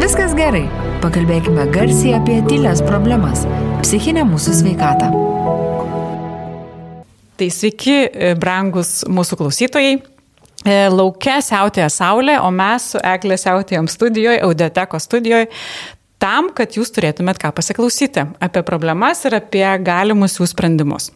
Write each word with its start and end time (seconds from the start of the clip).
viskas 0.00 0.34
gerai. 0.36 0.64
Pakalbėkime 1.00 1.64
garsiai 1.72 2.16
apie 2.18 2.40
tylės 2.48 2.82
problemas- 2.86 3.46
psichinę 3.84 4.24
mūsų 4.28 4.52
sveikatą. 4.60 5.10
Tai 7.36 7.48
sveiki, 7.48 8.10
e, 8.12 8.34
brangus 8.34 9.04
mūsų 9.08 9.36
klausytojai. 9.40 10.02
E, 10.64 10.88
Laukia 10.88 11.38
siautėja 11.40 11.88
saulė, 11.88 12.38
o 12.40 12.50
mes 12.50 12.90
su 12.92 12.98
Eglė 12.98 13.38
siautėjom 13.40 13.88
studijoje, 13.88 14.42
audioteko 14.42 15.00
studijoje, 15.00 15.48
tam, 16.18 16.50
kad 16.52 16.76
jūs 16.76 16.92
turėtumėt 16.92 17.40
ką 17.40 17.52
pasiklausyti 17.56 18.26
apie 18.40 18.62
problemas 18.62 19.24
ir 19.24 19.38
apie 19.38 19.64
galimus 19.86 20.38
jų 20.38 20.48
sprendimus. 20.50 21.10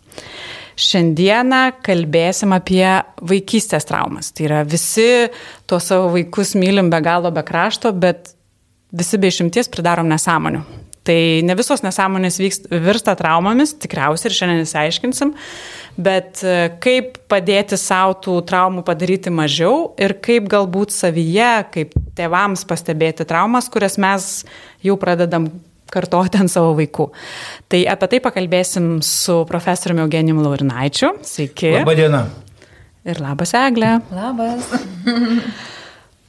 Šiandieną 0.80 1.74
kalbėsim 1.86 2.54
apie 2.56 2.88
vaikystės 3.22 3.84
traumas. 3.86 4.32
Tai 4.32 4.48
yra 4.48 4.62
visi 4.66 5.28
tuos 5.70 5.90
savo 5.90 6.08
vaikus 6.16 6.56
mylim 6.58 6.88
be 6.90 6.98
galo, 7.04 7.30
be 7.30 7.44
krašto, 7.46 7.92
bet 7.92 8.32
visi 8.94 9.20
be 9.20 9.30
išimties 9.32 9.70
pridarom 9.72 10.08
nesąmonių. 10.10 10.62
Tai 11.04 11.16
ne 11.44 11.52
visos 11.58 11.82
nesąmonės 11.84 12.38
vykst, 12.40 12.70
virsta 12.80 13.12
traumomis, 13.18 13.74
tikriausiai 13.76 14.30
ir 14.30 14.36
šiandien 14.38 14.62
įsiaiškinsim, 14.64 15.34
bet 16.00 16.40
e, 16.40 16.54
kaip 16.80 17.18
padėti 17.28 17.76
savo 17.76 18.14
tų 18.24 18.38
traumų 18.48 18.86
padaryti 18.86 19.32
mažiau 19.34 19.90
ir 20.00 20.16
kaip 20.24 20.48
galbūt 20.52 20.94
savyje, 20.96 21.50
kaip 21.74 21.92
tėvams 22.16 22.64
pastebėti 22.70 23.26
traumas, 23.28 23.68
kurias 23.68 23.98
mes 24.00 24.30
jau 24.84 24.96
pradedam 25.00 25.50
kartoti 25.92 26.40
ant 26.40 26.50
savo 26.50 26.72
vaikų. 26.78 27.10
Tai 27.68 27.82
apie 27.92 28.08
tai 28.14 28.22
pakalbėsim 28.24 28.94
su 29.04 29.42
profesoriumi 29.50 30.06
Eugenijum 30.06 30.40
Laurinaičiu. 30.46 31.10
Sveiki. 31.26 31.74
Labadiena. 31.82 32.22
Ir 33.04 33.20
labas, 33.20 33.52
Eglė. 33.60 33.98
Labas. 34.08 34.72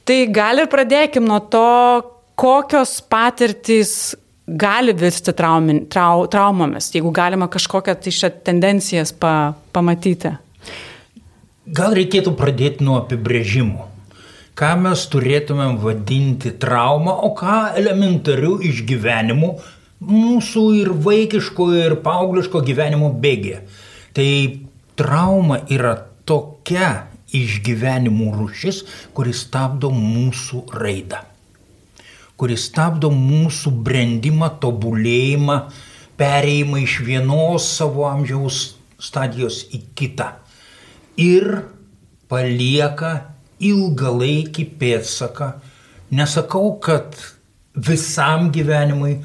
tai 0.06 0.18
gal 0.28 0.60
ir 0.60 0.68
pradėkim 0.68 1.24
nuo 1.24 1.40
to, 1.48 1.64
kokios 2.36 3.00
patirtys 3.10 4.14
gali 4.46 4.94
virsti 4.94 5.34
traumin, 5.34 5.86
trau, 5.90 6.28
traumomis, 6.30 6.92
jeigu 6.94 7.10
galima 7.10 7.48
kažkokią 7.50 7.96
tai 7.98 8.14
šią 8.14 8.30
tendencijas 8.46 9.10
pa, 9.16 9.56
pamatyti. 9.74 10.36
Gal 11.66 11.96
reikėtų 11.98 12.36
pradėti 12.38 12.86
nuo 12.86 13.00
apibrėžimų 13.00 13.96
ką 14.56 14.72
mes 14.80 15.02
turėtumėm 15.12 15.76
vadinti 15.82 16.54
trauma, 16.60 17.12
o 17.26 17.34
ką 17.36 17.76
elementarių 17.76 18.54
išgyvenimų 18.70 19.50
mūsų 20.06 20.64
ir 20.80 20.92
vaikiško, 21.04 21.66
ir 21.82 21.98
paaugliško 22.04 22.62
gyvenimo 22.64 23.10
bėgė. 23.20 23.60
Tai 24.16 24.28
trauma 24.96 25.60
yra 25.72 25.92
tokia 26.28 27.08
išgyvenimų 27.36 28.30
rušis, 28.38 28.82
kuris 29.16 29.44
stabdo 29.44 29.90
mūsų 29.92 30.62
raidą, 30.80 31.20
kuris 32.36 32.68
stabdo 32.70 33.10
mūsų 33.12 33.72
brandimą, 33.84 34.50
tobulėjimą, 34.60 35.60
pereimą 36.20 36.82
iš 36.84 37.00
vienos 37.06 37.68
savo 37.78 38.06
amžiaus 38.08 38.76
stadijos 39.00 39.64
į 39.76 39.82
kitą 39.96 40.32
ir 41.20 41.62
palieka 42.28 43.12
ilgalaikį 43.62 44.66
pėdsaką. 44.80 45.50
Nesakau, 46.16 46.76
kad 46.82 47.16
visam 47.76 48.50
gyvenimui, 48.54 49.16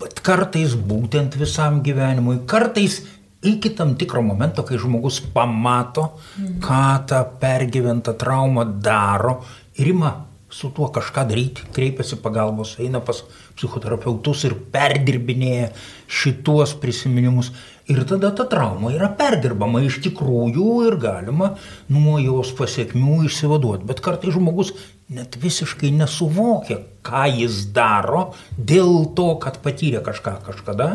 bet 0.00 0.20
kartais 0.24 0.76
būtent 0.76 1.36
visam 1.40 1.80
gyvenimui, 1.84 2.42
kartais 2.48 3.00
iki 3.44 3.72
tam 3.76 3.94
tikro 3.96 4.22
momento, 4.22 4.64
kai 4.68 4.78
žmogus 4.80 5.20
pamato, 5.34 6.20
ką 6.60 6.84
ta 7.08 7.24
pergyventa 7.24 8.14
trauma 8.20 8.66
daro 8.68 9.40
ir 9.80 9.94
ima 9.94 10.12
su 10.50 10.70
tuo 10.74 10.88
kažką 10.90 11.24
daryti, 11.30 11.66
kreipiasi 11.74 12.18
pagalbos, 12.22 12.74
eina 12.82 13.00
pas 13.04 13.22
psichoterapeutus 13.54 14.44
ir 14.48 14.56
perdirbinėja 14.74 15.70
šituos 16.10 16.74
prisiminimus. 16.82 17.52
Ir 17.90 18.02
tada 18.06 18.30
ta 18.34 18.46
trauma 18.50 18.92
yra 18.94 19.08
perdirbama 19.18 19.82
iš 19.82 19.98
tikrųjų 20.04 20.66
ir 20.86 20.96
galima 21.02 21.54
nuo 21.90 22.18
jos 22.22 22.52
pasiekmių 22.58 23.24
išsivaduoti. 23.26 23.86
Bet 23.88 24.02
kartai 24.04 24.34
žmogus 24.34 24.74
net 25.10 25.38
visiškai 25.42 25.90
nesuvokia, 25.96 26.78
ką 27.06 27.24
jis 27.40 27.64
daro 27.74 28.30
dėl 28.56 29.10
to, 29.18 29.32
kad 29.42 29.58
patyrė 29.64 30.04
kažką 30.06 30.36
kažkada. 30.46 30.90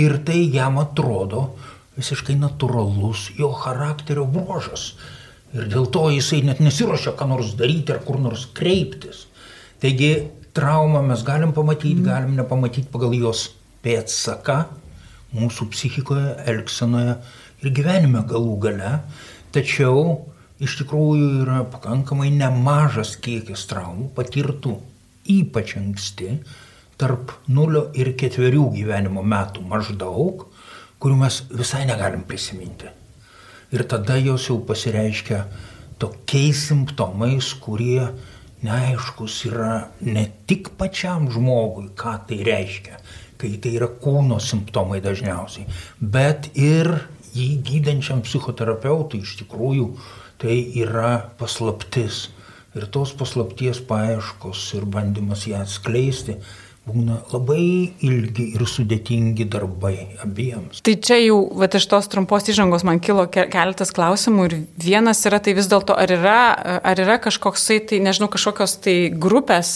Ir 0.00 0.16
tai 0.26 0.40
jam 0.50 0.80
atrodo 0.82 1.50
visiškai 1.98 2.34
natūralus 2.40 3.28
jo 3.38 3.52
charakterio 3.54 4.24
bruožas. 4.26 4.94
Ir 5.54 5.68
dėl 5.70 5.86
to 5.94 6.08
jisai 6.10 6.42
net 6.46 6.60
nesiuošia 6.62 7.14
ką 7.18 7.28
nors 7.30 7.54
daryti 7.58 7.94
ar 7.94 8.00
kur 8.06 8.18
nors 8.18 8.48
kreiptis. 8.56 9.26
Taigi 9.82 10.26
traumą 10.56 11.02
mes 11.06 11.22
galim 11.26 11.52
pamatyti, 11.54 12.00
mm. 12.00 12.06
galim 12.08 12.34
nepamatyti 12.38 12.90
pagal 12.90 13.14
jos 13.14 13.48
pėdsaką 13.84 14.64
mūsų 15.34 15.68
psichikoje, 15.70 16.32
elgsenoje 16.50 17.18
ir 17.62 17.74
gyvenime 17.74 18.24
galų 18.30 18.56
gale. 18.66 18.96
Tačiau 19.54 20.24
iš 20.62 20.78
tikrųjų 20.80 21.30
yra 21.44 21.62
pakankamai 21.70 22.30
nemažas 22.34 23.14
kiekis 23.22 23.66
traumų 23.70 24.10
patirtų 24.16 24.78
ypač 25.30 25.76
anksti, 25.78 26.38
tarp 27.00 27.32
0 27.48 27.88
ir 27.98 28.12
4 28.20 28.66
gyvenimo 28.74 29.22
metų 29.22 29.64
maždaug, 29.68 30.46
kurių 31.02 31.16
mes 31.24 31.40
visai 31.50 31.84
negalim 31.88 32.22
prisiminti. 32.28 32.90
Ir 33.74 33.82
tada 33.90 34.16
jos 34.22 34.46
jau 34.46 34.60
pasireiškia 34.62 35.44
tokiais 35.98 36.60
simptomais, 36.68 37.48
kurie 37.58 38.06
neaiškus 38.64 39.38
yra 39.50 39.88
ne 40.00 40.28
tik 40.46 40.70
pačiam 40.78 41.26
žmogui, 41.32 41.88
ką 41.98 42.14
tai 42.28 42.38
reiškia, 42.46 43.00
kai 43.40 43.56
tai 43.58 43.74
yra 43.80 43.88
kūno 43.88 44.38
simptomai 44.40 45.00
dažniausiai, 45.04 45.66
bet 46.00 46.52
ir 46.54 46.92
jį 47.34 47.48
gydančiam 47.66 48.22
psichoterapeutui 48.22 49.24
iš 49.24 49.34
tikrųjų 49.42 49.88
tai 50.38 50.60
yra 50.78 51.16
paslaptis. 51.40 52.28
Ir 52.74 52.88
tos 52.90 53.12
paslapties 53.14 53.78
paaiškos 53.86 54.62
ir 54.78 54.86
bandymas 54.90 55.44
ją 55.46 55.60
atskleisti 55.62 56.38
būna 56.84 57.16
labai 57.32 57.94
ilgi 58.04 58.50
ir 58.54 58.64
sudėtingi 58.68 59.46
darbai 59.48 59.94
abiems. 60.24 60.82
Tai 60.84 60.94
čia 61.00 61.16
jau, 61.22 61.38
va, 61.56 61.68
iš 61.72 61.86
tos 61.88 62.10
trumpos 62.12 62.50
įžangos 62.52 62.84
man 62.84 63.00
kilo 63.04 63.24
keletas 63.30 63.92
klausimų 63.96 64.44
ir 64.48 64.56
vienas 64.84 65.22
yra, 65.24 65.40
tai 65.40 65.54
vis 65.56 65.68
dėlto, 65.70 65.96
ar 65.96 66.12
yra, 66.12 66.38
ar 66.84 67.00
yra 67.00 67.16
kažkoksai, 67.24 67.80
tai 67.88 68.02
nežinau, 68.04 68.28
kažkokios 68.32 68.76
tai 68.84 68.96
grupės 69.08 69.70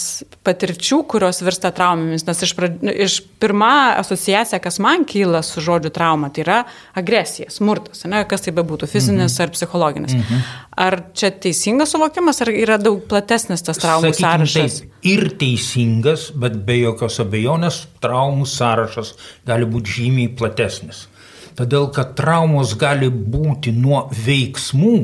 patirčių, 0.45 1.01
kurios 1.09 1.41
virsta 1.45 1.73
traumomis, 1.75 2.27
nes 2.29 2.45
iš, 2.45 2.53
iš 2.93 3.17
pirma 3.41 3.73
asociacija, 3.97 4.61
kas 4.61 4.77
man 4.83 5.07
kyla 5.09 5.41
su 5.45 5.63
žodžiu 5.65 5.89
trauma, 5.95 6.29
tai 6.33 6.45
yra 6.45 6.59
agresija, 6.99 7.49
smurtas, 7.53 8.05
ne, 8.05 8.21
kas 8.29 8.45
tai 8.45 8.53
bebūtų, 8.53 8.89
fizinis 8.91 9.33
mhm. 9.33 9.47
ar 9.47 9.55
psichologinis. 9.57 10.17
Mhm. 10.19 10.45
Ar 10.79 10.95
čia 11.17 11.33
teisingas 11.35 11.91
suvokimas, 11.91 12.39
ar 12.45 12.53
yra 12.55 12.77
daug 12.79 13.01
platesnis 13.09 13.65
tas 13.67 13.81
traumų 13.81 14.13
Sakykim, 14.13 14.23
sąrašas? 14.23 14.79
Taip, 14.79 15.05
ir 15.11 15.25
teisingas, 15.41 16.29
bet 16.39 16.55
be 16.63 16.77
jokio 16.79 17.09
jokios 17.09 17.19
abejonės 17.23 17.77
traumų 18.03 18.45
sąrašas 18.47 19.13
gali 19.47 19.65
būti 19.65 19.95
žymiai 19.99 20.35
platesnis. 20.35 21.07
Todėl, 21.55 21.89
kad 21.91 22.15
traumos 22.15 22.75
gali 22.79 23.09
būti 23.09 23.71
nuo 23.75 24.09
veiksmų, 24.13 24.95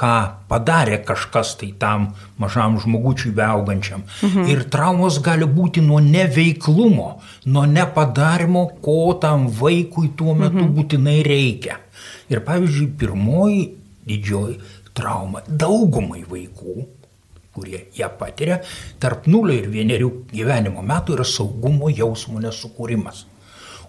ką 0.00 0.14
padarė 0.48 0.98
kažkas 1.06 1.54
tai 1.60 1.72
tam 1.78 2.14
mažam 2.38 2.78
žmogučiui 2.82 3.34
beaugančiam. 3.34 4.02
Mhm. 4.22 4.48
Ir 4.50 4.64
traumos 4.70 5.20
gali 5.22 5.46
būti 5.46 5.80
nuo 5.84 6.00
neveiklumo, 6.00 7.20
nuo 7.46 7.64
nepadarimo, 7.66 8.66
ko 8.82 9.14
tam 9.20 9.48
vaikui 9.48 10.14
tuo 10.16 10.34
metu 10.34 10.64
mhm. 10.64 10.74
būtinai 10.74 11.22
reikia. 11.22 11.78
Ir 12.28 12.40
pavyzdžiui, 12.40 12.94
pirmoji 12.98 13.64
didžioji 14.04 14.58
trauma 14.94 15.42
daugumai 15.48 16.22
vaikų 16.28 16.84
kurie 17.54 17.84
ją 17.94 18.08
patiria, 18.18 18.58
tarp 18.98 19.28
0 19.30 19.54
ir 19.54 19.68
1 19.70 20.08
gyvenimo 20.32 20.82
metų 20.82 21.14
yra 21.18 21.26
saugumo 21.28 21.90
jausmo 21.92 22.42
nesukūrimas. 22.42 23.24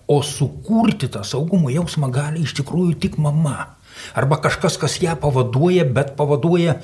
O 0.08 0.20
sukurti 0.22 1.10
tą 1.10 1.24
saugumo 1.26 1.72
jausmą 1.74 2.12
gali 2.14 2.44
iš 2.46 2.54
tikrųjų 2.60 2.94
tik 3.02 3.18
mama. 3.18 3.74
Arba 4.14 4.38
kažkas, 4.44 4.78
kas 4.78 5.00
ją 5.02 5.16
pavaduoja, 5.18 5.88
bet 5.90 6.14
pavaduoja 6.20 6.78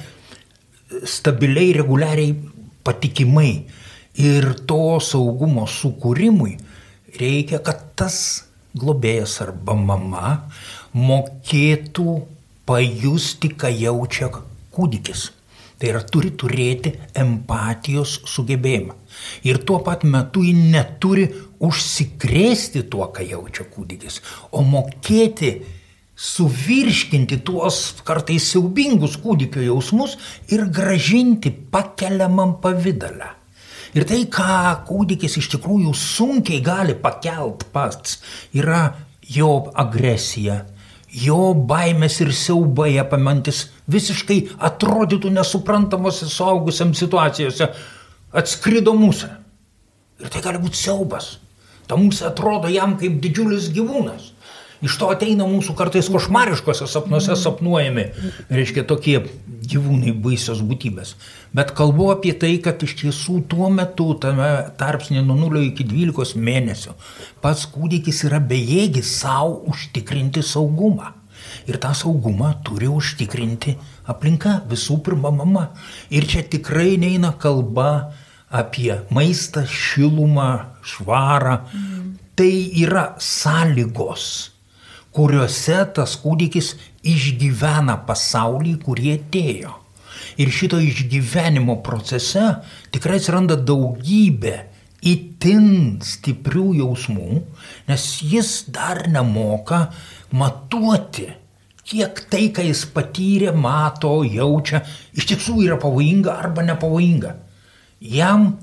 stabiliai, 1.05 1.75
reguliariai, 1.77 2.33
patikimai. 2.83 3.51
Ir 4.17 4.49
to 4.67 4.97
saugumo 5.05 5.67
sukūrimui 5.69 6.57
reikia, 7.19 7.61
kad 7.63 7.83
tas 7.95 8.17
globėjas 8.75 9.37
arba 9.45 9.75
mama 9.77 10.33
mokėtų 10.97 12.15
pajusti, 12.65 13.51
ką 13.57 13.71
jaučia 13.73 14.31
kūdikis. 14.75 15.29
Tai 15.81 15.89
yra 15.89 16.03
turi 16.05 16.29
turėti 16.37 16.91
empatijos 17.17 18.19
sugebėjimą. 18.29 18.93
Ir 19.49 19.63
tuo 19.65 19.79
pat 19.81 20.03
metu 20.05 20.43
ji 20.45 20.53
neturi 20.53 21.25
užsikrėsti 21.61 22.83
tuo, 22.91 23.07
ką 23.09 23.25
jaučia 23.25 23.65
kūdikis, 23.65 24.19
o 24.53 24.61
mokėti 24.61 25.55
suvirškinti 26.21 27.39
tuos 27.45 27.79
kartais 28.05 28.51
siaubingus 28.53 29.17
kūdikio 29.23 29.63
jausmus 29.65 30.17
ir 30.53 30.67
gražinti 30.69 31.49
pakeliamam 31.49 32.59
pavydalą. 32.61 33.31
Ir 33.97 34.05
tai, 34.07 34.21
ką 34.31 34.85
kūdikis 34.87 35.39
iš 35.41 35.49
tikrųjų 35.55 35.95
sunkiai 35.97 36.61
gali 36.63 36.93
pakelt 36.95 37.65
pats, 37.73 38.21
yra 38.55 38.85
jo 39.27 39.71
agresija, 39.81 40.61
jo 41.11 41.51
baimės 41.67 42.19
ir 42.23 42.31
siaubai 42.35 42.93
apimantis 43.01 43.65
visiškai 43.91 44.39
atrodytų 44.69 45.31
nesuprantamose 45.35 46.29
suaugusiam 46.31 46.93
situacijose 46.95 47.67
atskrido 48.31 48.93
mūsų. 48.95 49.29
Ir 50.21 50.31
tai 50.31 50.43
gali 50.43 50.61
būti 50.61 50.79
siaubas. 50.79 51.33
Ta 51.89 51.97
mūsų 51.99 52.29
atrodo 52.29 52.69
jam 52.71 52.95
kaip 52.99 53.17
didžiulis 53.23 53.71
gyvūnas. 53.75 54.31
Iš 54.81 54.95
to 54.97 55.11
ateina 55.13 55.45
mūsų 55.45 55.75
kartais 55.77 56.07
košmariškose 56.09 56.87
sapnuose 56.89 57.35
sapnuojami, 57.37 58.05
reiškia, 58.49 58.83
tokie 58.89 59.19
gyvūnai 59.69 60.13
baisios 60.23 60.63
būtybės. 60.65 61.13
Bet 61.53 61.73
kalbu 61.77 62.09
apie 62.15 62.33
tai, 62.41 62.55
kad 62.65 62.81
iš 62.81 62.95
tiesų 63.03 63.43
tuo 63.51 63.69
metu, 63.73 64.09
tame 64.21 64.49
tarpsnė 64.79 65.21
nuo 65.25 65.37
0 65.37 65.61
iki 65.67 65.85
12 65.85 66.39
mėnesių, 66.41 66.95
pats 67.43 67.67
kūdikis 67.69 68.23
yra 68.29 68.41
bejėgis 68.41 69.11
savo 69.21 69.59
užtikrinti 69.69 70.41
saugumą. 70.45 71.13
Ir 71.69 71.77
tą 71.81 71.93
saugumą 71.97 72.55
turi 72.65 72.89
užtikrinti 72.89 73.75
aplinka, 74.09 74.59
visų 74.69 74.97
pirma 75.05 75.29
mama. 75.33 75.67
Ir 76.09 76.25
čia 76.29 76.41
tikrai 76.41 76.95
neina 77.01 77.33
kalba 77.37 78.15
apie 78.49 78.95
maistą, 79.13 79.61
šilumą, 79.69 80.49
švarą. 80.85 81.59
Mm. 81.69 82.09
Tai 82.37 82.53
yra 82.81 83.05
sąlygos 83.21 84.50
kuriuose 85.15 85.77
tas 85.95 86.15
kūdikis 86.21 86.73
išgyvena 87.07 87.97
pasaulį, 88.07 88.77
kurie 88.83 89.15
atėjo. 89.19 89.75
Ir 90.39 90.51
šito 90.53 90.79
išgyvenimo 90.79 91.79
procese 91.83 92.45
tikrai 92.93 93.19
atsiranda 93.19 93.57
daugybė 93.59 94.55
itin 95.01 95.99
stiprių 96.05 96.67
jausmų, 96.77 97.41
nes 97.89 98.07
jis 98.23 98.51
dar 98.71 99.07
nemoka 99.09 99.87
matuoti, 100.37 101.27
kiek 101.89 102.21
tai, 102.31 102.47
ką 102.53 102.67
jis 102.69 102.85
patyrė, 102.93 103.51
mato, 103.57 104.21
jaučia, 104.23 104.83
iš 105.17 105.27
tiesų 105.33 105.57
yra 105.65 105.79
pavojinga 105.81 106.37
arba 106.37 106.63
nepavojinga. 106.67 107.33
Jam 108.01 108.53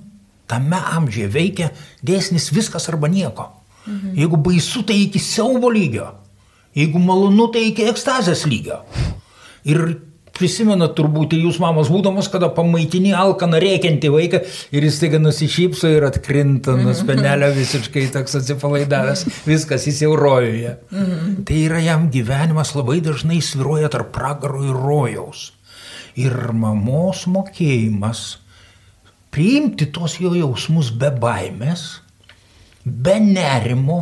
tame 0.49 0.79
amžiuje 0.95 1.29
veikia 1.35 1.73
dėsnis 2.07 2.49
viskas 2.55 2.89
arba 2.89 3.11
nieko. 3.11 3.51
Mhm. 3.85 4.15
Jeigu 4.17 4.41
baisu, 4.41 4.85
tai 4.87 5.03
iki 5.05 5.21
siaubo 5.21 5.71
lygio. 5.75 6.09
Jeigu 6.79 7.01
malonu, 7.03 7.49
tai 7.55 7.69
iki 7.73 7.89
ekstazės 7.91 8.45
lygio. 8.47 8.83
Ir 9.69 9.83
prisimenat 10.39 10.95
turbūt 10.99 11.35
jūs 11.35 11.59
mamos 11.63 11.91
būdamas, 11.91 12.29
kada 12.31 12.51
pamaitini 12.55 13.13
alkaną 13.17 13.59
rėkiantį 13.63 14.11
vaiką 14.15 14.41
ir 14.77 14.87
jis 14.87 15.01
taiga 15.03 15.21
nusišypso 15.23 15.91
ir 15.97 16.07
atkrinta 16.09 16.77
nuo 16.79 16.95
spenelio 16.97 17.51
visiškai 17.57 18.07
toks 18.15 18.39
atsipalaidavęs, 18.41 19.25
viskas 19.49 19.89
jis 19.91 20.03
jau 20.05 20.15
rojuje. 20.19 20.77
Tai 21.49 21.63
yra 21.65 21.83
jam 21.83 22.09
gyvenimas 22.15 22.75
labai 22.79 23.01
dažnai 23.05 23.41
sviruoja 23.45 23.91
tarp 23.93 24.13
pragaro 24.15 24.63
ir 24.67 24.77
rojaus. 24.77 25.49
Ir 26.19 26.35
mamos 26.55 27.27
mokėjimas 27.31 28.39
priimti 29.35 29.91
tos 29.95 30.17
jo 30.23 30.33
jausmus 30.35 30.91
be 30.99 31.11
baimės, 31.15 32.01
be 32.83 33.19
nerimo, 33.23 34.01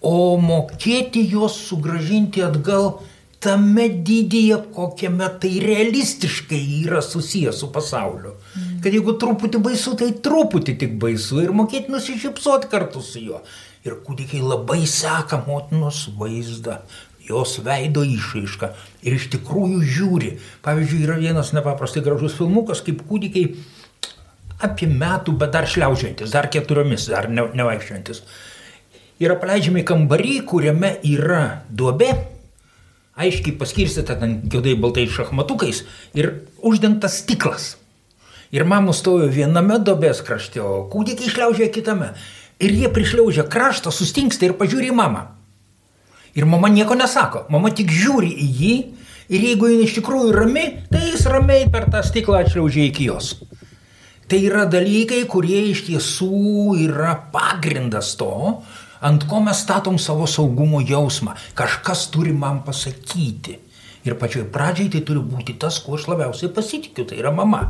o 0.00 0.38
mokėti 0.40 1.24
juos 1.26 1.56
sugražinti 1.68 2.42
atgal 2.44 2.98
tame 3.42 3.86
dydyje, 3.88 4.56
kokiame 4.74 5.28
tai 5.42 5.58
realistiškai 5.62 6.60
yra 6.82 7.02
susijęs 7.02 7.60
su 7.62 7.70
pasauliu. 7.74 8.34
Mm. 8.34 8.80
Kad 8.82 8.94
jeigu 8.94 9.14
truputį 9.22 9.60
baisu, 9.62 9.94
tai 9.98 10.10
truputį 10.26 10.74
tik 10.80 10.96
baisu 11.02 11.42
ir 11.44 11.54
mokėti 11.54 11.94
nusišypsoti 11.94 12.70
kartu 12.70 13.02
su 13.04 13.22
juo. 13.22 13.42
Ir 13.86 14.00
kūdikiai 14.06 14.42
labai 14.42 14.82
seka 14.90 15.44
motinos 15.46 16.08
vaizdą, 16.18 16.80
jos 17.28 17.58
veido 17.62 18.02
išraišką 18.02 18.72
ir 19.06 19.18
iš 19.20 19.28
tikrųjų 19.36 19.80
žiūri. 19.86 20.34
Pavyzdžiui, 20.66 21.04
yra 21.06 21.18
vienas 21.22 21.54
nepaprastai 21.54 22.02
gražus 22.02 22.34
filmukas, 22.38 22.82
kaip 22.82 23.04
kūdikiai 23.06 23.54
apie 24.66 24.90
metų, 24.90 25.36
bet 25.38 25.54
dar 25.54 25.68
šliaužiantis, 25.70 26.34
dar 26.34 26.50
keturiomis, 26.50 27.06
dar 27.12 27.30
ne, 27.30 27.46
nevaikščiantis 27.54 28.24
yra 29.22 29.36
paleidžiami 29.38 29.84
kambarį, 29.86 30.34
kuriame 30.46 30.96
yra 31.06 31.62
duobė, 31.70 32.12
aiškiai 33.18 33.56
paskirstyta 33.58 34.14
ten 34.18 34.38
juodai 34.52 34.76
baltai 34.78 35.08
šachmatukais 35.10 35.82
ir 36.18 36.32
uždengtas 36.62 37.20
stiklas. 37.24 37.72
Ir 38.54 38.64
mamos 38.64 39.02
stovi 39.02 39.26
viename 39.32 39.76
dobės 39.84 40.22
krašte, 40.24 40.62
o 40.62 40.86
kūdikiai 40.88 41.28
išliaužia 41.28 41.68
kitame. 41.74 42.14
Ir 42.62 42.72
jie 42.74 42.88
prišliaužia 42.90 43.44
kraštą, 43.50 43.92
sustingsta 43.92 44.48
ir 44.48 44.56
pažiūri 44.58 44.88
į 44.88 44.96
mamą. 44.96 45.26
Ir 46.38 46.46
mama 46.48 46.70
nieko 46.72 46.96
nesako, 46.96 47.44
mama 47.52 47.70
tik 47.74 47.90
žiūri 47.92 48.30
į 48.30 48.48
jį 48.62 48.74
ir 49.28 49.44
jeigu 49.50 49.68
jis 49.72 49.84
iš 49.88 49.98
tikrųjų 49.98 50.32
rami, 50.32 50.64
tai 50.88 51.10
jis 51.10 51.26
ramiai 51.28 51.68
per 51.72 51.88
tą 51.92 52.00
stiklą 52.06 52.40
atšliaužia 52.44 52.88
iki 52.88 53.10
jos. 53.10 53.34
Tai 54.28 54.38
yra 54.44 54.66
dalykai, 54.68 55.22
kurie 55.28 55.70
iš 55.70 55.86
tiesų 55.86 56.76
yra 56.84 57.14
pagrindas 57.32 58.14
to, 58.20 58.60
ant 59.00 59.24
ko 59.30 59.40
mes 59.44 59.62
statom 59.64 59.98
savo 59.98 60.26
saugumo 60.26 60.80
jausmą. 60.80 61.36
Kažkas 61.54 62.08
turi 62.14 62.32
man 62.32 62.62
pasakyti. 62.66 63.58
Ir 64.06 64.14
pačioj 64.18 64.46
pradžiai 64.54 64.92
tai 64.92 65.02
turi 65.04 65.20
būti 65.20 65.58
tas, 65.60 65.80
kuo 65.84 65.98
aš 65.98 66.06
labiausiai 66.08 66.52
pasitikiu, 66.54 67.04
tai 67.08 67.18
yra 67.20 67.32
mama. 67.34 67.64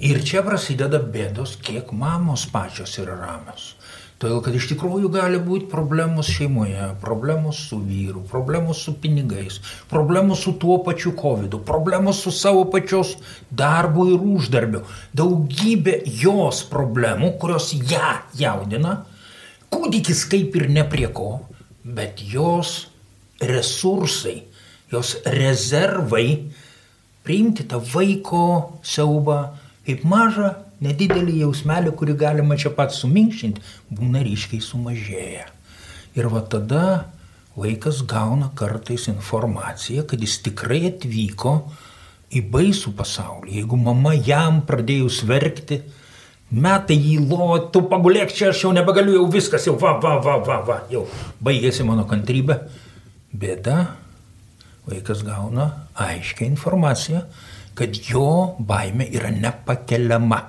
Ir 0.00 0.22
čia 0.26 0.42
prasideda 0.42 0.98
bėdos, 0.98 1.58
kiek 1.62 1.92
mamos 1.94 2.48
pačios 2.50 2.96
yra 2.98 3.14
ramios. 3.20 3.74
Todėl, 4.22 4.38
kad 4.38 4.54
iš 4.54 4.68
tikrųjų 4.70 5.08
gali 5.10 5.38
būti 5.42 5.66
problemos 5.66 6.28
šeimoje, 6.30 6.92
problemos 7.02 7.58
su 7.68 7.80
vyru, 7.82 8.20
problemos 8.30 8.78
su 8.86 8.94
pinigais, 9.02 9.56
problemos 9.90 10.44
su 10.46 10.52
tuo 10.62 10.76
pačiu 10.86 11.10
COVID, 11.18 11.56
problemos 11.66 12.20
su 12.22 12.30
savo 12.30 12.62
pačios 12.70 13.16
darbu 13.50 14.06
ir 14.12 14.22
uždarbiu. 14.36 14.84
Daugybė 15.18 15.96
jos 16.22 16.62
problemų, 16.70 17.32
kurios 17.42 17.72
ją 17.74 18.12
jaudina, 18.38 19.00
kūdikis 19.72 20.26
kaip 20.30 20.56
ir 20.60 20.68
ne 20.72 20.84
prie 20.88 21.08
ko, 21.12 21.40
bet 21.82 22.20
jos 22.22 22.86
resursai, 23.42 24.42
jos 24.92 25.16
rezervai 25.26 26.52
priimti 27.26 27.66
tą 27.68 27.80
vaiko 27.92 28.78
siaubą 28.86 29.40
kaip 29.86 30.04
mažą, 30.06 30.52
nedidelį 30.82 31.40
jausmelį, 31.42 31.94
kurį 31.98 32.14
galima 32.18 32.58
čia 32.58 32.72
pat 32.74 32.94
suminkštinti, 32.94 33.62
būna 33.90 34.22
ryškiai 34.26 34.62
sumažėję. 34.62 35.46
Ir 36.18 36.28
va 36.28 36.42
tada 36.42 36.84
vaikas 37.56 38.02
gauna 38.08 38.50
kartais 38.58 39.08
informaciją, 39.12 40.06
kad 40.08 40.22
jis 40.22 40.38
tikrai 40.46 40.84
atvyko 40.90 41.54
į 42.32 42.42
baisų 42.52 42.94
pasaulį. 42.96 43.58
Jeigu 43.60 43.78
mama 43.80 44.14
jam 44.16 44.62
pradėjus 44.68 45.22
verkti, 45.28 45.82
metai 46.52 46.98
jį 47.00 47.16
lovą, 47.24 47.58
tu 47.72 47.82
pagulėk 47.88 48.32
čia, 48.36 48.50
aš 48.52 48.66
jau 48.66 48.72
nebegaliu, 48.76 49.16
jau 49.16 49.26
viskas, 49.32 49.66
jau 49.66 49.76
va, 49.80 49.96
va, 50.02 50.18
va, 50.22 50.36
va, 50.44 50.60
va, 50.66 50.78
jau 50.92 51.06
baigėsi 51.42 51.86
mano 51.88 52.04
kantrybė. 52.08 52.58
Bėda, 53.32 53.76
vaikas 54.88 55.22
gauna 55.24 55.70
aiškę 55.96 56.44
informaciją, 56.50 57.22
kad 57.78 57.96
jo 57.96 58.56
baime 58.60 59.08
yra 59.08 59.32
nepakeliama. 59.32 60.42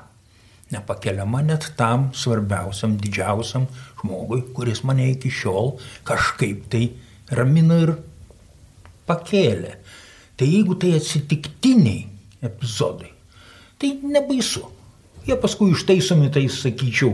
Nepakeliama 0.73 1.43
net 1.45 1.69
tam 1.77 2.09
svarbiausiam, 2.17 2.97
didžiausiam 2.99 3.69
žmogui, 4.01 4.41
kuris 4.55 4.83
mane 4.83 5.11
iki 5.13 5.31
šiol 5.31 5.77
kažkaip 6.07 6.65
tai 6.73 6.87
ramino 7.31 7.77
ir 7.79 7.95
pakėlė. 9.07 9.77
Tai 10.35 10.49
jeigu 10.49 10.75
tai 10.81 10.95
atsitiktiniai 10.97 12.07
epizodai, 12.43 13.11
tai 13.79 13.93
nebaisu. 14.01 14.65
Jie 15.23 15.37
paskui 15.39 15.71
ištaisomi, 15.71 16.27
tai 16.35 16.49
sakyčiau, 16.51 17.13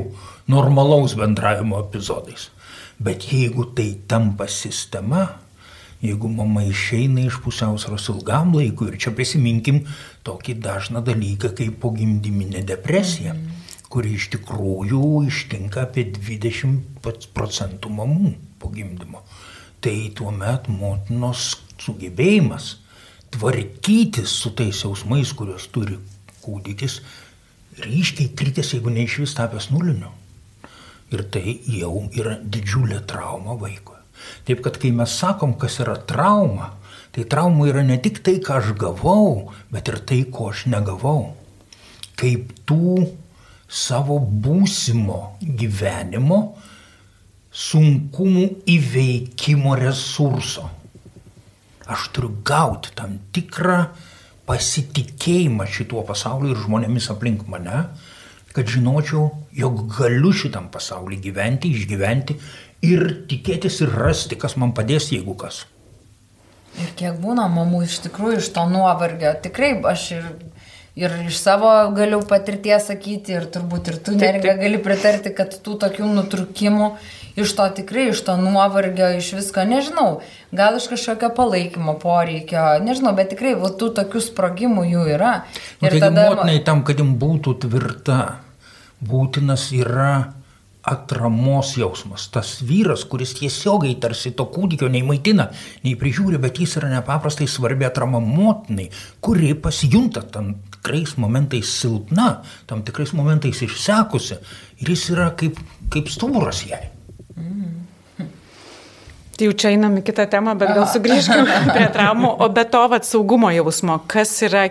normalaus 0.49 1.13
bendravimo 1.17 1.77
epizodais. 1.83 2.49
Bet 2.97 3.27
jeigu 3.29 3.67
tai 3.77 3.91
tampa 4.09 4.47
sistema, 4.49 5.27
jeigu 6.01 6.31
mama 6.31 6.63
išeina 6.65 7.27
iš 7.27 7.37
pusiausvėros 7.43 8.09
ilgam 8.15 8.55
laikui, 8.57 8.89
ir 8.89 8.97
čia 9.03 9.13
prisiminkim 9.15 9.83
tokį 10.25 10.57
dažną 10.63 11.03
dalyką 11.05 11.53
kaip 11.59 11.77
pogimdyminė 11.83 12.65
depresija, 12.67 13.35
kuri 13.93 14.15
iš 14.17 14.29
tikrųjų 14.33 15.03
ištinka 15.29 15.85
apie 15.85 16.09
20 16.17 17.29
procentų 17.37 17.93
mamų 17.93 18.33
po 18.59 18.73
gimdymo. 18.73 19.21
Tai 19.85 19.95
tuomet 20.17 20.67
motinos 20.73 21.55
sugebėjimas 21.79 22.73
tvarkytis 23.31 24.33
su 24.41 24.51
tais 24.57 24.81
jausmais, 24.83 25.31
kuriuos 25.37 25.69
turi 25.73 25.97
kūdikis, 26.43 26.99
ryškiai 27.83 28.33
kritęs, 28.37 28.73
jeigu 28.75 28.93
ne 28.93 29.05
iš 29.05 29.19
vis 29.23 29.35
tapęs 29.37 29.69
nuliniu. 29.73 30.11
Ir 31.09 31.23
tai 31.33 31.55
jau 31.65 32.05
yra 32.13 32.35
didžiulė 32.37 33.01
trauma 33.09 33.55
vaikui. 33.57 33.97
Taip 34.45 34.61
kad 34.65 34.77
kai 34.81 34.91
mes 34.93 35.13
sakom, 35.21 35.55
kas 35.57 35.79
yra 35.81 35.95
trauma, 35.97 36.73
tai 37.15 37.25
trauma 37.25 37.69
yra 37.69 37.83
ne 37.85 37.97
tik 38.01 38.21
tai, 38.25 38.37
ką 38.43 38.59
aš 38.59 38.73
gavau, 38.77 39.49
bet 39.73 39.89
ir 39.89 39.99
tai, 40.05 40.21
ko 40.29 40.51
aš 40.53 40.67
negavau. 40.69 41.33
Kaip 42.19 42.51
tų 42.69 43.07
savo 43.69 44.19
būsimo 44.19 45.39
gyvenimo 45.41 46.39
sunkumų 47.53 48.45
įveikimo 48.69 49.75
resurso. 49.79 50.67
Aš 51.89 52.09
turiu 52.13 52.35
gauti 52.45 52.93
tam 52.97 53.17
tikrą 53.33 53.87
pasitikėjimą 54.49 55.67
šituo 55.69 56.01
pasauliu 56.07 56.55
ir 56.55 56.63
žmonėmis 56.63 57.09
aplink 57.13 57.45
mane, 57.51 57.83
kad 58.55 58.69
žinočiau, 58.69 59.27
jog 59.53 59.83
galiu 59.93 60.31
šitam 60.33 60.71
pasauliu 60.73 61.19
gyventi, 61.21 61.69
išgyventi 61.69 62.39
ir 62.89 63.05
tikėtis 63.29 63.83
ir 63.85 63.93
rasti, 63.93 64.39
kas 64.39 64.57
man 64.57 64.73
padės, 64.73 65.11
jeigu 65.13 65.35
kas. 65.37 65.67
Ir 66.79 66.93
kiek 66.97 67.17
būna 67.21 67.45
mamų 67.51 67.83
iš 67.85 67.99
tikrųjų 68.07 68.41
iš 68.41 68.49
to 68.55 68.65
nuovargio. 68.71 69.35
Tikrai 69.43 69.71
aš 69.91 70.05
ir, 70.17 70.27
ir 70.99 71.15
iš 71.27 71.39
savo 71.39 71.69
galiu 71.95 72.19
patirties 72.27 72.89
sakyti, 72.91 73.37
ir 73.37 73.47
turbūt 73.53 73.93
ir 73.93 73.97
tu 74.03 74.15
neringa 74.17 74.57
gali 74.59 74.81
pritarti, 74.83 75.33
kad 75.35 75.55
tų 75.63 75.77
tokių 75.85 76.09
nutrukimų 76.17 76.91
iš 77.39 77.53
to 77.55 77.67
tikrai, 77.75 78.09
iš 78.11 78.21
to 78.27 78.35
nuovargio, 78.39 79.11
iš 79.17 79.31
visko, 79.37 79.63
nežinau, 79.67 80.19
gal 80.55 80.77
iš 80.79 80.89
kažkokio 80.91 81.31
palaikymo 81.37 81.95
poreikio, 82.01 82.65
nežinau, 82.83 83.13
bet 83.17 83.31
tikrai 83.33 83.55
va, 83.59 83.71
tų 83.71 83.93
tokių 83.99 84.23
sprogimų 84.29 84.87
jų 84.89 85.05
yra. 85.15 85.33
Nu, 85.79 85.87
ir 85.87 85.99
tada... 86.01 86.29
motinai 86.33 86.59
tam, 86.67 86.83
kad 86.87 86.99
jums 86.99 87.15
būtų 87.21 87.55
tvirta, 87.65 88.19
būtinas 88.99 89.69
yra 89.77 90.11
atramos 90.89 91.75
jausmas. 91.77 92.29
Tas 92.33 92.59
vyras, 92.65 93.03
kuris 93.05 93.35
tiesiogiai 93.37 93.97
tarsi 94.01 94.31
to 94.35 94.45
kūdikio 94.49 94.89
nei 94.91 95.03
maitina, 95.05 95.49
nei 95.83 95.95
prižiūri, 95.99 96.39
bet 96.41 96.61
jis 96.61 96.77
yra 96.79 96.89
nepaprastai 96.95 97.47
svarbi 97.51 97.87
atrama 97.87 98.21
motinai, 98.23 98.87
kuri 99.21 99.53
pasijunta 99.59 100.23
tam 100.33 100.55
tikrais 100.79 101.17
momentais 101.17 101.73
silpna, 101.81 102.41
tam 102.67 102.83
tikrais 102.87 103.11
momentais 103.13 103.61
išsekusi 103.65 104.39
ir 104.79 104.93
jis 104.95 105.09
yra 105.13 105.29
kaip, 105.37 105.59
kaip 105.91 106.09
stuburas 106.09 106.63
jai. 106.67 106.87
Tai 109.39 109.47
jau 109.47 109.53
čia 109.55 109.69
einam 109.71 109.93
į 109.95 110.01
kitą 110.03 110.25
temą, 110.27 110.51
bet 110.59 110.73
gal 110.75 110.83
sugrįžkime 110.91 111.59
prie 111.75 111.85
traumų. 111.95 112.33
O 112.43 112.49
be 112.51 112.65
to, 112.67 112.81
vat, 112.91 113.05
saugumo 113.07 113.47
jausmo, 113.55 114.01
kas 114.11 114.33
yra 114.43 114.65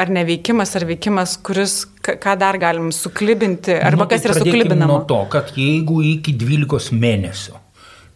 ar 0.00 0.12
neveikimas, 0.16 0.72
ar 0.78 0.86
veikimas, 0.88 1.34
kuris, 1.44 1.82
ką 2.00 2.32
dar 2.40 2.56
galim 2.62 2.88
suklibinti, 2.88 3.74
arba 3.76 4.06
nu, 4.06 4.08
kas 4.08 4.24
tai 4.24 4.30
yra 4.30 4.38
suklibinama? 4.38 4.88
Nuo 4.88 5.02
to, 5.10 5.20
kad 5.28 5.52
jeigu 5.60 6.00
iki 6.14 6.32
12 6.40 6.96
mėnesių 6.96 7.60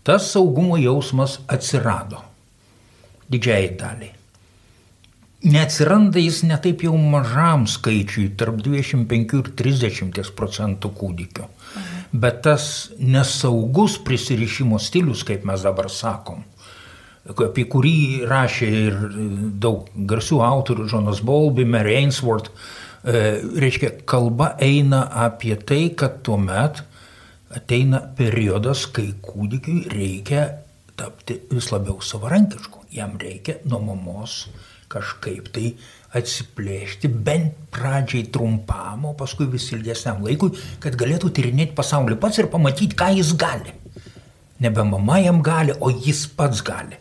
tas 0.09 0.31
saugumo 0.33 0.79
jausmas 0.81 1.35
atsirado 1.53 2.23
didžiai 3.29 3.75
daliai. 3.77 4.18
Neatsiranda 5.39 6.19
jis 6.19 6.43
netaip 6.49 6.83
jau 6.83 6.97
mažam 6.99 7.69
skaičiui, 7.71 8.33
tarp 8.39 8.59
25 8.65 9.39
ir 9.39 9.53
30 9.61 10.35
procentų 10.35 10.91
kūdikių. 10.99 11.47
Mhm 11.79 11.99
bet 12.13 12.43
tas 12.43 12.91
nesaugus 12.99 13.99
prisirišimo 14.05 14.79
stilius, 14.79 15.25
kaip 15.27 15.45
mes 15.49 15.65
dabar 15.65 15.91
sakom, 15.93 16.43
apie 17.29 17.67
kurį 17.69 17.97
rašė 18.29 18.69
ir 18.69 18.99
daug 19.61 19.89
garsių 20.09 20.41
autorių, 20.45 20.89
Jonas 20.93 21.21
Bolby, 21.25 21.67
Mary 21.69 21.99
Ainsworth, 21.99 22.49
e, 23.05 23.41
reiškia, 23.61 23.93
kalba 24.09 24.55
eina 24.61 25.05
apie 25.27 25.57
tai, 25.57 25.91
kad 25.97 26.23
tuo 26.25 26.39
met 26.41 26.83
ateina 27.55 28.01
periodas, 28.17 28.87
kai 28.93 29.11
kūdikiui 29.25 29.89
reikia 29.93 30.49
tapti 30.99 31.39
vis 31.53 31.71
labiau 31.73 32.01
savarankišku. 32.05 32.89
Jam 32.93 33.19
reikia 33.21 33.61
nuo 33.69 33.83
mamos 33.85 34.47
kažkaip 34.93 35.51
tai 35.55 35.73
atsiplėšti 36.17 37.11
bent 37.13 37.57
pradžiai 37.75 38.29
trumpam, 38.33 39.05
o 39.11 39.13
paskui 39.17 39.49
vis 39.53 39.69
ilgesniam 39.77 40.23
laikui, 40.25 40.55
kad 40.83 40.97
galėtų 40.99 41.31
tyrinėti 41.37 41.77
pasaulį 41.77 42.17
pats 42.21 42.41
ir 42.41 42.49
pamatyti, 42.53 42.97
ką 42.97 43.11
jis 43.19 43.35
gali. 43.39 43.75
Nebe 44.59 44.85
mama 44.89 45.21
jam 45.23 45.43
gali, 45.45 45.77
o 45.81 45.93
jis 45.93 46.25
pats 46.35 46.65
gali. 46.65 46.97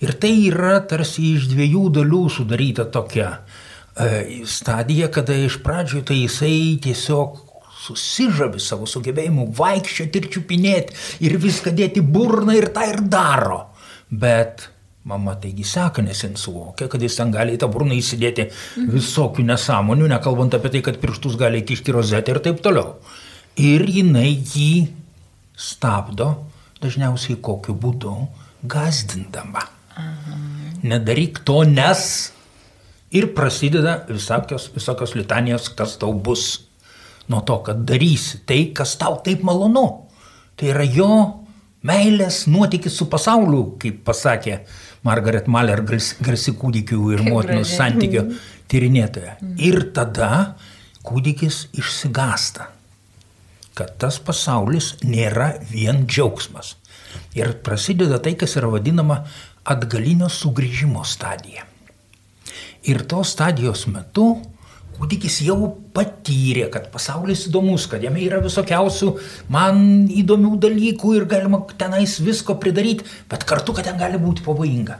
Ir 0.00 0.14
tai 0.16 0.32
yra 0.48 0.78
tarsi 0.88 1.34
iš 1.36 1.50
dviejų 1.52 1.90
dalių 1.98 2.22
sudaryta 2.32 2.86
tokia 2.88 3.28
e, 3.36 4.40
stadija, 4.48 5.10
kada 5.12 5.36
iš 5.36 5.60
pradžių 5.60 6.02
tai 6.08 6.22
jisai 6.22 6.80
tiesiog 6.82 7.36
susižavi 7.80 8.60
savo 8.60 8.88
sugebėjimu 8.88 9.50
vaikščioti 9.56 10.20
ir 10.20 10.28
čiupinėti 10.32 10.98
ir 11.28 11.36
viską 11.40 11.72
dėti 11.76 12.02
burną 12.04 12.56
ir 12.56 12.70
tą 12.72 12.88
ir 12.88 13.04
daro. 13.12 13.66
Bet 14.10 14.70
Mama 15.08 15.32
taigi 15.40 15.64
seka, 15.64 16.02
nes 16.04 16.18
jis 16.20 16.42
suvokia, 16.42 16.88
kad 16.92 17.00
jis 17.00 17.14
ten 17.16 17.30
gali 17.32 17.54
į 17.56 17.60
tą 17.62 17.70
burną 17.72 17.96
įsidėti 17.96 18.50
visokių 18.76 19.46
nesąmonių, 19.48 20.10
nekalbant 20.12 20.52
apie 20.58 20.74
tai, 20.74 20.82
kad 20.84 20.98
pirštus 21.00 21.38
gali 21.40 21.62
kišti 21.64 21.94
rozetę 21.96 22.34
ir 22.34 22.40
taip 22.44 22.60
toliau. 22.60 22.98
Ir 23.56 23.86
jinai 23.88 24.34
jį 24.36 24.90
stabdo, 25.56 26.34
dažniausiai 26.84 27.38
kokiu 27.40 27.72
būdu, 27.80 28.12
gazdindama. 28.68 29.64
Aha. 29.96 30.36
Nedaryk 30.84 31.40
to, 31.48 31.62
nes 31.64 32.32
ir 33.10 33.32
prasideda 33.36 34.02
visokios, 34.08 34.68
visokios 34.74 35.16
litanijos, 35.16 35.68
kas 35.76 35.96
tau 36.00 36.12
bus. 36.12 36.66
Nuo 37.30 37.40
to, 37.46 37.60
kad 37.64 37.84
darysi 37.86 38.40
tai, 38.44 38.64
kas 38.74 38.96
tau 38.98 39.20
taip 39.24 39.44
malonu. 39.46 39.86
Tai 40.58 40.72
yra 40.72 40.84
jo 40.84 41.12
meilės 41.86 42.44
nuotykis 42.50 42.96
su 42.98 43.06
pasauliu, 43.08 43.76
kaip 43.80 44.02
pasakė 44.04 44.60
Margaret 45.06 45.46
Maler, 45.48 45.80
garsi 45.86 46.52
kūdikių 46.56 46.98
ir 47.14 47.22
motinų 47.24 47.64
santykio 47.64 48.26
tyrinėtoja. 48.70 49.38
Ir 49.56 49.86
tada 49.96 50.56
kūdikis 51.06 51.70
išsigasta, 51.80 52.68
kad 53.78 53.96
tas 54.02 54.20
pasaulis 54.20 54.94
nėra 55.04 55.54
vien 55.70 56.04
džiaugsmas. 56.06 56.74
Ir 57.34 57.56
prasideda 57.64 58.20
tai, 58.22 58.36
kas 58.38 58.58
yra 58.60 58.68
vadinama 58.70 59.22
atgalinio 59.64 60.28
sugrįžimo 60.30 61.02
stadija. 61.06 61.64
Ir 62.88 63.04
tos 63.08 63.34
stadijos 63.34 63.86
metu 63.90 64.34
kūdikis 65.00 65.40
jau 65.46 65.56
patyrė, 65.96 66.68
kad 66.72 66.90
pasaulis 66.92 67.46
įdomus, 67.48 67.86
kad 67.90 68.04
jame 68.04 68.20
yra 68.26 68.40
visokiausių 68.44 69.14
man 69.52 70.06
įdomių 70.12 70.56
dalykų 70.60 71.14
ir 71.16 71.28
galima 71.30 71.62
tenais 71.80 72.18
visko 72.20 72.58
pridaryti, 72.60 73.06
bet 73.30 73.46
kartu, 73.48 73.74
kad 73.76 73.88
ten 73.88 73.98
gali 74.00 74.20
būti 74.20 74.44
pavojinga. 74.44 74.98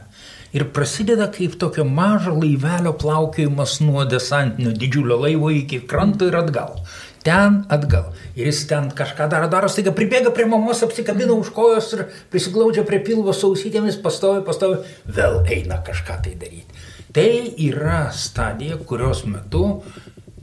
Ir 0.51 0.65
prasideda 0.75 1.29
kaip 1.31 1.55
tokio 1.61 1.85
mažo 1.87 2.33
laivelio 2.35 2.91
plaukiojimas 2.99 3.77
nuo 3.85 4.03
desantinio 4.09 4.73
didžiulio 4.75 5.21
laivo 5.23 5.53
iki 5.55 5.85
kranto 5.87 6.27
ir 6.27 6.35
atgal. 6.41 6.81
Ten 7.23 7.61
atgal. 7.71 8.09
Ir 8.35 8.49
jis 8.49 8.65
ten 8.67 8.89
kažką 8.97 9.29
daro, 9.31 9.47
daro, 9.53 9.69
staiga 9.71 9.93
pribėga 9.95 10.33
prie 10.35 10.49
mamos, 10.51 10.83
apsikabina 10.83 11.37
už 11.37 11.53
kojos 11.55 11.93
ir 11.95 12.07
prisiglaudžia 12.33 12.83
prie 12.89 12.99
pilvo 13.05 13.35
sausytėmis, 13.37 14.01
pastovi, 14.03 14.43
pastovi, 14.47 14.81
vėl 15.07 15.45
eina 15.45 15.79
kažką 15.87 16.19
tai 16.25 16.35
daryti. 16.41 16.89
Tai 17.11 17.55
yra 17.59 18.13
stadija, 18.15 18.77
kurios 18.87 19.25
metu 19.27 19.81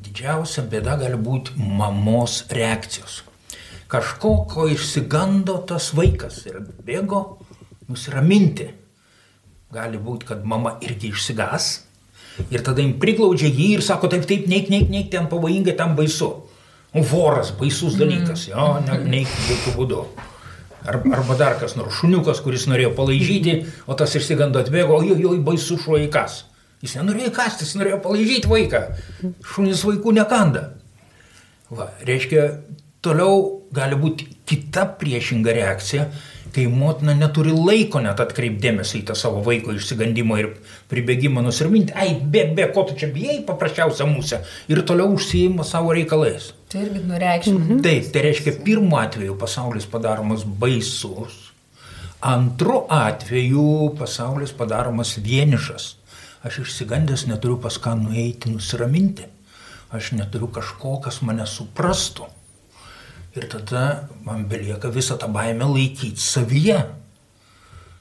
didžiausia 0.04 0.66
bėda 0.68 0.98
gali 1.00 1.16
būti 1.16 1.54
mamos 1.56 2.42
reakcijos. 2.52 3.22
Kažko, 3.88 4.32
ko 4.52 4.66
išsigando 4.68 5.62
tas 5.70 5.94
vaikas 5.96 6.42
ir 6.50 6.58
bėgo 6.84 7.22
nusiraminti. 7.88 8.68
Gali 9.72 10.00
būti, 10.00 10.28
kad 10.28 10.44
mama 10.44 10.74
irgi 10.84 11.14
išsigas 11.14 11.70
ir 12.52 12.66
tada 12.68 12.84
jim 12.84 12.98
priglaudžia 13.00 13.48
jį 13.48 13.70
ir 13.78 13.86
sako, 13.88 14.12
taip, 14.12 14.28
taip, 14.28 14.44
neik, 14.52 14.68
neik, 14.74 14.92
neik, 14.92 15.08
ten 15.14 15.32
pavojinga, 15.32 15.72
ten 15.80 15.96
baisu. 15.96 16.34
O 16.92 17.06
voras, 17.14 17.54
baisus 17.56 17.96
dalykas, 18.00 18.50
jo, 18.52 18.68
ne, 18.84 19.00
neik 19.08 19.32
jokių 19.48 19.76
būdų. 19.80 20.04
Arba, 20.88 21.40
dar 21.40 21.58
kas 21.60 21.76
nors, 21.80 21.96
šuniukas, 22.02 22.44
kuris 22.44 22.68
norėjo 22.68 22.92
palaižyti, 22.96 23.58
o 23.88 23.96
tas 24.00 24.20
išsigando 24.20 24.60
atbėgo, 24.60 25.00
oi, 25.00 25.16
oi, 25.16 25.40
baisu 25.44 25.80
šuo 25.80 26.00
įkas. 26.04 26.44
Jis 26.84 26.94
nenorėjo 27.00 27.32
kasti, 27.34 27.66
jis 27.66 27.78
norėjo 27.80 28.02
palaižyti 28.04 28.50
vaiką. 28.52 28.84
Šunys 29.46 29.82
vaikų 29.88 30.14
nekanda. 30.20 30.68
Va, 31.74 31.90
reiškia, 32.06 32.44
toliau 33.04 33.64
gali 33.74 33.98
būti 34.00 34.28
kita 34.48 34.86
priešinga 35.00 35.56
reakcija, 35.58 36.06
kai 36.56 36.68
motina 36.72 37.16
neturi 37.18 37.52
laiko 37.52 38.00
net 38.02 38.22
atkreipdėmėsi 38.24 39.02
į 39.02 39.08
tą 39.10 39.18
savo 39.18 39.42
vaiko 39.46 39.74
išsigandimą 39.76 40.38
ir 40.42 40.48
pribėgimą 40.90 41.44
nusirminti, 41.46 41.94
ai, 41.98 42.14
bėg, 42.22 42.54
bėg, 42.58 42.72
ko 42.78 42.86
tu 42.88 42.96
čia 43.02 43.10
bijai, 43.14 43.42
paprasčiausia 43.46 44.08
mūsų, 44.10 44.40
ir 44.72 44.82
toliau 44.88 45.12
užsijima 45.18 45.66
savo 45.68 45.98
reikalais. 45.98 46.54
Tai 46.72 46.86
irgi 46.86 47.04
nureikšmė. 47.10 47.58
Mhm. 47.58 47.84
Taip, 47.86 48.10
tai 48.14 48.26
reiškia, 48.30 48.58
pirmu 48.64 49.02
atveju 49.02 49.38
pasaulis 49.42 49.90
padaromas 49.90 50.46
baisus, 50.48 51.38
antru 52.22 52.86
atveju 52.94 53.96
pasaulis 54.00 54.56
padaromas 54.58 55.18
vienišas 55.22 55.97
Aš 56.48 56.62
išsigandęs 56.64 57.26
neturiu 57.28 57.58
pas 57.60 57.76
ką 57.82 57.98
nueiti, 58.00 58.52
nusiraminti. 58.54 59.26
Aš 59.92 60.14
neturiu 60.16 60.48
kažko, 60.52 60.98
kas 61.04 61.20
mane 61.26 61.44
suprastų. 61.48 62.28
Ir 63.36 63.48
tada 63.52 64.08
man 64.24 64.46
belieka 64.50 64.90
visą 64.94 65.18
tą 65.20 65.28
baimę 65.32 65.68
laikyti 65.68 66.24
savyje. 66.24 66.80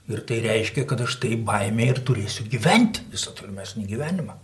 Ir 0.07 0.23
tai 0.29 0.39
reiškia, 0.45 0.85
kad 0.87 1.03
aš 1.03 1.19
tai 1.23 1.35
baimė 1.37 1.91
ir 1.91 2.03
turėsiu 2.07 2.47
gyventi 2.51 3.03
visą 3.11 3.35
tolimesnį 3.35 3.87
gyvenimą. 3.91 4.37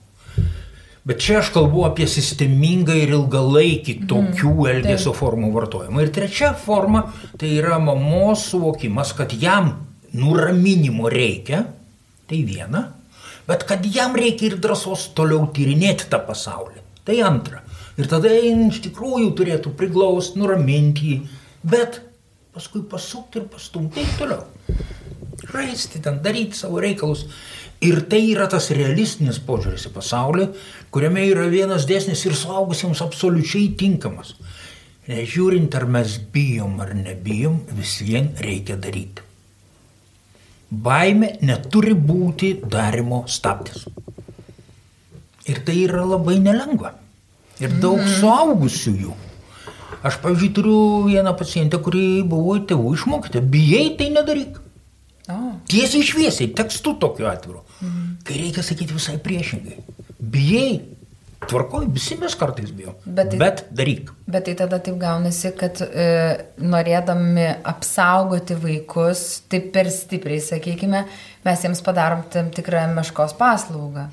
Bet 1.06 1.22
čia 1.22 1.40
aš 1.40 1.52
kalbu 1.54 1.84
apie 1.88 2.06
sistemingą 2.10 2.94
ir 2.98 3.10
ilgalaikį 3.14 3.94
tokių 4.10 4.50
mm, 4.52 4.66
elgesio 4.72 5.10
taip. 5.10 5.18
formų 5.18 5.52
vartojimą. 5.54 6.02
Ir 6.02 6.10
trečia 6.14 6.52
forma 6.58 7.04
tai 7.38 7.54
yra 7.58 7.78
mamos 7.82 8.44
suvokimas, 8.50 9.14
kad 9.18 9.34
jam 9.34 9.72
nuraminimo 10.14 11.10
reikia, 11.10 11.64
tai 12.30 12.42
viena, 12.46 12.84
bet 13.48 13.66
kad 13.68 13.84
jam 13.86 14.16
reikia 14.18 14.50
ir 14.50 14.58
drąsos 14.62 15.10
toliau 15.16 15.48
tyrinėti 15.54 16.08
tą 16.12 16.22
pasaulį. 16.26 16.80
Tai 17.02 17.18
antra. 17.26 17.62
Ir 17.98 18.08
tada 18.08 18.30
jin 18.32 18.68
iš 18.70 18.80
tikrųjų 18.86 19.32
turėtų 19.36 19.74
priglausti, 19.76 20.38
nuraminti 20.40 21.08
jį, 21.10 21.16
bet 21.66 22.00
paskui 22.54 22.84
pasukti 22.88 23.42
ir 23.42 23.48
pastumti 23.52 24.00
ir 24.00 24.14
toliau. 24.20 24.46
Žaisti 25.52 26.00
ten, 26.04 26.20
daryti 26.24 26.56
savo 26.56 26.80
reikalus. 26.80 27.26
Ir 27.82 28.04
tai 28.06 28.20
yra 28.30 28.46
tas 28.46 28.70
realistinis 28.70 29.40
požiūris 29.42 29.88
į 29.88 29.92
pasaulį, 29.96 30.46
kuriame 30.94 31.24
yra 31.26 31.48
vienas 31.50 31.88
dėsnis 31.88 32.22
ir 32.28 32.36
suaugusiems 32.38 33.02
absoliučiai 33.02 33.72
tinkamas. 33.78 34.36
Nežiūrint, 35.10 35.74
ar 35.74 35.88
mes 35.90 36.14
bijom 36.32 36.78
ar 36.84 36.94
nebijom, 36.94 37.58
vis 37.74 37.98
vien 38.06 38.30
reikia 38.38 38.78
daryti. 38.78 39.31
Baime 40.72 41.34
neturi 41.44 41.92
būti 41.92 42.54
darimo 42.64 43.24
stabdis. 43.28 43.84
Ir 45.44 45.60
tai 45.66 45.82
yra 45.84 46.06
labai 46.06 46.38
nelengva. 46.40 46.94
Ir 47.60 47.74
daug 47.82 48.00
mm. 48.00 48.14
suaugusiųjų. 48.20 49.12
Aš, 50.02 50.16
pavyzdžiui, 50.22 50.52
turiu 50.56 50.78
vieną 51.06 51.34
pacientę, 51.38 51.78
kuri 51.82 52.22
buvo 52.26 52.56
tėvų 52.66 52.94
išmokyta. 52.96 53.42
Bijai, 53.52 53.92
tai 53.98 54.08
nedaryk. 54.14 54.56
Oh. 55.30 55.52
Tiesiai 55.70 56.02
šviesiai, 56.06 56.50
tekstu 56.56 56.96
tokiu 56.98 57.28
atviru. 57.30 57.60
Mhm. 57.80 58.08
Kai 58.26 58.40
reikia 58.40 58.64
sakyti 58.66 58.96
visai 58.96 59.18
priešingai. 59.22 59.76
Bijai, 60.18 60.80
tvarkoj, 61.50 61.86
visi 61.92 62.16
mes 62.20 62.34
kartais 62.38 62.70
bijom. 62.74 62.96
Bet, 63.04 63.32
tai, 63.32 63.38
bet 63.40 63.64
daryk. 63.74 64.12
Bet 64.30 64.46
tai 64.48 64.54
tada 64.58 64.78
taip 64.84 64.98
gaunasi, 65.00 65.52
kad 65.58 65.80
e, 65.84 66.06
norėdami 66.62 67.48
apsaugoti 67.72 68.58
vaikus, 68.62 69.24
taip 69.52 69.72
per 69.74 69.90
stipriai, 69.92 70.42
sakykime, 70.44 71.06
mes 71.46 71.66
jiems 71.66 71.82
padarom 71.84 72.24
tam 72.32 72.52
tikrą 72.54 72.86
meškos 72.96 73.36
paslaugą. 73.40 74.08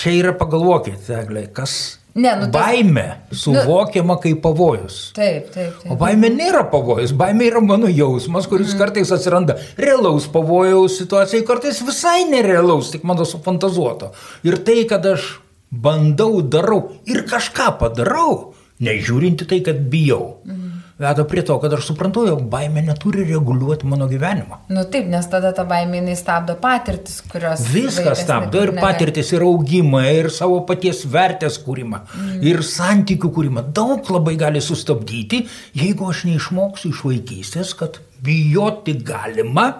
Čia 0.00 0.14
yra 0.16 0.36
pagalvokit, 0.38 1.08
Eglė, 1.12 1.48
kas 1.54 2.00
Ne, 2.14 2.36
nu, 2.36 2.50
tas... 2.50 2.62
Baime 2.62 3.20
suvokiama 3.30 4.14
nu, 4.14 4.20
kaip 4.20 4.40
pavojus. 4.42 4.96
Taip, 5.14 5.50
taip, 5.54 5.76
taip. 5.78 5.92
O 5.92 5.96
baime 5.98 6.30
nėra 6.34 6.64
pavojus, 6.70 7.12
baime 7.14 7.46
yra 7.46 7.62
mano 7.62 7.90
jausmas, 7.90 8.48
kuris 8.50 8.72
mm. 8.74 8.80
kartais 8.80 9.12
atsiranda 9.14 9.54
realaus 9.78 10.26
pavojaus 10.32 10.98
situacijai, 10.98 11.44
kartais 11.46 11.78
visai 11.86 12.24
nerealaus, 12.30 12.90
tik 12.94 13.06
mano 13.06 13.26
sufantazuoto. 13.28 14.10
Ir 14.46 14.58
tai, 14.66 14.82
kad 14.90 15.06
aš 15.06 15.28
bandau, 15.70 16.40
darau 16.42 16.82
ir 17.06 17.24
kažką 17.30 17.72
padarau, 17.80 18.54
nežiūrinti 18.80 19.48
tai, 19.48 19.62
kad 19.66 19.86
bijau. 19.92 20.40
Mm 20.44 20.70
veda 21.00 21.24
prie 21.24 21.42
to, 21.44 21.56
kad 21.60 21.72
aš 21.72 21.86
suprantu, 21.88 22.26
jog 22.28 22.42
baimė 22.52 22.82
neturi 22.84 23.24
reguliuoti 23.24 23.88
mano 23.88 24.06
gyvenimą. 24.10 24.60
Nu 24.72 24.84
taip, 24.92 25.06
nes 25.08 25.28
tada 25.32 25.52
ta 25.56 25.64
baimė 25.68 26.02
jinai 26.02 26.16
stabdo 26.18 26.56
patirtis, 26.60 27.20
kurios... 27.30 27.62
Viskas 27.72 28.20
stabdo 28.26 28.60
ir 28.66 28.74
patirtis, 28.76 29.32
ir 29.32 29.44
augimą, 29.46 30.02
ir 30.18 30.28
savo 30.34 30.60
paties 30.68 31.06
vertės 31.08 31.56
kūrimą, 31.64 32.02
mm. 32.04 32.34
ir 32.50 32.60
santykių 32.68 33.32
kūrimą. 33.36 33.64
Daug 33.76 34.10
labai 34.12 34.36
gali 34.40 34.60
sustabdyti, 34.64 35.46
jeigu 35.80 36.10
aš 36.12 36.26
neišmoksiu 36.28 36.92
iš 36.92 37.04
vaikystės, 37.08 37.72
kad 37.80 37.96
bijoti 38.20 38.98
galima, 39.00 39.70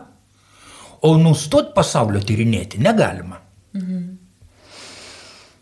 o 1.04 1.12
nustot 1.20 1.74
pasaulio 1.76 2.24
tyrinėti 2.24 2.80
negalima. 2.80 3.42
Mm. 3.76 4.09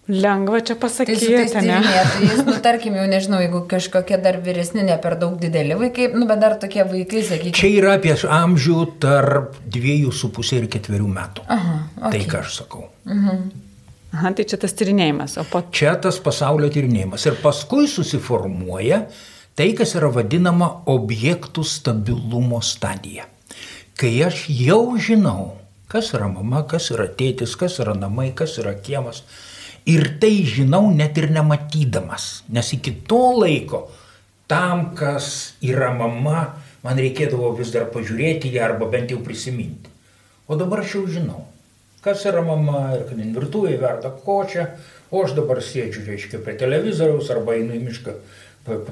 Lengva 0.09 0.63
čia 0.65 0.73
pasakyti, 0.81 1.27
tai 1.53 1.63
ne? 1.67 1.79
nu, 2.47 2.55
tarkim, 2.65 2.95
jau 2.97 3.05
nežinau, 3.11 3.43
jeigu 3.45 3.61
kažkokie 3.69 4.17
dar 4.25 4.39
vyresni, 4.41 4.81
ne 4.87 4.97
per 5.03 5.19
daug 5.21 5.35
dideli 5.37 5.77
vaikai, 5.77 6.07
nu, 6.17 6.25
bet 6.31 6.41
dar 6.41 6.55
tokie 6.57 6.81
vaikai, 6.89 7.21
sakykime. 7.29 7.57
Čia 7.59 7.69
yra 7.75 7.97
apie 7.99 8.15
amžių 8.17 8.79
tarp 9.05 9.59
dviejų 9.69 10.13
su 10.17 10.31
pusė 10.33 10.63
ir 10.63 10.69
ketverių 10.73 11.09
metų. 11.13 11.45
Aha, 11.53 11.75
okay. 12.01 12.15
Tai 12.15 12.31
ką 12.33 12.41
aš 12.41 12.55
sakau. 12.63 12.87
Mhm. 13.05 13.43
Aha, 14.17 14.33
tai 14.33 14.47
čia 14.49 14.57
tas 14.57 14.73
tyrinėjimas, 14.73 15.37
o 15.37 15.45
po... 15.45 15.61
Čia 15.77 15.93
tas 16.01 16.17
pasaulio 16.25 16.71
tyrinėjimas. 16.73 17.27
Ir 17.29 17.37
paskui 17.43 17.85
susiformuoja 17.93 19.03
tai, 19.59 19.75
kas 19.77 19.93
yra 19.99 20.09
vadinama 20.15 20.71
objektų 20.89 21.67
stabilumo 21.69 22.63
stadija. 22.65 23.29
Kai 24.01 24.15
aš 24.25 24.47
jau 24.49 24.97
žinau, 24.97 25.59
kas 25.93 26.15
yra 26.17 26.31
mama, 26.33 26.65
kas 26.71 26.89
yra 26.95 27.11
tėtis, 27.13 27.53
kas 27.61 27.77
yra 27.85 27.93
namai, 27.99 28.31
kas 28.39 28.57
yra 28.63 28.73
kiemas, 28.81 29.25
Ir 29.89 30.05
tai 30.21 30.43
žinau 30.45 30.91
net 30.93 31.17
ir 31.17 31.31
nematydamas, 31.33 32.43
nes 32.53 32.73
iki 32.77 32.93
to 33.09 33.23
laiko 33.41 33.87
tam, 34.49 34.91
kas 34.97 35.55
yra 35.65 35.93
mama, 35.97 36.43
man 36.85 37.01
reikėdavo 37.01 37.55
vis 37.57 37.73
dar 37.75 37.89
pažiūrėti 37.93 38.53
ją 38.55 38.67
arba 38.69 38.89
bent 38.93 39.13
jau 39.13 39.21
prisiminti. 39.25 39.93
O 40.49 40.57
dabar 40.57 40.83
aš 40.85 40.95
jau 40.97 41.05
žinau, 41.09 41.43
kas 42.05 42.25
yra 42.29 42.43
mama 42.45 42.89
ir 42.97 43.07
kad 43.09 43.21
virtuvėje 43.37 43.81
verda 43.83 44.13
kočią, 44.25 44.67
o 45.13 45.25
aš 45.25 45.35
dabar 45.37 45.61
sėdžiu, 45.65 46.05
reiškia, 46.09 46.41
prie 46.45 46.57
televizoriaus 46.61 47.29
arba 47.33 47.57
einu 47.57 47.77
į 47.77 47.83
mišką 47.89 48.17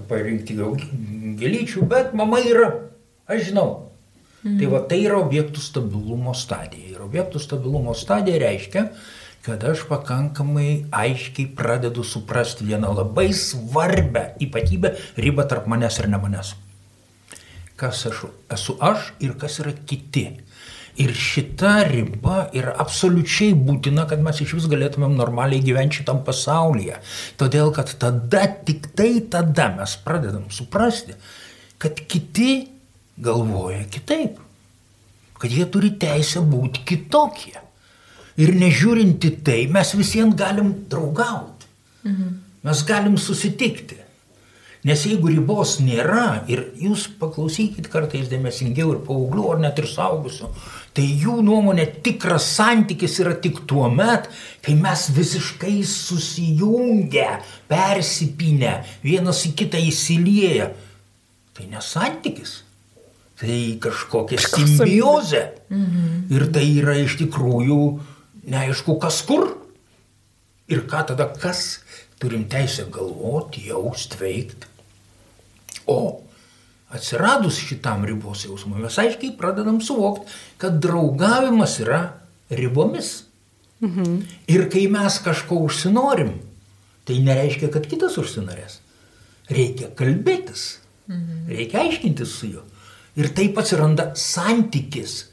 parinkti 0.08 0.56
gėlyčių, 1.40 1.84
bet 1.88 2.14
mama 2.16 2.40
yra, 2.40 2.70
aš 3.28 3.50
žinau. 3.50 3.68
Mhm. 4.42 4.58
Tai 4.60 4.68
va 4.72 4.80
tai 4.88 5.00
yra 5.04 5.20
objektų 5.20 5.62
stabilumo 5.62 6.32
stadija. 6.36 6.92
Ir 6.94 7.04
objektų 7.04 7.40
stabilumo 7.42 7.96
stadija 7.98 8.38
reiškia, 8.44 8.86
kad 9.46 9.62
aš 9.64 9.84
pakankamai 9.86 10.88
aiškiai 10.90 11.52
pradedu 11.54 12.02
suprasti 12.04 12.64
vieną 12.66 12.90
labai 12.96 13.28
svarbę 13.30 14.32
ypatybę 14.42 14.90
ribą 15.22 15.44
tarp 15.46 15.68
manęs 15.70 16.00
ir 16.02 16.08
ne 16.10 16.18
manęs. 16.18 16.56
Kas 17.78 18.00
aš 18.10 18.24
esu 18.56 18.74
aš 18.82 19.12
ir 19.22 19.36
kas 19.38 19.60
yra 19.62 19.74
kiti. 19.86 20.24
Ir 20.98 21.12
šita 21.12 21.74
riba 21.86 22.46
yra 22.56 22.72
absoliučiai 22.82 23.52
būtina, 23.54 24.06
kad 24.10 24.22
mes 24.24 24.40
iš 24.40 24.54
vis 24.56 24.66
galėtumėm 24.72 25.14
normaliai 25.14 25.62
gyventi 25.62 26.00
šitam 26.00 26.22
pasaulyje. 26.26 26.96
Todėl, 27.36 27.70
kad 27.76 27.92
tada, 28.00 28.46
tik 28.66 28.88
tai 28.96 29.10
tada 29.30 29.68
mes 29.76 29.94
pradedam 30.02 30.48
suprasti, 30.50 31.14
kad 31.78 32.00
kiti 32.08 32.64
galvoja 33.20 33.84
kitaip. 33.92 34.40
Kad 35.36 35.52
jie 35.52 35.68
turi 35.68 35.92
teisę 36.00 36.40
būti 36.40 36.82
kitokie. 36.88 37.65
Ir 38.36 38.52
nežiūrinti 38.56 39.30
tai, 39.44 39.62
mes 39.72 39.94
visiems 39.96 40.36
galim 40.36 40.72
draugauti. 40.90 41.70
Mhm. 42.04 42.34
Mes 42.66 42.82
galim 42.84 43.16
susitikti. 43.16 44.02
Nes 44.86 45.02
jeigu 45.02 45.32
ribos 45.32 45.80
nėra, 45.82 46.44
ir 46.46 46.60
jūs 46.78 47.08
paklausykit 47.18 47.88
kartais 47.90 48.28
dėmesingiau 48.30 48.92
ir 48.92 49.00
paauglių, 49.06 49.46
ar 49.50 49.62
net 49.64 49.80
ir 49.82 49.88
saugusių, 49.90 50.50
tai 50.94 51.06
jų 51.24 51.40
nuomonė 51.42 51.88
tikras 52.06 52.46
santykis 52.54 53.16
yra 53.24 53.32
tik 53.42 53.64
tuo 53.66 53.88
met, 53.90 54.28
kai 54.62 54.76
mes 54.78 55.08
visiškai 55.16 55.80
susijungę, 55.90 57.26
persipinę, 57.72 58.76
vienas 59.02 59.42
į 59.48 59.56
kitą 59.58 59.82
įsilieję. 59.90 60.70
Tai 61.56 61.66
nesantykis. 61.72 62.60
Tai 63.40 63.56
kažkokia 63.82 64.38
simbiozė. 64.38 65.48
Mhm. 65.66 66.28
Ir 66.30 66.46
tai 66.54 66.68
yra 66.78 66.94
iš 67.02 67.18
tikrųjų 67.24 67.80
neaišku 68.46 68.98
kas 69.02 69.22
kur. 69.26 69.50
Ir 70.66 70.86
ką 70.90 71.04
tada 71.12 71.28
kas 71.30 71.80
turim 72.18 72.46
teisę 72.50 72.88
galvoti, 72.90 73.68
jausti, 73.68 74.18
veikti. 74.18 74.72
O 75.86 76.22
atsiradus 76.90 77.58
šitam 77.60 78.04
ribos 78.06 78.44
jausmui, 78.46 78.80
mes 78.82 78.98
aiškiai 78.98 79.36
pradedam 79.38 79.78
suvokti, 79.82 80.30
kad 80.58 80.80
draugavimas 80.82 81.78
yra 81.84 82.00
ribomis. 82.50 83.22
Mhm. 83.84 84.20
Ir 84.48 84.68
kai 84.72 84.86
mes 84.88 85.18
kažko 85.20 85.60
užsinorim, 85.66 86.32
tai 87.04 87.18
nereiškia, 87.22 87.68
kad 87.74 87.86
kitas 87.90 88.16
užsinorės. 88.18 88.80
Reikia 89.52 89.90
kalbėtis, 89.94 90.78
mhm. 91.06 91.44
reikia 91.52 91.84
aiškintis 91.84 92.32
su 92.40 92.50
juo. 92.54 92.64
Ir 93.16 93.30
taip 93.36 93.58
atsiranda 93.60 94.10
santykis, 94.18 95.26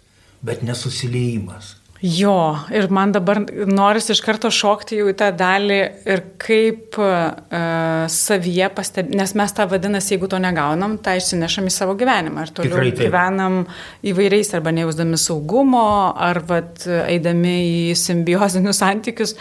bet 0.44 0.62
nesusiliejimas. 0.64 1.78
Jo, 2.04 2.58
ir 2.68 2.90
man 2.92 3.14
dabar 3.16 3.40
noris 3.64 4.10
iš 4.12 4.20
karto 4.26 4.50
šokti 4.52 4.98
jau 4.98 5.06
į 5.08 5.14
tą 5.22 5.30
dalį 5.40 5.78
ir 6.12 6.22
kaip 6.42 6.98
uh, 7.00 8.10
savyje 8.12 8.68
pastebėti, 8.76 9.16
nes 9.22 9.32
mes 9.40 9.56
tą 9.56 9.64
vadinasi, 9.72 10.18
jeigu 10.18 10.28
to 10.28 10.40
negaunam, 10.44 10.98
tą 11.00 11.14
išsinešam 11.16 11.70
į 11.70 11.72
savo 11.72 11.96
gyvenimą 11.96 12.44
ir 12.44 12.52
toliau 12.58 12.90
gyvenam 12.98 13.62
įvairiais 14.04 14.52
arba 14.60 14.74
nejausdami 14.76 15.20
saugumo, 15.22 15.86
ar 16.12 16.42
vat, 16.50 16.84
eidami 17.06 17.56
į 17.70 17.96
simbiozinius 18.02 18.84
santykius. 18.84 19.38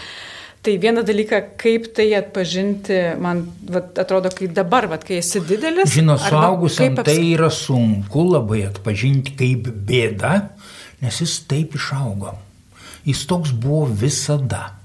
Tai 0.62 0.76
vieną 0.78 1.02
dalyką, 1.02 1.42
kaip 1.58 1.90
tai 1.98 2.12
atpažinti, 2.14 3.00
man 3.18 3.42
vat, 3.74 3.98
atrodo, 3.98 4.30
kai 4.30 4.46
dabar, 4.54 4.86
vat, 4.92 5.02
kai 5.02 5.18
esi 5.18 5.42
didelis. 5.42 5.96
Žinot, 5.96 6.28
suaugusiam 6.30 6.94
aps... 6.94 7.10
tai 7.10 7.18
yra 7.32 7.50
sunku 7.50 8.28
labai 8.30 8.62
atpažinti 8.68 9.34
kaip 9.42 9.66
bėda, 9.90 10.36
nes 11.02 11.22
jis 11.26 11.40
taip 11.50 11.74
išaugo. 11.74 12.36
Jis 13.06 13.26
toks 13.26 13.52
buvo 13.52 13.86
visada. 13.86 14.78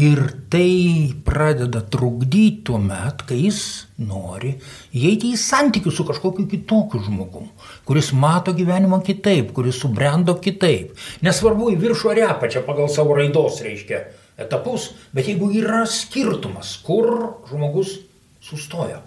Ir 0.00 0.22
tai 0.48 1.12
pradeda 1.24 1.82
trukdyti 1.84 2.62
tuo 2.64 2.78
met, 2.80 3.26
kai 3.28 3.42
jis 3.42 3.58
nori 4.00 4.54
įeiti 4.96 5.34
į 5.34 5.40
santykių 5.40 5.92
su 5.92 6.06
kažkokiu 6.08 6.46
kitokiu 6.48 7.02
žmogum, 7.04 7.50
kuris 7.84 8.08
mato 8.16 8.54
gyvenimą 8.56 9.02
kitaip, 9.04 9.50
kuris 9.52 9.82
subrendo 9.84 10.32
kitaip. 10.40 10.94
Nesvarbu 11.20 11.74
į 11.74 11.76
viršų 11.82 12.12
ar 12.14 12.22
apačią 12.30 12.64
pagal 12.64 12.88
savo 12.88 13.18
raidos, 13.18 13.60
reiškia, 13.60 14.00
etapus, 14.40 14.94
bet 15.12 15.28
jeigu 15.28 15.50
yra 15.60 15.82
skirtumas, 15.84 16.78
kur 16.86 17.42
žmogus 17.50 17.98
sustojo, 18.40 19.02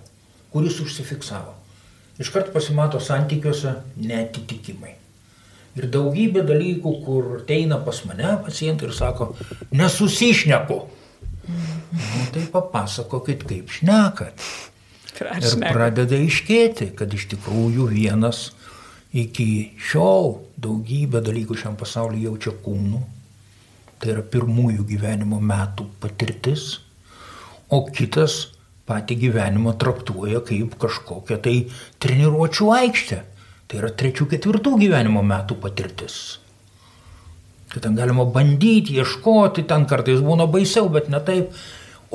kuris 0.54 0.78
užsifiksavo, 0.86 1.56
iškart 2.22 2.54
pasimato 2.54 3.02
santykiuose 3.02 3.74
netitikimai. 4.06 4.94
Ir 5.76 5.90
daugybė 5.92 6.46
dalykų, 6.48 6.92
kur 7.04 7.32
ateina 7.42 7.82
pas 7.84 7.98
mane 8.08 8.38
pacientai 8.46 8.88
ir 8.88 8.94
sako, 8.96 9.34
nesusišneku. 9.76 10.78
Nu, 11.96 12.22
tai 12.34 12.46
papasakokit, 12.52 13.44
kaip 13.48 13.74
šnekat. 13.76 14.46
Ir 15.16 15.58
pradeda 15.64 16.18
iškėti, 16.20 16.90
kad 16.96 17.14
iš 17.16 17.28
tikrųjų 17.36 17.90
vienas 17.92 18.50
iki 19.16 19.76
šiol 19.80 20.34
daugybę 20.60 21.22
dalykų 21.24 21.56
šiam 21.60 21.78
pasaulyje 21.80 22.28
jaučia 22.28 22.56
kūnu. 22.66 23.04
Tai 24.00 24.12
yra 24.12 24.26
pirmųjų 24.28 24.84
gyvenimo 24.90 25.40
metų 25.40 25.88
patirtis. 26.04 26.82
O 27.72 27.86
kitas 27.88 28.56
patį 28.86 29.18
gyvenimą 29.24 29.76
traktuoja 29.82 30.42
kaip 30.46 30.76
kažkokią 30.82 31.40
tai 31.42 31.56
treniruočio 32.04 32.70
aikštę. 32.76 33.24
Tai 33.66 33.80
yra 33.82 33.92
trečių, 33.98 34.28
ketvirtų 34.30 34.76
gyvenimo 34.84 35.24
metų 35.26 35.58
patirtis. 35.62 36.18
Tai 37.74 37.82
ten 37.82 37.96
galima 37.98 38.28
bandyti, 38.30 39.00
ieškoti, 39.00 39.66
ten 39.68 39.88
kartais 39.90 40.22
būna 40.24 40.46
baisiau, 40.52 40.90
bet 40.94 41.10
ne 41.10 41.20
taip. 41.26 41.56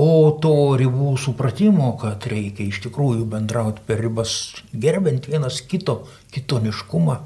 O 0.00 0.30
to 0.40 0.78
ribų 0.80 1.16
supratimo, 1.20 1.90
kad 2.00 2.24
reikia 2.30 2.70
iš 2.70 2.78
tikrųjų 2.86 3.26
bendrauti 3.28 3.82
per 3.84 3.98
ribas, 4.00 4.36
gerbent 4.72 5.26
vienas 5.28 5.58
kito 5.66 6.04
kitoniškumą 6.32 7.18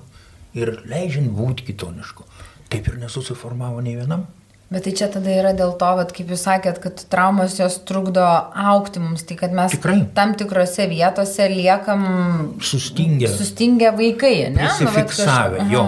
ir 0.58 0.72
leidžiant 0.88 1.30
būti 1.36 1.68
kitonišku. 1.68 2.24
Taip 2.72 2.88
ir 2.88 2.98
nesusiformavo 3.04 3.84
nei 3.84 3.94
vienam. 4.00 4.24
Bet 4.74 4.82
tai 4.88 4.92
čia 4.98 5.06
tada 5.12 5.30
yra 5.30 5.52
dėl 5.54 5.76
to, 5.78 5.88
vat, 6.00 6.10
kaip 6.16 6.32
jūs 6.34 6.40
sakėt, 6.48 6.80
kad 6.82 7.02
traumos 7.12 7.54
jos 7.60 7.76
trukdo 7.86 8.24
aukti 8.24 8.98
mums, 8.98 9.22
tai 9.22 9.36
kad 9.38 9.54
mes 9.54 9.76
Tikrai. 9.76 10.00
tam 10.16 10.32
tikrose 10.34 10.88
vietose 10.90 11.46
liekam 11.52 12.02
Sustingę, 12.58 13.30
sustingę 13.30 13.92
vaikai, 13.94 14.50
ne? 14.50 14.56
Nu, 14.56 14.66
vat 14.66 14.80
prisifiksavę 14.80 15.60
kaž- 15.62 15.70
jo. 15.76 15.84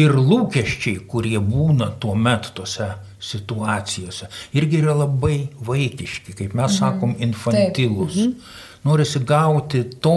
Ir 0.00 0.16
lūkesčiai, 0.16 1.04
kurie 1.06 1.38
būna 1.38 1.90
tuo 2.00 2.14
metu 2.18 2.50
tose 2.56 2.88
situacijose, 3.20 4.26
irgi 4.56 4.80
yra 4.80 4.96
labai 5.04 5.48
vaikiški, 5.68 6.34
kaip 6.40 6.56
mes 6.58 6.78
sakom, 6.80 7.14
infantilus. 7.22 8.16
Norisi 8.84 9.20
gauti 9.24 9.84
to, 10.00 10.16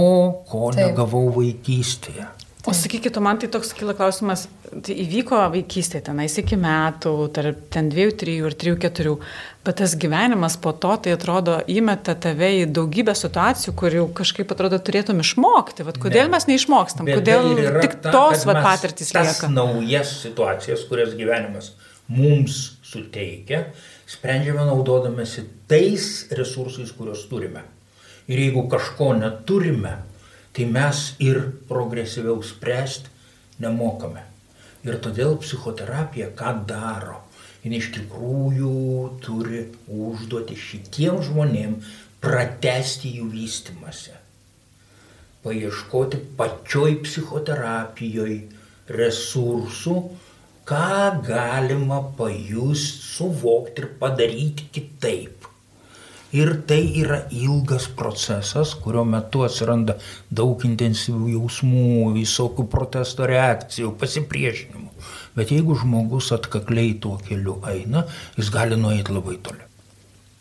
ko 0.49 0.71
Taip. 0.71 0.81
negavau 0.81 1.27
vaikystėje. 1.35 2.25
O 2.67 2.73
sakykit, 2.75 3.15
man 3.23 3.37
tai 3.39 3.47
toks 3.47 3.69
kila 3.71 3.93
klausimas, 3.95 4.41
tai 4.83 4.95
įvyko 5.05 5.37
vaikystėje 5.53 6.01
tenais 6.09 6.33
iki 6.41 6.57
metų, 6.59 7.13
tarp 7.31 7.61
ten 7.71 7.87
dviejų, 7.93 8.15
trijų 8.19 8.49
ir 8.49 8.55
trijų, 8.59 8.77
keturių, 8.83 9.13
bet 9.63 9.77
tas 9.79 9.93
gyvenimas 9.99 10.57
po 10.59 10.73
to, 10.75 10.91
tai 11.05 11.13
atrodo, 11.15 11.61
įmeta 11.71 12.17
tave 12.19 12.49
į 12.57 12.65
daugybę 12.75 13.15
situacijų, 13.15 13.71
kurių 13.79 14.03
kažkaip 14.19 14.51
atrodo 14.51 14.81
turėtum 14.83 15.23
išmokti. 15.23 15.85
Vat 15.87 15.95
kodėl 16.03 16.27
Ne. 16.27 16.33
mes 16.35 16.47
neišmokstam, 16.51 17.07
Bėda 17.07 17.21
kodėl 17.21 17.47
yra 17.55 17.85
tik 17.85 17.95
ta, 18.03 18.11
tos 18.11 18.43
vat, 18.49 18.59
tas 18.83 19.13
lieka. 19.15 19.47
naujas 19.55 20.11
situacijas, 20.25 20.83
kurias 20.91 21.15
gyvenimas 21.15 21.71
mums 22.11 22.59
suteikia, 22.83 23.69
sprendžiame 24.07 24.67
naudodamėsi 24.67 25.45
tais 25.71 26.27
resursais, 26.35 26.91
kuriuos 26.91 27.23
turime. 27.31 27.63
Ir 28.27 28.39
jeigu 28.43 28.67
kažko 28.67 29.13
neturime, 29.15 29.97
tai 30.57 30.65
mes 30.65 31.03
ir 31.21 31.39
progresyviau 31.69 32.41
spręsti 32.41 33.13
nemokame. 33.61 34.25
Ir 34.87 34.99
todėl 35.03 35.37
psichoterapija 35.41 36.33
ką 36.37 36.57
daro? 36.69 37.21
Jis 37.63 37.81
iš 37.81 37.87
tikrųjų 37.97 38.75
turi 39.21 39.65
užduoti 39.91 40.55
šitiem 40.57 41.19
žmonėm 41.25 41.81
pratesti 42.23 43.17
jų 43.17 43.27
vystimąsi 43.33 44.15
paieškoti 45.47 46.19
pačioj 46.37 46.97
psichoterapijoj 47.05 48.33
resursų, 48.99 49.95
ką 50.67 50.87
galima 51.27 52.01
pajusti, 52.17 53.03
suvokti 53.13 53.83
ir 53.83 53.93
padaryti 54.01 54.67
kitaip. 54.75 55.46
Ir 56.35 56.49
tai 56.67 56.81
yra 56.99 57.21
ilgas 57.31 57.85
procesas, 57.99 58.73
kurio 58.83 59.05
metu 59.07 59.45
atsiranda 59.45 59.95
daug 60.27 60.65
intensyvių 60.67 61.29
jausmų, 61.37 61.85
visokių 62.17 62.67
protesto 62.73 63.29
reakcijų, 63.31 63.93
pasipriešinimų. 64.01 64.91
Bet 65.37 65.53
jeigu 65.55 65.77
žmogus 65.79 66.33
atkakliai 66.35 66.97
tuo 66.99 67.15
keliu 67.23 67.61
eina, 67.71 68.03
jis 68.35 68.51
gali 68.51 68.75
nueiti 68.79 69.15
labai 69.15 69.37
toli. 69.39 69.66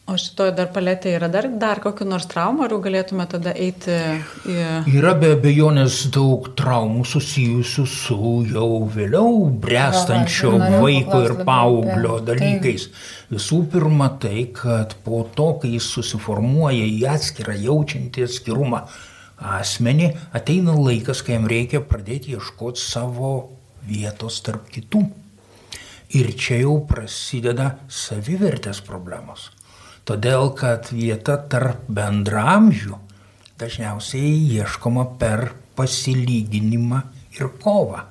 O 0.07 0.15
šitoje 0.15 0.53
dar 0.55 0.69
palėtė 0.71 1.17
yra 1.17 1.27
dar, 1.27 1.49
dar 1.59 1.81
kokiu 1.83 2.05
nors 2.07 2.29
traumu, 2.31 2.63
ar 2.63 2.71
jau 2.71 2.77
galėtume 2.85 3.25
tada 3.27 3.51
eiti 3.59 3.91
į... 4.47 4.55
Yra 4.93 5.17
be 5.19 5.33
abejonės 5.35 5.97
daug 6.15 6.47
traumų 6.55 7.03
susijusių 7.11 7.87
su 7.91 8.19
jau 8.47 8.69
vėliau 8.95 9.49
brestančio 9.65 10.53
va, 10.53 10.61
norėjau 10.61 10.85
vaiko 10.85 11.19
ir 11.25 11.35
paauglio 11.49 12.21
apie- 12.21 12.29
dalykais. 12.29 12.87
Visų 13.35 13.59
pirma 13.75 14.13
tai, 14.23 14.45
kad 14.55 14.95
po 15.03 15.25
to, 15.35 15.49
kai 15.65 15.73
jis 15.75 15.91
susiformuoja 15.97 16.87
į 16.87 17.03
atskirą 17.17 17.59
jaučiantį 17.67 18.29
atskirumą 18.29 18.85
asmenį, 19.59 20.13
ateina 20.39 20.79
laikas, 20.79 21.27
kai 21.27 21.35
jam 21.35 21.51
reikia 21.51 21.83
pradėti 21.83 22.39
ieškoti 22.39 22.87
savo 22.87 23.35
vietos 23.91 24.39
tarp 24.47 24.71
kitų. 24.71 25.03
Ir 26.15 26.31
čia 26.39 26.63
jau 26.63 26.79
prasideda 26.87 27.73
savivertės 27.91 28.87
problemos. 28.87 29.51
Todėl, 30.07 30.53
kad 30.55 30.93
vieta 30.95 31.35
tarp 31.51 31.89
bendramžių 31.91 32.95
dažniausiai 33.59 34.37
ieškoma 34.55 35.09
per 35.19 35.49
pasilyginimą 35.75 37.01
ir 37.35 37.51
kovą. 37.63 38.05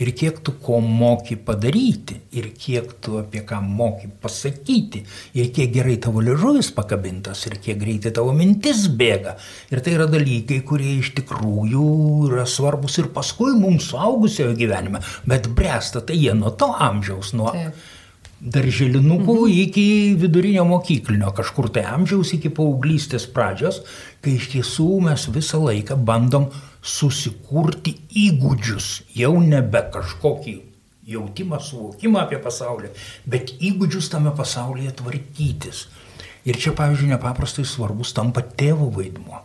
Ir 0.00 0.12
kiek 0.16 0.38
tu 0.40 0.54
ko 0.62 0.78
moki 0.80 1.34
padaryti, 1.36 2.14
ir 2.32 2.46
kiek 2.56 2.94
tu 3.04 3.18
apie 3.20 3.42
ką 3.44 3.58
moki 3.60 4.06
pasakyti, 4.22 5.02
ir 5.36 5.50
kiek 5.52 5.74
gerai 5.74 5.98
tavo 6.00 6.22
ližuvis 6.24 6.70
pakabintas, 6.78 7.42
ir 7.50 7.58
kiek 7.60 7.82
greitai 7.82 8.14
tavo 8.16 8.32
mintis 8.32 8.86
bėga. 8.88 9.34
Ir 9.68 9.82
tai 9.84 9.98
yra 9.98 10.06
dalykai, 10.08 10.62
kurie 10.64 10.94
iš 11.02 11.10
tikrųjų 11.18 11.84
yra 12.30 12.46
svarbus 12.48 12.96
ir 13.02 13.10
paskui 13.12 13.52
mums 13.58 13.90
suaugusiojo 13.90 14.54
gyvenime, 14.56 15.02
bet 15.28 15.50
bręsta 15.58 16.00
tai 16.06 16.22
jie 16.22 16.38
nuo 16.38 16.54
to 16.54 16.70
amžiaus, 16.70 17.34
nuo 17.36 17.52
Taip. 17.58 17.88
Darželinukų 18.40 19.36
mhm. 19.36 19.58
iki 19.66 19.86
vidurinio 20.20 20.64
mokyklinio, 20.68 21.30
kažkur 21.36 21.68
tai 21.74 21.84
amžiaus 21.88 22.32
iki 22.36 22.52
paauglystės 22.56 23.28
pradžios, 23.30 23.82
kai 24.24 24.38
iš 24.38 24.50
tiesų 24.54 24.88
mes 25.04 25.28
visą 25.32 25.60
laiką 25.60 25.98
bandom 26.00 26.48
susikurti 26.80 27.98
įgūdžius, 28.28 28.88
jau 29.16 29.34
nebe 29.44 29.84
kažkokį 29.92 30.56
jautimą, 31.10 31.60
suvokimą 31.60 32.24
apie 32.24 32.38
pasaulį, 32.40 32.92
bet 33.28 33.52
įgūdžius 33.60 34.10
tame 34.12 34.32
pasaulyje 34.36 34.94
tvarkytis. 35.02 35.84
Ir 36.48 36.56
čia, 36.56 36.72
pavyzdžiui, 36.72 37.10
nepaprastai 37.12 37.66
svarbus 37.68 38.14
tampa 38.16 38.40
tėvo 38.40 38.88
vaidmuo. 38.94 39.42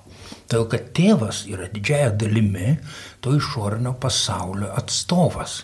Todėl, 0.48 0.68
kad 0.72 0.92
tėvas 0.96 1.44
yra 1.52 1.68
didžiaja 1.74 2.14
dalimi 2.16 2.78
to 3.20 3.34
išorinio 3.36 3.96
pasaulio 4.00 4.70
atstovas. 4.78 5.64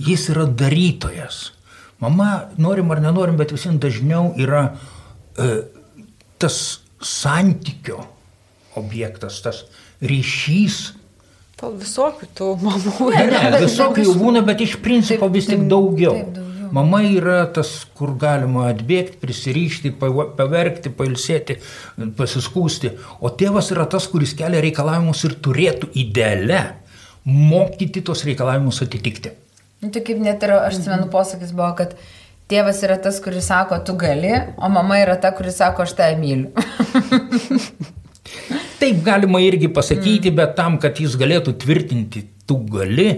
Jis 0.00 0.26
yra 0.32 0.48
darytojas. 0.48 1.52
Mama, 2.02 2.48
norim 2.58 2.90
ar 2.90 3.02
nenorim, 3.02 3.36
bet 3.38 3.54
visiems 3.54 3.78
dažniau 3.82 4.32
yra 4.42 4.64
e, 5.38 5.52
tas 6.42 6.56
santykio 7.02 8.00
objektas, 8.78 9.38
tas 9.44 9.64
ryšys. 10.02 10.80
To 11.60 11.70
visokių 11.78 12.30
tų 12.34 12.48
mamų. 12.62 13.10
Ne, 13.14 13.26
ne, 13.30 13.60
visokių 13.62 14.06
jau 14.08 14.16
būna, 14.18 14.42
bet 14.46 14.64
iš 14.64 14.80
principo 14.82 15.28
vis 15.30 15.46
tik 15.50 15.68
daugiau. 15.70 16.16
taip, 16.18 16.32
daugiau. 16.34 16.48
Mama 16.72 17.02
yra 17.04 17.42
tas, 17.52 17.70
kur 17.92 18.14
galima 18.16 18.70
atbėgti, 18.70 19.18
prisirišti, 19.20 19.92
paverkti, 20.00 20.88
pailsėti, 20.96 21.58
pasiskūsti. 22.16 22.94
O 23.20 23.28
tėvas 23.28 23.68
yra 23.74 23.84
tas, 23.92 24.06
kuris 24.08 24.32
kelia 24.38 24.62
reikalavimus 24.64 25.20
ir 25.28 25.36
turėtų 25.44 25.90
ideale 26.00 26.62
mokyti 27.28 28.00
tos 28.02 28.24
reikalavimus 28.24 28.80
atitikti. 28.86 29.34
Nu, 29.82 29.88
tai 29.90 29.98
kaip 30.06 30.20
net 30.22 30.44
ir 30.46 30.52
aš 30.54 30.76
atsimenu 30.78 31.08
posakis 31.10 31.50
buvo, 31.58 31.72
kad 31.74 31.96
tėvas 32.50 32.84
yra 32.86 32.94
tas, 33.02 33.16
kuris 33.24 33.48
sako, 33.50 33.80
tu 33.82 33.96
gali, 33.98 34.30
o 34.54 34.68
mama 34.70 35.00
yra 35.02 35.16
ta, 35.18 35.32
kuris 35.34 35.56
sako, 35.58 35.82
aš 35.82 35.96
tave 35.98 36.14
myliu. 36.20 36.52
Taip 38.82 39.00
galima 39.02 39.40
irgi 39.42 39.66
pasakyti, 39.74 40.30
mm. 40.30 40.36
bet 40.38 40.54
tam, 40.58 40.76
kad 40.82 41.00
jis 41.02 41.16
galėtų 41.18 41.56
tvirtinti, 41.64 42.22
tu 42.46 42.60
gali, 42.70 43.08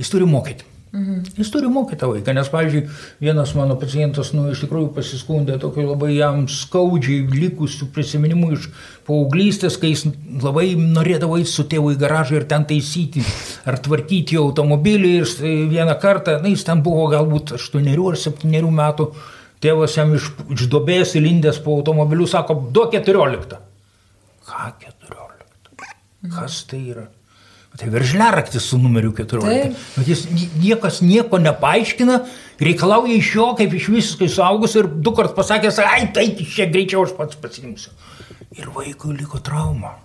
jis 0.00 0.12
turi 0.14 0.24
mokyti. 0.28 0.64
Mhm. 0.94 1.22
Jis 1.34 1.48
turi 1.50 1.66
mokyti 1.66 2.06
vaiką, 2.06 2.32
nes, 2.36 2.48
pavyzdžiui, 2.52 2.84
vienas 3.18 3.50
mano 3.58 3.74
pacientas, 3.80 4.28
nu, 4.30 4.44
iš 4.52 4.60
tikrųjų 4.62 4.92
pasiskundė 4.94 5.56
tokiu 5.58 5.88
labai 5.88 6.12
jam 6.14 6.44
skaudžiai 6.46 7.24
likusių 7.32 7.88
prisiminimų 7.96 8.50
iš 8.54 8.68
paauglystės, 9.08 9.74
kai 9.82 9.90
jis 9.90 10.04
labai 10.44 10.68
norėdavo 10.78 11.40
eiti 11.40 11.50
su 11.50 11.64
tėvu 11.72 11.96
į 11.96 11.98
garažą 11.98 12.38
ir 12.38 12.46
ten 12.52 12.66
taisyti 12.70 13.24
ar 13.66 13.80
tvarkyti 13.82 14.38
automobilį 14.38 15.10
ir 15.16 15.34
vieną 15.72 15.98
kartą, 15.98 16.36
na, 16.44 16.54
jis 16.54 16.62
ten 16.68 16.84
buvo 16.86 17.08
galbūt 17.10 17.56
8 17.58 17.90
ar 17.90 18.20
7 18.28 18.70
metų, 18.78 19.08
tėvas 19.66 19.98
jam 19.98 20.14
iš, 20.14 20.30
iš 20.54 20.68
dobės 20.70 21.16
įlindęs 21.18 21.58
po 21.66 21.74
automobiliu 21.80 22.30
sako, 22.30 22.60
duok 22.70 22.94
14. 23.00 23.58
Ką 24.46 24.70
14? 24.86 25.90
Kas 26.38 26.62
tai 26.70 26.84
yra? 26.94 27.08
Tai 27.74 27.88
veržleraktis 27.90 28.68
su 28.70 28.78
numeriu 28.78 29.10
14. 29.12 29.74
Bet 29.96 30.08
jis 30.08 30.24
niekas 30.62 31.00
nieko 31.02 31.40
nepaaiškina, 31.42 32.20
reikalauja 32.62 33.16
iš 33.18 33.32
jo, 33.34 33.48
kaip 33.58 33.74
iš 33.74 33.88
visiškai 33.90 34.28
suaugus 34.30 34.76
ir 34.78 34.86
du 34.86 35.10
kart 35.16 35.34
pasakęs, 35.34 35.80
ai, 35.82 36.06
tai 36.14 36.28
čia 36.38 36.68
greičiau 36.70 37.02
aš 37.02 37.16
pats 37.18 37.40
pasiimsiu. 37.42 37.90
Ir 38.54 38.70
vaikui 38.76 39.16
liko 39.18 39.42
trauma. 39.42 39.96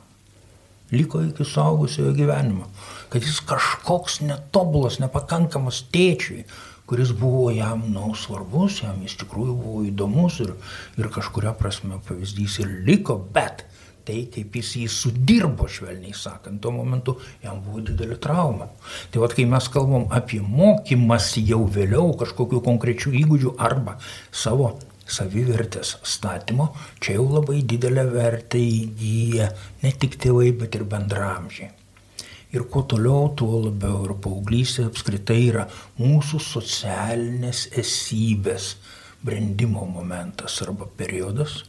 Liko 0.89 1.21
iki 1.21 1.45
suaugusiojo 1.45 2.15
gyvenimo. 2.17 2.65
Kad 3.13 3.21
jis 3.25 3.37
kažkoks 3.45 4.23
netobulas, 4.25 4.97
nepakankamas 5.03 5.83
tėčiui, 5.93 6.47
kuris 6.89 7.11
buvo 7.13 7.51
jam, 7.53 7.83
na, 7.93 8.07
nu, 8.07 8.15
svarbus, 8.17 8.81
jam 8.81 8.97
iš 9.05 9.19
tikrųjų 9.21 9.53
buvo 9.53 9.83
įdomus 9.85 10.39
ir, 10.41 10.55
ir 10.97 11.09
kažkuria 11.13 11.53
prasme 11.57 12.01
pavyzdys 12.07 12.57
ir 12.63 12.71
liko, 12.87 13.19
bet 13.33 13.61
tai, 14.09 14.23
kaip 14.33 14.57
jis 14.57 14.73
jį 14.81 14.89
sudirbo, 14.89 15.69
švelniai 15.69 16.15
sakant, 16.17 16.57
tuo 16.63 16.73
momentu 16.73 17.19
jam 17.43 17.61
buvo 17.61 17.83
didelė 17.85 18.17
trauma. 18.21 18.71
Tai 19.13 19.21
vad, 19.23 19.35
kai 19.37 19.45
mes 19.49 19.69
kalbam 19.69 20.07
apie 20.15 20.41
mokymasi 20.41 21.45
jau 21.51 21.61
vėliau 21.69 22.15
kažkokių 22.17 22.63
konkrečių 22.65 23.13
įgūdžių 23.21 23.57
arba 23.69 23.99
savo 24.33 24.73
savivertės 25.09 25.95
statymo, 26.05 26.71
čia 27.01 27.17
jau 27.17 27.27
labai 27.37 27.61
didelę 27.65 28.05
vertę 28.11 28.61
įgyja 28.61 29.49
ne 29.83 29.93
tik 30.01 30.17
tėvai, 30.21 30.51
bet 30.57 30.77
ir 30.77 30.85
bendramžiai. 30.89 31.71
Ir 32.49 32.65
kuo 32.65 32.81
toliau, 32.89 33.27
tuo 33.37 33.59
labiau 33.67 34.07
ir 34.07 34.15
paauglystė 34.23 34.87
apskritai 34.89 35.41
yra 35.51 35.67
mūsų 36.01 36.41
socialinės 36.41 37.67
esybės 37.77 38.71
brandimo 39.21 39.85
momentas 39.85 40.55
arba 40.65 40.87
periodas, 40.97 41.59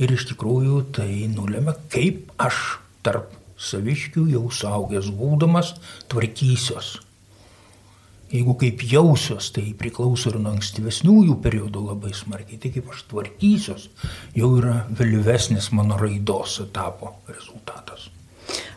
Ir 0.00 0.14
iš 0.16 0.30
tikrųjų 0.32 0.80
tai 0.96 1.10
nulėmė, 1.28 1.76
kaip 1.92 2.32
aš 2.40 2.80
tarp 3.04 3.34
saviškių 3.60 4.26
jau 4.32 4.46
saugęs 4.54 5.10
būdamas 5.12 5.74
tvarkysiuos. 6.08 6.98
Jeigu 8.30 8.54
kaip 8.54 8.84
jausiuos, 8.86 9.48
tai 9.56 9.72
priklauso 9.76 10.30
ir 10.30 10.38
nuo 10.38 10.52
ankstyvesniųjų 10.54 11.34
periodų 11.42 11.82
labai 11.88 12.12
smarkiai. 12.14 12.60
Tai 12.62 12.70
kaip 12.76 12.92
aš 12.94 13.02
tvarkysiuos, 13.10 13.88
jau 14.38 14.52
yra 14.60 14.84
vėlyvesnis 14.96 15.72
mano 15.74 15.98
raidos 15.98 16.60
etapo 16.62 17.16
rezultatas. 17.28 18.06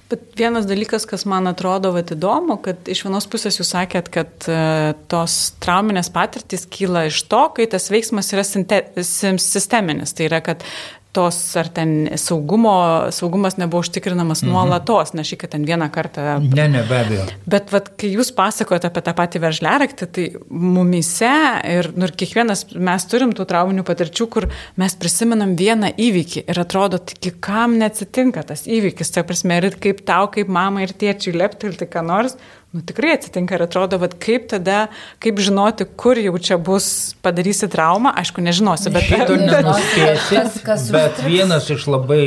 Bet 0.10 0.26
vienas 0.38 0.66
dalykas, 0.70 1.06
kas 1.10 1.24
man 1.30 1.48
atrodo 1.50 1.94
vat, 1.96 2.12
įdomu, 2.14 2.58
kad 2.66 2.90
iš 2.92 3.06
vienos 3.06 3.26
pusės 3.30 3.56
jūs 3.58 3.72
sakėt, 3.74 4.10
kad 4.14 4.50
uh, 4.50 4.92
tos 5.10 5.38
trauminės 5.64 6.12
patirtys 6.14 6.68
kyla 6.70 7.08
iš 7.10 7.24
to, 7.32 7.46
kai 7.56 7.70
tas 7.72 7.88
veiksmas 7.94 8.34
yra 8.36 8.44
sinte, 8.46 8.82
sisteminis. 9.02 10.14
Tai 10.18 10.28
yra, 10.28 10.42
kad 10.46 10.66
tos 11.14 11.38
ar 11.60 11.70
ten 11.70 11.92
saugumo, 12.18 12.74
saugumas 13.14 13.58
nebuvo 13.62 13.84
užtikrinamas 13.86 14.42
mhm. 14.42 14.52
nuolatos, 14.52 15.14
ne 15.14 15.26
šį, 15.28 15.38
kad 15.44 15.54
ten 15.54 15.68
vieną 15.68 15.90
kartą. 15.94 16.40
Ne, 16.42 16.66
ne, 16.72 16.82
be 16.90 17.00
abejo. 17.04 17.28
Bet 17.50 17.70
vat, 17.74 17.92
kai 18.00 18.10
jūs 18.16 18.34
pasakojate 18.36 18.90
apie 18.90 19.04
tą 19.06 19.14
patį 19.18 19.44
veržleraktį, 19.44 20.10
tai 20.16 20.26
mumise 20.50 21.34
ir, 21.70 21.92
nu, 21.94 22.10
ir 22.10 22.16
kiekvienas 22.18 22.66
mes 22.74 23.08
turim 23.12 23.36
tų 23.38 23.46
trauminių 23.50 23.86
patirčių, 23.88 24.30
kur 24.34 24.50
mes 24.82 24.98
prisimenam 24.98 25.54
vieną 25.60 25.94
įvykį 26.02 26.48
ir 26.50 26.64
atrodo, 26.64 27.02
tik 27.04 27.38
kam 27.44 27.78
neatsitinka 27.82 28.46
tas 28.50 28.66
įvykis, 28.66 29.14
tai 29.14 29.26
prasme, 29.28 29.62
ir 29.62 29.78
kaip 29.84 30.02
tau, 30.08 30.28
kaip 30.34 30.50
mama 30.50 30.86
ir 30.86 30.96
tėčiui 30.98 31.38
leptelti 31.38 31.90
ką 31.94 32.06
nors, 32.10 32.38
nu, 32.74 32.82
tikrai 32.82 33.14
atsitinka 33.18 33.58
ir 33.58 33.66
atrodo, 33.68 34.00
vat, 34.02 34.18
kaip 34.22 34.50
tada, 34.52 34.88
kaip 35.24 35.40
žinoti, 35.46 35.86
kur 36.00 36.18
jau 36.18 36.34
čia 36.42 36.58
bus 36.58 37.14
padarysi 37.26 37.70
traumą, 37.72 38.16
aišku, 38.22 38.42
nežinosi, 38.44 38.92
bet... 38.94 39.08
Šito 39.12 39.38
nenuspėsi, 39.38 40.92
bet 40.96 41.24
vienas 41.28 41.70
iš 41.74 41.88
labai 41.92 42.26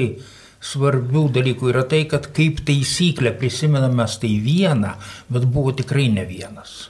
svarbių 0.66 1.26
dalykų 1.34 1.70
yra 1.74 1.84
tai, 1.88 2.04
kad 2.10 2.30
kaip 2.34 2.62
taisyklė 2.66 3.34
prisimename 3.38 4.06
tai 4.22 4.36
vieną, 4.42 4.94
bet 5.32 5.48
buvo 5.50 5.74
tikrai 5.76 6.08
ne 6.14 6.26
vienas. 6.28 6.86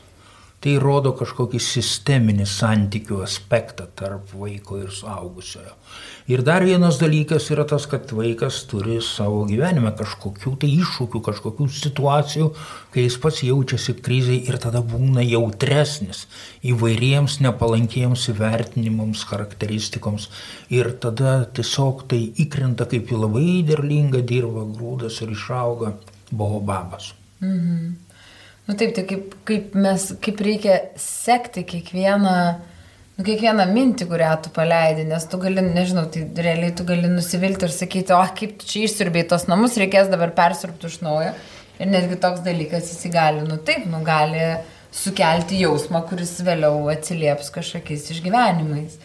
Tai 0.66 0.72
rodo 0.82 1.12
kažkokį 1.14 1.60
sisteminį 1.62 2.42
santykių 2.50 3.20
aspektą 3.22 3.84
tarp 3.94 4.32
vaiko 4.34 4.80
ir 4.80 4.88
suaugusiojo. 4.90 5.76
Ir 6.26 6.40
dar 6.42 6.64
vienas 6.66 6.96
dalykas 6.98 7.44
yra 7.54 7.62
tas, 7.70 7.84
kad 7.86 8.10
vaikas 8.10 8.56
turi 8.66 8.96
savo 8.98 9.44
gyvenime 9.46 9.92
kažkokių 9.94 10.56
tai 10.64 10.70
iššūkių, 10.80 11.20
kažkokių 11.28 11.66
situacijų, 11.70 12.48
kai 12.90 13.04
jis 13.04 13.18
pats 13.22 13.44
jaučiasi 13.46 13.94
kriziai 14.08 14.40
ir 14.50 14.58
tada 14.64 14.80
būna 14.82 15.22
jautresnis 15.22 16.24
įvairiems 16.66 17.36
nepalankiems 17.46 18.26
įvertinimams, 18.32 19.22
charakteristikoms. 19.30 20.26
Ir 20.74 20.90
tada 20.98 21.44
tiesiog 21.46 22.08
tai 22.10 22.24
įkrenta 22.42 22.88
kaip 22.90 23.14
į 23.14 23.20
labai 23.22 23.62
derlingą 23.70 24.24
dirbą 24.26 24.66
grūdas 24.74 25.22
ir 25.22 25.30
išauga 25.38 25.94
baobabas. 26.34 27.12
Mhm. 27.38 28.05
Nu 28.66 28.74
taip, 28.74 28.94
tai 28.96 29.04
kaip, 29.06 29.36
kaip 29.46 29.76
mes, 29.78 30.08
kaip 30.22 30.40
reikia 30.42 30.80
sekti 30.98 31.62
kiekvieną 31.66 32.38
Nu, 33.16 33.24
kiekvieną 33.24 33.64
mintį, 33.72 34.04
kurią 34.10 34.30
tu 34.44 34.50
paleidi, 34.52 35.06
nes 35.08 35.24
tu 35.32 35.38
gali, 35.40 35.62
nežinau, 35.64 36.02
tai 36.12 36.26
realiai 36.36 36.74
tu 36.76 36.84
gali 36.84 37.08
nusivilti 37.08 37.64
ir 37.64 37.72
sakyti, 37.72 38.12
o 38.12 38.18
kaip 38.36 38.58
tu 38.60 38.66
čia 38.68 38.82
išsirbėjai 38.84 39.28
tos 39.30 39.46
namus, 39.48 39.78
reikės 39.80 40.10
dabar 40.12 40.34
persirpti 40.36 40.90
iš 40.90 40.98
naujo. 41.00 41.30
Ir 41.80 41.88
netgi 41.88 42.18
toks 42.20 42.42
dalykas 42.44 42.90
įsigali, 42.92 43.46
nu 43.48 43.56
taip, 43.64 43.86
nu 43.88 44.02
gali 44.04 44.42
sukelti 44.92 45.62
jausmą, 45.62 46.02
kuris 46.10 46.34
vėliau 46.44 46.90
atsilieps 46.92 47.48
kažkokiais 47.54 48.04
išgyvenimais. 48.12 49.00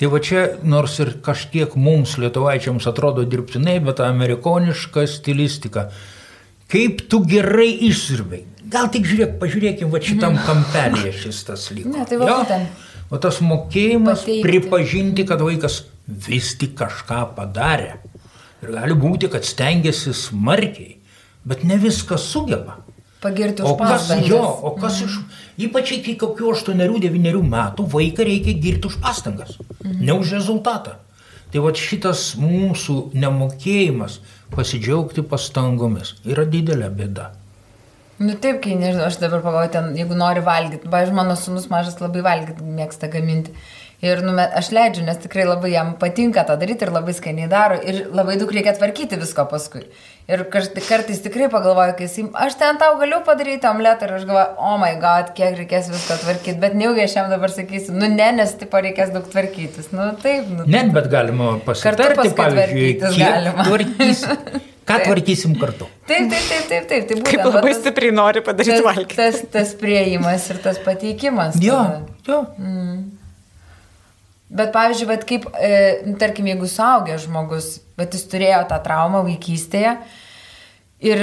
Tai 0.00 0.10
va 0.14 0.22
čia, 0.24 0.46
nors 0.64 0.96
ir 1.04 1.12
kažkiek 1.24 1.76
mums 1.76 2.16
lietuvaičiams 2.24 2.88
atrodo 2.88 3.26
dirbtinai, 3.28 3.76
bet 3.84 4.00
amerikoniška 4.00 5.04
stilistika. 5.12 5.90
Kaip 6.72 7.04
tu 7.12 7.20
gerai 7.28 7.68
išsirbėjai. 7.90 8.51
Gal 8.72 8.88
tik 8.92 9.06
žiūrėk, 9.08 9.36
pažiūrėkim, 9.40 9.90
va 9.92 10.00
šitam 10.02 10.38
kampelėje 10.46 11.12
šis 11.26 11.42
tas 11.48 11.66
liko. 11.74 11.92
Ne, 11.92 12.06
tai 12.08 12.18
va 12.20 12.28
būtent. 12.40 12.88
O 13.12 13.18
tas 13.20 13.42
mokėjimas 13.44 14.22
Pateikti. 14.22 14.44
pripažinti, 14.46 15.26
kad 15.28 15.42
vaikas 15.44 15.82
vis 16.06 16.54
tik 16.56 16.72
kažką 16.78 17.26
padarė. 17.36 17.98
Ir 18.62 18.72
gali 18.72 18.96
būti, 18.96 19.28
kad 19.28 19.44
stengiasi 19.44 20.14
smarkiai, 20.16 20.96
bet 21.44 21.66
ne 21.68 21.76
viską 21.82 22.16
sugeba. 22.16 22.78
Pagirti 23.22 23.62
už 23.62 23.76
pastangas. 23.78 24.30
Jo, 24.30 24.42
o 24.42 24.72
kas 24.78 25.02
mm. 25.02 25.10
iš... 25.10 25.42
Ypač 25.68 25.92
iki 25.98 26.16
kokių 26.18 26.54
8-9 26.56 27.42
metų 27.46 27.84
vaiką 27.92 28.24
reikia 28.26 28.56
girti 28.58 28.88
už 28.88 28.96
pastangas, 29.04 29.58
mm. 29.82 30.00
ne 30.00 30.16
už 30.16 30.32
rezultatą. 30.38 30.96
Tai 31.52 31.60
va 31.66 31.74
šitas 31.76 32.32
mūsų 32.40 33.12
nemokėjimas 33.12 34.18
pasidžiaugti 34.56 35.22
pastangomis 35.28 36.16
yra 36.24 36.46
didelė 36.48 36.88
bėda. 36.96 37.28
Nu 38.22 38.34
taip, 38.38 38.60
kai 38.62 38.76
nežinau, 38.78 39.06
aš 39.08 39.18
dabar 39.22 39.42
pagalvoju, 39.42 39.72
ten, 39.74 39.92
jeigu 39.98 40.16
nori 40.18 40.42
valgyti, 40.46 40.90
pavyzdžiui, 40.90 41.16
mano 41.16 41.38
sunus 41.38 41.68
mažas 41.72 41.98
labai 42.02 42.22
valgyti, 42.24 42.66
mėgsta 42.78 43.10
gaminti. 43.12 43.54
Ir 44.02 44.18
nu, 44.26 44.32
aš 44.34 44.72
leidžiu, 44.74 45.04
nes 45.06 45.18
tikrai 45.22 45.44
labai 45.46 45.68
jam 45.76 45.92
patinka 45.98 46.42
tą 46.46 46.56
daryti 46.58 46.82
ir 46.82 46.90
labai 46.90 47.12
skaniai 47.14 47.46
daro. 47.50 47.76
Ir 47.86 48.08
labai 48.10 48.34
daug 48.40 48.50
reikia 48.50 48.72
tvarkyti 48.74 49.14
visko 49.20 49.44
paskui. 49.46 49.84
Ir 50.26 50.42
kartais 50.50 51.22
tikrai 51.22 51.46
pagalvoju, 51.52 51.94
kai 52.00 52.08
jis, 52.08 52.32
aš 52.46 52.56
ten 52.58 52.80
tau 52.82 52.96
galiu 52.98 53.20
padaryti 53.26 53.70
omletą 53.70 54.08
ir 54.08 54.16
aš 54.16 54.26
galvoju, 54.26 54.58
oh 54.58 54.74
my 54.82 54.96
god, 55.04 55.30
kiek 55.38 55.54
reikės 55.60 55.92
visko 55.94 56.18
tvarkyti. 56.24 56.58
Bet 56.64 56.74
neugai 56.78 57.06
aš 57.06 57.14
jam 57.20 57.30
dabar 57.30 57.54
sakysiu, 57.54 57.94
nu 57.94 58.10
ne, 58.10 58.32
nes 58.40 58.56
tipo 58.58 58.82
reikės 58.82 59.14
daug 59.14 59.30
tvarkytis. 59.30 59.92
Nu 59.94 60.10
taip, 60.26 60.50
nu. 60.50 60.66
Net, 60.66 60.90
bet 60.98 61.06
galima 61.14 61.54
pasitarti, 61.62 62.18
paskui 62.24 62.50
tvarkytis 62.58 63.22
galima. 63.22 63.70
Tvarkysi. 63.70 64.62
Ką 64.92 64.98
taip. 65.00 65.08
tvarkysim 65.08 65.56
kartu? 65.60 65.88
Taip, 66.10 66.28
taip, 66.30 66.44
taip, 66.50 66.68
taip, 66.68 66.86
taip. 66.90 67.08
Tai 67.08 67.16
būtent, 67.16 67.30
Kaip 67.30 67.48
labai 67.48 67.72
tas, 67.72 67.80
stipriai 67.80 68.14
nori 68.14 68.44
padaryti 68.44 68.84
valgyti. 68.84 69.18
Tas, 69.18 69.40
tas 69.54 69.74
prieimas 69.80 70.46
ir 70.52 70.60
tas 70.64 70.78
pateikimas. 70.84 71.58
Jo, 71.62 71.80
jo. 72.28 72.42
Mm. 72.60 73.02
Bet 74.52 74.72
pavyzdžiui, 74.74 75.08
bet 75.08 75.24
kaip, 75.28 75.48
e, 75.56 76.14
tarkim, 76.20 76.50
jeigu 76.52 76.68
suaugęs 76.68 77.24
žmogus, 77.24 77.74
bet 77.96 78.12
jis 78.12 78.26
turėjo 78.28 78.60
tą 78.68 78.78
traumą 78.84 79.22
vaikystėje 79.24 79.96
ir 81.08 81.22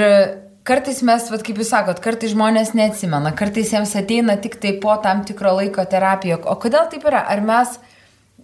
kartais 0.69 1.01
mes, 1.05 1.27
vat, 1.32 1.43
kaip 1.45 1.60
jūs 1.62 1.71
sakot, 1.73 2.01
kartais 2.03 2.34
žmonės 2.34 2.73
neatsimena, 2.77 3.32
kartais 3.38 3.71
jiems 3.73 3.95
ateina 3.97 4.36
tik 4.41 4.60
tai 4.62 4.75
po 4.82 4.95
tam 5.03 5.23
tikro 5.27 5.55
laiko 5.58 5.86
terapija. 5.89 6.39
O 6.49 6.58
kodėl 6.62 6.89
taip 6.91 7.05
yra? 7.10 7.23
Ar 7.29 7.41
mes 7.45 7.77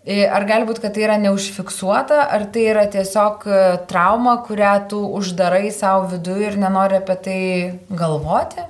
ar 0.06 0.46
gali 0.46 0.68
būti, 0.68 0.84
kad 0.84 0.94
tai 0.94 1.06
yra 1.08 1.18
neužfiksuota, 1.18 2.20
ar 2.30 2.46
tai 2.54 2.68
yra 2.70 2.86
tiesiog 2.94 3.46
e, 3.50 3.60
trauma, 3.89 4.38
kurią 4.46 4.74
tu 4.91 5.02
uždarai 5.18 5.72
savo 5.74 6.12
viduje 6.12 6.52
ir 6.52 6.58
nenori 6.62 7.00
apie 7.00 7.15
tai 7.26 7.39
galvoti? 7.89 8.68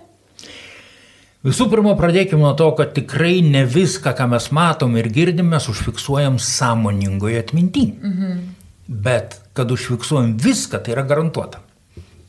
Visų 1.46 1.68
pirma, 1.70 1.94
pradėkime 2.00 2.42
nuo 2.42 2.54
to, 2.58 2.70
kad 2.80 2.96
tikrai 2.96 3.42
ne 3.46 3.66
viską, 3.70 4.16
ką 4.18 4.30
mes 4.32 4.48
matom 4.56 4.96
ir 4.98 5.12
girdim, 5.14 5.52
mes 5.52 5.68
užfiksuojam 5.70 6.40
sąmoningoje 6.42 7.44
atminti. 7.44 7.84
Mhm. 8.00 8.40
Bet 8.88 9.36
kad 9.58 9.72
užfiksuojam 9.76 10.38
viską, 10.40 10.80
tai 10.80 10.96
yra 10.96 11.04
garantuota. 11.04 11.60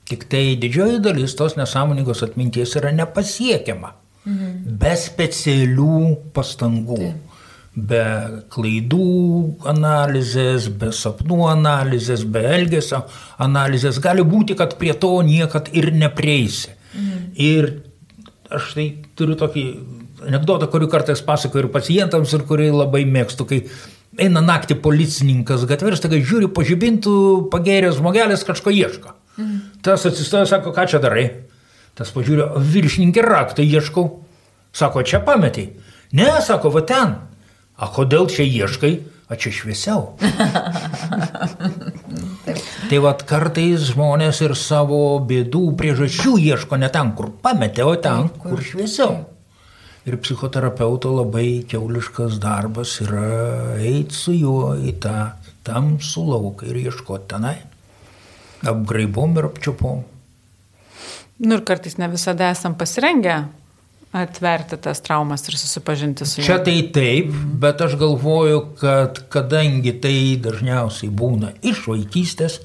Tik 0.06 0.26
tai 0.30 0.56
didžioji 0.58 0.98
dalis 1.04 1.34
tos 1.38 1.54
nesąmoningos 1.56 2.24
atminties 2.26 2.74
yra 2.80 2.90
nepasiekiama. 2.96 3.94
Mhm. 4.26 4.52
Be 4.82 4.92
specialių 4.98 6.02
pastangų. 6.34 7.00
Taip 7.04 7.25
be 7.76 8.04
klaidų 8.52 9.06
analizės, 9.68 10.70
be 10.72 10.88
sapnų 10.96 11.42
analizės, 11.50 12.24
be 12.24 12.40
elgesio 12.56 13.02
analizės. 13.42 14.00
Gali 14.02 14.24
būti, 14.24 14.56
kad 14.56 14.78
prie 14.80 14.94
to 14.96 15.12
niekad 15.26 15.68
ir 15.76 15.92
neprieisi. 15.92 16.72
Mhm. 16.96 17.26
Ir 17.36 17.68
aš 18.56 18.72
tai 18.78 18.86
turiu 19.18 19.36
tokį 19.36 19.66
anegdotą, 20.26 20.70
kurį 20.72 20.88
kartais 20.90 21.20
pasakoju 21.20 21.66
ir 21.66 21.70
pacientams, 21.74 22.32
ir 22.32 22.46
kurį 22.48 22.70
labai 22.72 23.04
mėgstu, 23.04 23.44
kai 23.44 23.60
eina 24.16 24.40
naktį 24.40 24.78
policininkas 24.80 25.66
gatvė 25.68 25.92
ir 25.92 25.98
staiga 26.00 26.20
žiūri 26.24 26.48
pažybintų, 26.56 27.16
pagerės 27.52 28.00
žmogelis 28.00 28.46
kažko 28.48 28.72
ieško. 28.72 29.12
Mhm. 29.36 29.60
Tas 29.84 30.08
atsistoja, 30.08 30.48
sako, 30.48 30.72
ką 30.72 30.88
čia 30.88 31.02
darai? 31.02 31.28
Tas 31.96 32.08
pažiūrė, 32.12 32.54
viršininkė 32.56 33.22
raktą 33.24 33.64
ieškau. 33.64 34.08
Sako, 34.76 35.04
čia 35.04 35.20
pametai. 35.24 35.70
Ne, 36.16 36.28
sako, 36.44 36.72
va 36.72 36.82
ten. 36.88 37.16
A 37.76 37.90
kodėl 37.92 38.24
čia 38.32 38.46
ieškai, 38.48 38.94
o 39.28 39.36
čia 39.36 39.52
šviesiau. 39.52 40.16
tai 42.88 42.98
vad 43.02 43.24
kartais 43.28 43.90
žmonės 43.90 44.40
ir 44.46 44.54
savo 44.56 45.18
bėdų 45.28 45.74
priežasčių 45.76 46.36
ieško 46.40 46.78
ne 46.80 46.88
ten, 46.92 47.12
kur 47.18 47.28
pametė, 47.44 47.84
o 47.84 47.96
ten, 48.00 48.30
kur 48.40 48.62
šviesiau. 48.64 49.26
Ir 50.06 50.16
psichoterapeuto 50.22 51.10
labai 51.16 51.66
keuliškas 51.66 52.38
darbas 52.40 53.00
yra 53.02 53.76
eiti 53.82 54.14
su 54.14 54.32
juo 54.36 54.76
į 54.78 54.94
tą 55.02 55.34
tamsų 55.66 56.22
lauką 56.30 56.70
ir 56.70 56.78
ieškoti 56.86 57.28
tenai. 57.34 57.56
Apgraibom 58.66 59.36
ir 59.36 59.50
apčiupom. 59.50 60.04
Nu 61.42 61.58
ir 61.58 61.66
kartais 61.68 61.98
ne 62.00 62.08
visada 62.08 62.48
esam 62.54 62.78
pasirengę 62.78 63.42
atverti 64.12 64.76
tas 64.80 65.00
traumas 65.00 65.48
ir 65.48 65.56
susipažinti 65.58 66.26
su 66.26 66.40
juo. 66.40 66.46
Čia 66.46 66.58
tai 66.64 66.76
taip, 66.92 67.32
bet 67.60 67.80
aš 67.84 67.96
galvoju, 68.00 68.60
kad 68.80 69.18
kadangi 69.32 69.92
tai 70.00 70.14
dažniausiai 70.42 71.10
būna 71.10 71.52
iš 71.66 71.82
vaikystės, 71.90 72.60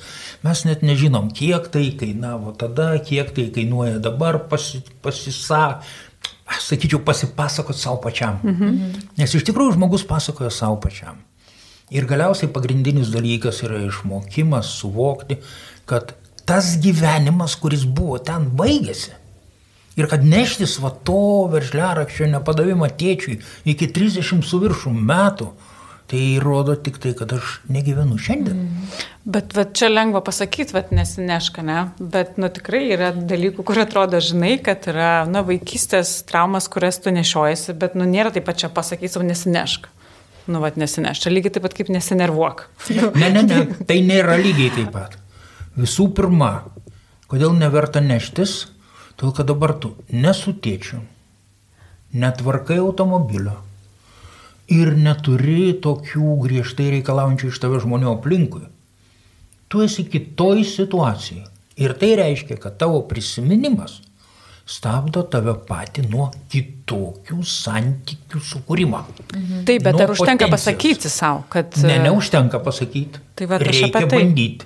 mes 0.45 0.63
net 0.67 0.85
nežinom, 0.85 1.31
kiek 1.35 1.67
tai 1.73 1.89
kainavo 1.99 2.53
tada, 2.57 2.93
kiek 3.03 3.33
tai 3.35 3.49
kainuoja 3.53 3.99
dabar, 4.03 4.39
pasi, 4.51 4.83
pasisa, 5.03 5.81
sakyčiau, 6.59 7.01
pasipasakot 7.05 7.77
savo 7.77 8.01
pačiam. 8.03 8.39
Mhm. 8.43 8.79
Nes 9.19 9.35
iš 9.35 9.45
tikrųjų 9.47 9.75
žmogus 9.79 10.07
pasakoja 10.07 10.51
savo 10.53 10.79
pačiam. 10.83 11.19
Ir 11.91 12.05
galiausiai 12.07 12.47
pagrindinis 12.51 13.11
dalykas 13.11 13.65
yra 13.65 13.81
išmokimas 13.83 14.69
suvokti, 14.79 15.41
kad 15.85 16.13
tas 16.47 16.77
gyvenimas, 16.79 17.57
kuris 17.59 17.83
buvo 17.83 18.15
ten, 18.23 18.47
baigėsi. 18.55 19.11
Ir 20.01 20.07
kad 20.09 20.23
neštis 20.25 20.79
va 20.81 20.89
to 21.05 21.45
veržliarakščio 21.51 22.31
nepadavimą 22.31 22.89
tėčiui 22.97 23.37
iki 23.69 23.89
30 23.93 24.41
su 24.47 24.59
viršum 24.63 24.97
metų, 25.05 25.51
tai 26.11 26.23
rodo 26.43 26.73
tik 26.75 26.97
tai, 26.99 27.13
kad 27.15 27.31
aš 27.37 27.59
negyvenu 27.71 28.17
šiandien. 28.19 28.57
Mm. 28.65 28.95
Bet 29.31 29.53
va, 29.53 29.63
čia 29.63 29.87
lengva 29.91 30.23
pasakyti, 30.25 30.73
va, 30.73 30.81
nesineška, 30.89 31.63
ne? 31.63 31.77
Bet 32.01 32.39
nu, 32.41 32.49
tikrai 32.51 32.81
yra 32.95 33.11
dalykų, 33.13 33.63
kur 33.67 33.79
atrodo, 33.83 34.19
žinai, 34.23 34.55
kad 34.65 34.89
yra 34.89 35.11
na, 35.29 35.43
vaikystės 35.45 36.17
traumas, 36.27 36.67
kurias 36.73 36.97
tu 37.03 37.13
nešiojasi, 37.13 37.77
bet 37.77 37.93
nu, 37.99 38.07
nėra 38.09 38.33
taip 38.33 38.49
pat 38.49 38.59
čia 38.63 38.71
pasakyti 38.73 39.13
savo 39.13 39.27
nesineška. 39.29 39.93
Nu, 40.49 40.59
va, 40.63 40.73
nesineš. 40.73 41.21
Čia 41.21 41.31
lygiai 41.35 41.53
taip 41.53 41.67
pat 41.67 41.77
kaip 41.77 41.93
nesinervuok. 41.93 42.65
Ne, 43.21 43.29
ne, 43.29 43.45
ne, 43.45 43.63
tai 43.85 44.01
nėra 44.03 44.39
lygiai 44.41 44.73
taip 44.81 44.89
pat. 44.97 45.15
Visų 45.77 46.09
pirma, 46.17 46.51
kodėl 47.31 47.53
neverta 47.55 48.01
neštis? 48.03 48.65
Todėl, 49.21 49.35
kad 49.37 49.45
dabar 49.45 49.75
tu 49.77 49.91
nesutiečiu, 50.09 50.97
netvarkai 52.17 52.79
automobilio 52.81 53.59
ir 54.71 54.95
neturi 54.97 55.75
tokių 55.83 56.39
griežtai 56.41 56.87
reikalaujančių 56.95 57.51
iš 57.51 57.59
tave 57.61 57.81
žmonių 57.83 58.15
aplinkui. 58.15 58.63
Tu 59.69 59.83
esi 59.85 60.07
kitoj 60.09 60.63
situacijai. 60.65 61.45
Ir 61.77 61.93
tai 62.01 62.15
reiškia, 62.17 62.57
kad 62.63 62.79
tavo 62.81 63.03
prisiminimas 63.05 63.99
stabdo 64.65 65.21
tave 65.29 65.53
patį 65.69 66.07
nuo 66.09 66.31
kitokių 66.49 67.43
santykių 67.45 68.41
sukūrimo. 68.49 69.03
Mhm. 69.35 69.63
Taip, 69.69 69.85
bet 69.85 70.01
ar 70.01 70.15
užtenka 70.15 70.47
potencijos. 70.47 70.57
pasakyti 70.57 71.13
savo, 71.13 71.45
kad... 71.51 71.77
Ne, 71.85 71.99
neužtenka 72.07 72.61
pasakyti. 72.63 73.21
Tai 73.37 73.49
va, 73.53 73.61
Reikia 73.61 74.01
tai. 74.01 74.09
bandyti. 74.15 74.65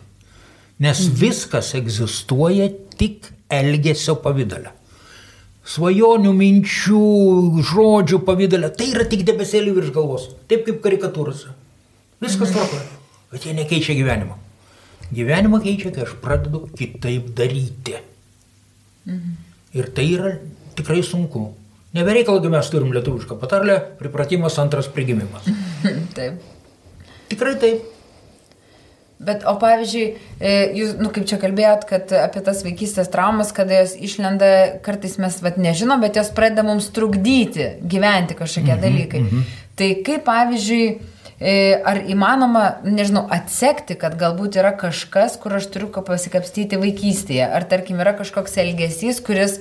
Nes 0.80 1.06
mhm. 1.06 1.20
viskas 1.20 1.76
egzistuoja 1.76 2.72
tik 3.00 3.30
elgesio 3.52 4.18
pavydalę. 4.24 4.72
Svajonių, 5.66 6.32
minčių, 6.38 7.04
žodžių 7.66 8.20
pavydalę. 8.26 8.70
Tai 8.78 8.90
yra 8.92 9.06
tik 9.10 9.24
debesėlį 9.26 9.74
virš 9.80 9.94
galvos. 9.96 10.28
Taip 10.50 10.66
kaip 10.68 10.82
karikatūrose. 10.84 11.56
Viskas 12.22 12.52
mhm. 12.52 12.58
tvarkoja. 12.58 12.86
Bet 13.34 13.48
jie 13.48 13.56
nekeičia 13.58 13.96
gyvenimo. 13.98 14.38
Gyvenimą 15.16 15.62
keičia, 15.64 15.92
kai 15.94 16.06
aš 16.06 16.16
pradedu 16.22 16.66
kitaip 16.78 17.32
daryti. 17.38 17.98
Mhm. 19.10 19.36
Ir 19.76 19.90
tai 19.96 20.06
yra 20.14 20.36
tikrai 20.78 21.02
sunku. 21.06 21.50
Nebereikalgi 21.96 22.52
mes 22.52 22.70
turim 22.72 22.94
lietuvišką 22.94 23.38
patarlę, 23.40 23.80
pripratimas 24.00 24.58
antras 24.60 24.88
prigimimas. 24.92 25.48
taip. 26.18 26.42
Tikrai 27.32 27.56
taip. 27.62 27.95
Bet, 29.16 29.46
o 29.48 29.54
pavyzdžiui, 29.56 30.06
e, 30.44 30.54
jūs, 30.76 30.98
nu, 31.00 31.08
kaip 31.16 31.24
čia 31.30 31.38
kalbėjot, 31.40 31.86
kad 31.88 32.12
apie 32.20 32.42
tas 32.44 32.60
vaikystės 32.66 33.08
traumas, 33.14 33.54
kada 33.56 33.78
jos 33.80 33.94
išlenda, 33.96 34.50
kartais 34.84 35.16
mes 35.24 35.38
vat, 35.40 35.56
nežinom, 35.62 36.04
bet 36.04 36.20
jos 36.20 36.34
pradeda 36.36 36.66
mums 36.68 36.90
trukdyti 36.92 37.78
gyventi 37.80 38.36
kažkokie 38.36 38.74
mm 38.74 38.80
-hmm, 38.80 38.84
dalykai. 38.84 39.22
Mm 39.22 39.30
-hmm. 39.30 39.44
Tai 39.76 39.90
kaip, 40.04 40.26
pavyzdžiui, 40.26 41.00
e, 41.40 41.82
ar 41.86 42.02
įmanoma, 42.08 42.66
nežinau, 42.84 43.26
atsekti, 43.30 43.96
kad 43.96 44.20
galbūt 44.20 44.60
yra 44.60 44.76
kažkas, 44.78 45.40
kur 45.40 45.56
aš 45.56 45.66
turiu 45.72 45.88
pasikapstyti 45.88 46.76
vaikystėje, 46.76 47.48
ar 47.56 47.64
tarkim 47.64 48.00
yra 48.00 48.14
kažkoks 48.14 48.58
elgesys, 48.58 49.24
kuris 49.24 49.60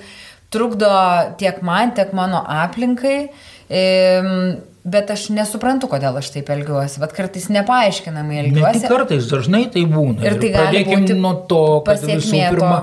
trukdo 0.51 0.91
tiek 1.39 1.63
man, 1.63 1.95
tiek 1.95 2.13
mano 2.13 2.45
aplinkai. 2.49 3.29
E, 3.71 3.83
Bet 4.85 5.09
aš 5.09 5.31
nesuprantu, 5.33 5.89
kodėl 5.89 6.19
aš 6.21 6.29
taip 6.35 6.51
elgiuosi, 6.53 7.01
bet 7.01 7.15
kartais 7.17 7.47
nepaaiškinamai 7.53 8.43
elgiuosi. 8.43 8.83
Ne 8.85 8.91
kartais, 8.93 9.25
dažnai 9.31 9.63
tai 9.73 9.87
būna. 9.89 10.21
Ir 10.27 10.37
tai 10.43 10.51
pradėkime 10.53 11.17
nuo 11.17 11.33
to, 11.49 11.65
kad 11.87 12.05
visų 12.05 12.43
pirma, 12.53 12.75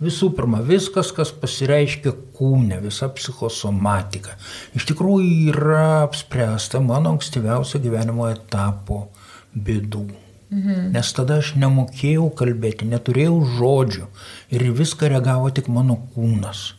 visų 0.00 0.30
pirma, 0.38 0.62
viskas, 0.64 1.12
kas 1.12 1.34
pasireiškia 1.36 2.14
kūne, 2.38 2.80
visa 2.80 3.10
psichosomatika, 3.12 4.38
iš 4.72 4.88
tikrųjų 4.88 5.52
yra 5.52 5.84
apspręsta 6.06 6.80
mano 6.80 7.12
ankstyviausio 7.18 7.82
gyvenimo 7.84 8.30
etapo 8.32 9.08
bėdų. 9.52 10.06
Mhm. 10.54 10.90
Nes 10.94 11.12
tada 11.12 11.42
aš 11.42 11.54
nemokėjau 11.60 12.30
kalbėti, 12.38 12.88
neturėjau 12.88 13.38
žodžių 13.58 14.08
ir 14.54 14.66
viską 14.80 15.12
reagavo 15.12 15.52
tik 15.52 15.68
mano 15.68 15.98
kūnas. 16.14 16.72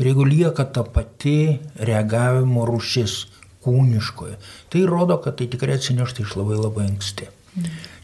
Ir 0.00 0.08
jeigu 0.10 0.24
lieka 0.24 0.64
ta 0.64 0.82
pati 0.82 1.60
reagavimo 1.76 2.64
rušis, 2.68 3.26
kūniškoje. 3.64 4.38
Tai 4.72 4.86
rodo, 4.88 5.18
kad 5.24 5.38
tai 5.40 5.48
tikrai 5.52 5.76
atsinešta 5.78 6.24
iš 6.24 6.36
labai 6.40 6.58
labai 6.60 6.88
anksti. 6.88 7.28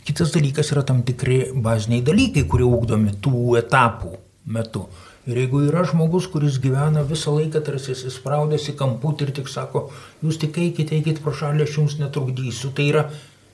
Kitas 0.06 0.32
dalykas 0.34 0.70
yra 0.74 0.84
tam 0.86 1.02
tikri 1.06 1.50
baziniai 1.52 2.04
dalykai, 2.06 2.46
kurie 2.50 2.66
ugdomi 2.66 3.14
tų 3.22 3.56
etapų 3.62 4.12
metu. 4.54 4.86
Ir 5.26 5.40
jeigu 5.40 5.64
yra 5.66 5.82
žmogus, 5.90 6.28
kuris 6.30 6.60
gyvena 6.62 7.02
visą 7.06 7.32
laiką 7.34 7.58
tarsi 7.66 7.90
įsispraudęs 7.96 8.68
į 8.70 8.76
kamputį 8.78 9.26
ir 9.26 9.32
tik 9.40 9.48
sako, 9.50 9.88
jūs 10.22 10.38
tik 10.38 10.60
eikite, 10.62 10.94
eikite 10.94 11.24
pro 11.24 11.34
šalį, 11.34 11.64
aš 11.66 11.80
jums 11.80 11.96
netrukdysiu, 11.98 12.70
tai 12.76 12.86
yra, 12.92 13.02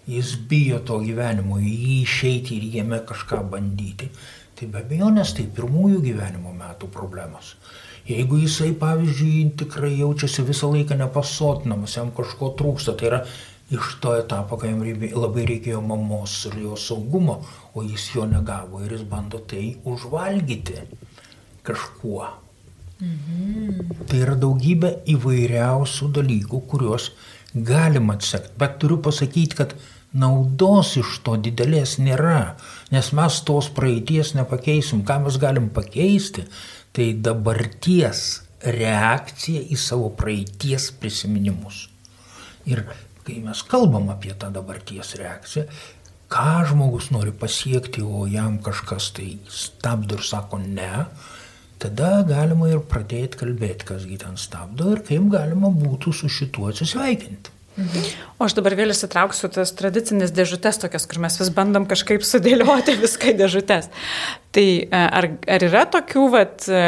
jis 0.05 0.35
bijo 0.51 0.83
to 0.85 0.99
gyvenimo, 1.01 1.57
jį 1.63 2.03
išeiti 2.03 2.59
ir 2.59 2.69
jame 2.77 3.01
kažką 3.09 3.41
bandyti. 3.55 4.11
Tai 4.59 4.69
be 4.75 4.83
abejo, 4.83 5.09
nes 5.17 5.33
tai 5.33 5.47
pirmųjų 5.57 6.03
gyvenimo 6.05 6.53
metų 6.59 6.91
problemos. 6.93 7.55
Jeigu 8.09 8.41
jisai, 8.43 8.73
pavyzdžiui, 8.79 9.53
tikrai 9.63 9.93
jaučiasi 10.01 10.43
visą 10.49 10.73
laiką 10.73 10.99
nepasotinamas, 10.99 11.97
jam 11.97 12.11
kažko 12.17 12.51
trūksta, 12.59 12.97
tai 12.99 13.11
yra 13.13 13.21
iš 13.73 13.97
to 14.03 14.17
etapo, 14.19 14.59
kai 14.59 14.73
jam 14.73 14.83
labai 14.83 15.47
reikėjo 15.49 15.81
mamos 15.87 16.35
ir 16.51 16.59
jo 16.65 16.77
saugumo, 16.77 17.39
o 17.75 17.85
jis 17.87 18.11
jo 18.17 18.27
negavo 18.29 18.83
ir 18.83 18.97
jis 18.97 19.07
bando 19.09 19.39
tai 19.39 19.77
užvalgyti 19.89 20.83
kažkuo. 21.63 22.27
Mhm. 23.03 24.05
Tai 24.07 24.19
yra 24.19 24.35
daugybė 24.39 24.93
įvairiausių 25.15 26.11
dalykų, 26.19 26.61
kuriuos 26.71 27.11
galima 27.55 28.19
atsekti. 28.19 28.55
Bet 28.59 28.79
turiu 28.83 28.99
pasakyti, 29.03 29.59
kad 29.59 29.75
naudos 30.13 30.93
iš 31.01 31.17
to 31.25 31.39
didelės 31.41 31.97
nėra, 32.03 32.55
nes 32.93 33.11
mes 33.17 33.41
tos 33.49 33.71
praeities 33.73 34.35
nepakeisim. 34.37 35.03
Ką 35.09 35.23
mes 35.25 35.39
galim 35.41 35.71
pakeisti, 35.73 36.45
tai 36.93 37.13
dabarties 37.17 38.43
reakcija 38.63 39.63
į 39.73 39.79
savo 39.81 40.11
praeities 40.17 40.91
prisiminimus. 41.01 41.87
Ir 42.69 42.85
kai 43.27 43.41
mes 43.43 43.63
kalbam 43.67 44.11
apie 44.13 44.35
tą 44.39 44.51
dabarties 44.55 45.15
reakciją, 45.19 45.67
ką 46.33 46.65
žmogus 46.71 47.11
nori 47.15 47.33
pasiekti, 47.33 48.03
o 48.03 48.27
jam 48.31 48.59
kažkas 48.65 49.11
tai 49.17 49.35
stabdo 49.51 50.19
ir 50.19 50.27
sako 50.27 50.61
ne, 50.63 51.07
tada 51.83 52.23
galima 52.29 52.71
ir 52.71 52.85
pradėti 52.89 53.41
kalbėti, 53.43 53.89
kasgi 53.89 54.21
ten 54.23 54.39
stabdo 54.41 54.93
ir 54.95 55.03
kaip 55.07 55.27
galima 55.33 55.73
būtų 55.75 56.15
su 56.15 56.31
šituo 56.31 56.71
atsisveikinti. 56.71 57.59
Mhm. 57.73 58.05
O 58.37 58.45
aš 58.45 58.53
dabar 58.59 58.75
vėl 58.77 58.93
įsitrauksiu 58.93 59.49
tas 59.53 59.71
tradicinės 59.73 60.33
dėžutės 60.37 60.77
tokias, 60.83 61.07
kur 61.09 61.23
mes 61.25 61.39
vis 61.41 61.49
bandom 61.57 61.87
kažkaip 61.89 62.25
sudėlioti 62.27 62.99
viską 63.05 63.33
į 63.33 63.37
dėžutės. 63.39 63.89
Tai 64.53 64.65
e, 64.85 64.89
ar, 64.93 65.29
ar 65.57 65.65
yra 65.65 65.87
tokių, 65.89 66.27
vat, 66.35 66.67
e, 66.69 66.83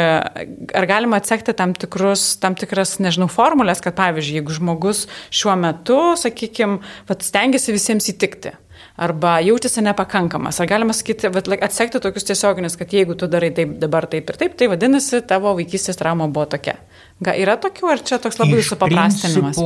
ar 0.77 0.89
galima 0.89 1.17
atsekti 1.17 1.55
tam, 1.57 1.73
tikrus, 1.73 2.35
tam 2.41 2.53
tikras, 2.59 2.99
nežinau, 3.01 3.25
formulės, 3.33 3.81
kad 3.81 3.97
pavyzdžiui, 3.97 4.37
jeigu 4.41 4.59
žmogus 4.59 5.07
šiuo 5.33 5.57
metu, 5.57 5.97
sakykime, 6.21 6.83
stengiasi 7.25 7.73
visiems 7.73 8.11
įtikti, 8.13 8.53
arba 8.95 9.39
jaučiasi 9.43 9.83
nepakankamas. 9.85 10.59
Ar 10.61 10.69
galima 10.69 10.93
sakyti, 10.93 11.29
atsekti 11.61 12.01
tokius 12.03 12.27
tiesioginius, 12.29 12.77
kad 12.79 12.93
jeigu 12.93 13.15
tu 13.19 13.27
darai 13.31 13.51
taip, 13.55 13.75
dabar 13.81 14.07
taip 14.11 14.29
ir 14.29 14.39
taip, 14.39 14.55
tai 14.59 14.69
vadinasi, 14.71 15.21
tavo 15.27 15.55
vaikystės 15.57 15.99
trauma 15.99 16.27
buvo 16.27 16.47
tokia. 16.55 16.77
Ga, 17.23 17.35
yra 17.39 17.57
tokių, 17.61 17.91
ar 17.91 18.03
čia 18.03 18.19
toks 18.23 18.39
labai 18.41 18.63
supaprastinimas? 18.65 19.59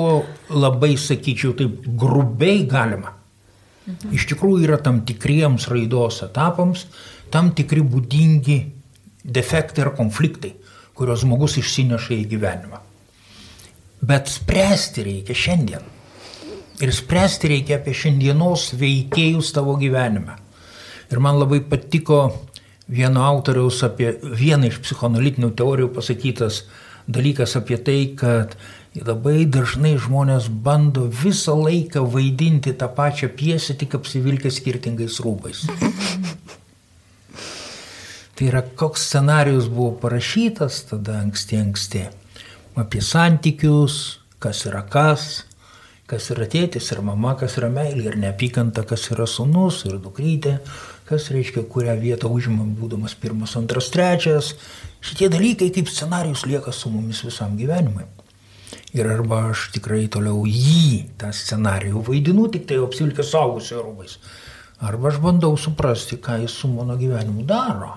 Labai, 0.53 0.93
sakyčiau, 1.01 1.55
taip 1.57 1.85
grubiai 1.99 2.65
galima. 2.69 3.15
Mhm. 3.89 4.13
Iš 4.13 4.27
tikrųjų 4.33 4.67
yra 4.67 4.77
tam 4.81 5.01
tikriems 5.05 5.69
raidos 5.71 6.21
etapams, 6.25 6.85
tam 7.33 7.53
tikri 7.57 7.81
būdingi 7.85 8.59
defektai 9.23 9.85
ar 9.85 9.93
konfliktai, 9.97 10.53
kuriuos 10.97 11.23
žmogus 11.23 11.57
išsineša 11.61 12.13
į 12.17 12.27
gyvenimą. 12.33 12.83
Bet 14.09 14.29
spręsti 14.31 15.03
reikia 15.03 15.35
šiandien. 15.35 15.87
Ir 16.79 16.93
spręsti 16.95 17.49
reikia 17.51 17.79
apie 17.79 17.91
šiandienos 17.91 18.69
veikėjus 18.79 19.51
tavo 19.55 19.73
gyvenime. 19.79 20.37
Ir 21.11 21.19
man 21.19 21.39
labai 21.41 21.59
patiko 21.59 22.21
vieno 22.87 23.25
autoriaus 23.27 23.81
apie 23.83 24.13
vieną 24.23 24.69
iš 24.69 24.77
psichoanalitinių 24.85 25.49
teorijų 25.59 25.89
pasakytas 25.97 26.63
dalykas 27.09 27.55
apie 27.59 27.77
tai, 27.83 27.99
kad 28.15 28.55
labai 28.95 29.43
dažnai 29.49 29.97
žmonės 30.01 30.47
bando 30.49 31.07
visą 31.09 31.57
laiką 31.57 32.05
vaidinti 32.13 32.73
tą 32.77 32.87
pačią 32.95 33.29
piesę, 33.35 33.75
tik 33.77 33.97
apsivilkę 33.99 34.51
skirtingais 34.53 35.19
rūbais. 35.25 35.65
Tai 38.39 38.47
yra, 38.47 38.61
koks 38.63 39.03
scenarius 39.09 39.67
buvo 39.67 39.97
parašytas 39.99 40.85
tada 40.87 41.17
anksti 41.19 41.57
anksti. 41.59 42.05
Apie 42.79 43.01
santykius, 43.03 43.95
kas 44.39 44.63
yra 44.69 44.85
kas, 44.87 45.43
kas 46.09 46.31
yra 46.33 46.49
tėtis 46.49 46.89
ir 46.93 47.03
mama, 47.05 47.35
kas 47.37 47.59
yra 47.61 47.69
meilė 47.69 48.09
ir 48.09 48.19
neapykanta, 48.19 48.83
kas 48.89 49.11
yra 49.13 49.29
sunus 49.29 49.83
ir 49.85 49.99
dukrytė, 50.01 50.57
kas 51.09 51.29
reiškia, 51.33 51.63
kurią 51.69 51.95
vietą 52.01 52.29
užima 52.33 52.65
būdamas 52.79 53.15
pirmas, 53.17 53.55
antras, 53.57 53.91
trečias, 53.93 54.55
Šitie 54.99 55.29
dalykai 55.31 55.69
kaip 55.71 55.87
scenarius 55.87 56.43
lieka 56.45 56.73
su 56.75 56.89
mumis 56.91 57.21
visam 57.23 57.55
gyvenimui. 57.57 58.03
Ir 58.91 59.07
arba 59.07 59.45
aš 59.51 59.69
tikrai 59.75 60.07
toliau 60.11 60.43
jį, 60.43 61.15
tą 61.21 61.29
scenarijų 61.35 62.03
vaidinu, 62.09 62.49
tik 62.51 62.65
tai 62.67 62.81
apsilkęs 62.83 63.31
saugusio 63.31 63.79
rūbais. 63.85 64.17
Arba 64.83 65.11
aš 65.11 65.21
bandau 65.23 65.55
suprasti, 65.57 66.17
ką 66.19 66.41
jis 66.43 66.57
su 66.61 66.71
mano 66.73 66.97
gyvenimu 66.99 67.45
daro. 67.47 67.93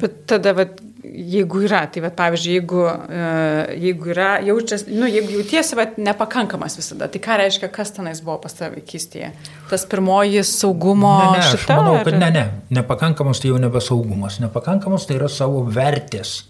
Bet 0.00 0.16
tada, 0.30 0.54
vat, 0.56 0.78
jeigu 1.04 1.62
yra, 1.66 1.82
tai 1.92 2.02
vat, 2.04 2.14
pavyzdžiui, 2.18 2.54
jeigu, 2.58 2.82
uh, 2.86 3.72
jeigu 3.86 4.12
yra, 4.14 4.28
jaučiasi, 4.46 4.90
nu, 4.94 5.08
jeigu 5.10 5.38
jautiesi 5.38 5.78
vat, 5.78 5.96
nepakankamas 6.00 6.76
visada, 6.80 7.08
tai 7.12 7.22
ką 7.24 7.38
reiškia, 7.40 7.70
kas 7.74 7.94
tenais 7.96 8.22
buvo 8.24 8.38
pas 8.44 8.56
tave 8.56 8.78
vaikystėje? 8.78 9.32
Tas 9.70 9.86
pirmoji 9.90 10.44
saugumo 10.46 11.14
ne, 11.20 11.40
ne, 11.40 11.48
šita? 11.52 11.80
Manau, 11.80 11.98
kad 12.04 12.14
ar... 12.14 12.20
ne, 12.24 12.30
ne, 12.36 12.46
nepakankamas 12.80 13.42
tai 13.42 13.52
jau 13.52 13.60
nebesaugumas, 13.62 14.40
nepakankamas 14.44 15.08
tai 15.08 15.20
yra 15.20 15.30
savo 15.32 15.64
vertės 15.68 16.40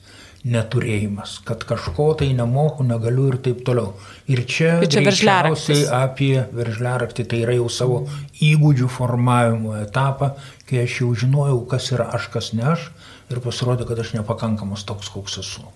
neturėjimas, 0.44 1.34
kad 1.44 1.64
kažko 1.68 2.14
tai 2.20 2.30
nemoku, 2.36 2.84
negaliu 2.86 3.26
ir 3.28 3.36
taip 3.44 3.60
toliau. 3.66 3.92
Ir 4.30 4.40
čia, 4.48 4.78
ir 4.80 4.88
čia 4.92 5.02
greičiausiai 5.04 5.82
apie 5.92 6.46
veržliaraktį 6.56 7.26
tai 7.28 7.42
yra 7.44 7.58
jau 7.58 7.66
savo 7.72 7.98
įgūdžių 8.40 8.88
formavimo 8.88 9.74
etapą, 9.82 10.32
kai 10.68 10.86
aš 10.86 11.02
jau 11.02 11.10
žinojau, 11.24 11.60
kas 11.68 11.90
yra 11.92 12.08
aš, 12.16 12.30
kas 12.32 12.52
ne 12.56 12.64
aš 12.72 12.88
ir 13.30 13.42
pasirodė, 13.44 13.84
kad 13.88 14.00
aš 14.00 14.14
nepakankamas 14.16 14.86
toks, 14.88 15.12
koks 15.12 15.38
esu. 15.42 15.66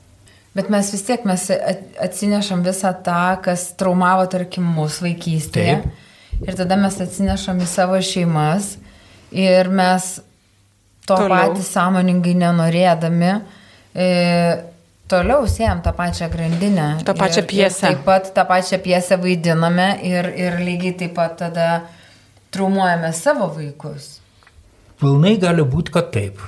Bet 0.54 0.70
mes 0.70 0.88
vis 0.94 1.02
tiek 1.02 1.24
mes 1.26 1.44
atsinešam 1.50 2.62
visą 2.64 2.92
tą, 3.04 3.34
kas 3.44 3.72
traumavo, 3.78 4.24
tarkim, 4.30 4.66
mūsų 4.76 5.08
vaikystėje. 5.08 5.80
Taip. 5.82 6.00
Ir 6.46 6.56
tada 6.58 6.78
mes 6.78 6.96
atsinešam 7.02 7.60
į 7.62 7.66
savo 7.68 7.98
šeimas 8.02 8.76
ir 9.34 9.68
mes 9.70 10.16
to 11.04 11.18
Toliau. 11.18 11.52
patys 11.52 11.68
sąmoningai 11.74 12.32
nenorėdami 12.38 13.34
e, 13.94 14.06
toliau 15.08 15.46
siejam 15.48 15.82
tą 15.82 15.92
pačią 15.92 16.28
grandinę. 16.32 16.98
tą 17.04 17.14
pačią 17.14 17.40
ir, 17.42 17.46
piesę. 17.46 17.86
Ir 17.86 17.94
taip 17.94 18.04
pat 18.04 18.34
tą 18.34 18.44
pačią 18.48 18.78
piesę 18.78 19.18
vaidiname 19.18 19.88
ir, 20.02 20.30
ir 20.36 20.58
lygiai 20.60 20.94
taip 20.98 21.14
pat 21.14 21.38
tada 21.38 21.68
traumuojame 22.50 23.12
savo 23.12 23.48
vaikus. 23.54 24.18
Pilnai 25.00 25.36
gali 25.38 25.62
būti, 25.62 25.92
kad 25.94 26.10
taip. 26.14 26.40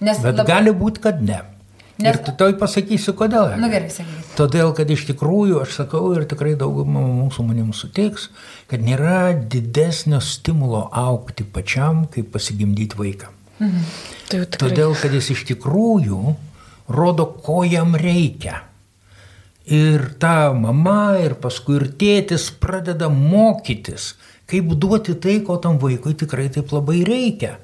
Nes 0.00 0.18
Bet 0.20 0.40
lab... 0.40 0.46
gali 0.46 0.72
būti, 0.74 1.02
kad 1.04 1.22
ne. 1.22 1.40
Nes... 1.94 2.10
Ir 2.10 2.34
toj 2.34 2.56
pasakysiu, 2.58 3.14
kodėl. 3.14 3.52
Na 3.54 3.62
nu, 3.62 3.70
gerai, 3.70 3.86
sakykit. 3.94 4.32
Todėl, 4.34 4.72
kad 4.74 4.88
iš 4.90 5.04
tikrųjų, 5.12 5.60
aš 5.62 5.76
sakau 5.78 6.08
ir 6.16 6.24
tikrai 6.26 6.56
dauguma 6.58 7.04
mūsų 7.06 7.44
manim 7.46 7.70
sutiks, 7.76 8.32
kad 8.70 8.82
nėra 8.82 9.30
didesnio 9.38 10.18
stimulo 10.18 10.88
aukti 10.90 11.46
pačiam, 11.46 12.02
kaip 12.10 12.32
pasigimdyti 12.34 12.98
vaiką. 12.98 13.30
Mhm. 13.62 13.86
Tai 14.32 14.42
Todėl, 14.58 14.96
kad 14.98 15.14
jis 15.14 15.30
iš 15.36 15.44
tikrųjų 15.52 16.34
rodo, 16.88 17.26
ko 17.44 17.64
jam 17.64 17.94
reikia. 17.96 18.62
Ir 19.64 20.10
ta 20.20 20.52
mama, 20.52 21.16
ir 21.24 21.38
paskui 21.40 21.78
ir 21.78 21.86
tėtis 21.96 22.50
pradeda 22.60 23.08
mokytis, 23.08 24.12
kaip 24.50 24.74
duoti 24.76 25.14
tai, 25.16 25.38
ko 25.46 25.56
tam 25.56 25.78
vaikui 25.80 26.12
tikrai 26.20 26.50
taip 26.52 26.74
labai 26.76 27.00
reikia. 27.08 27.56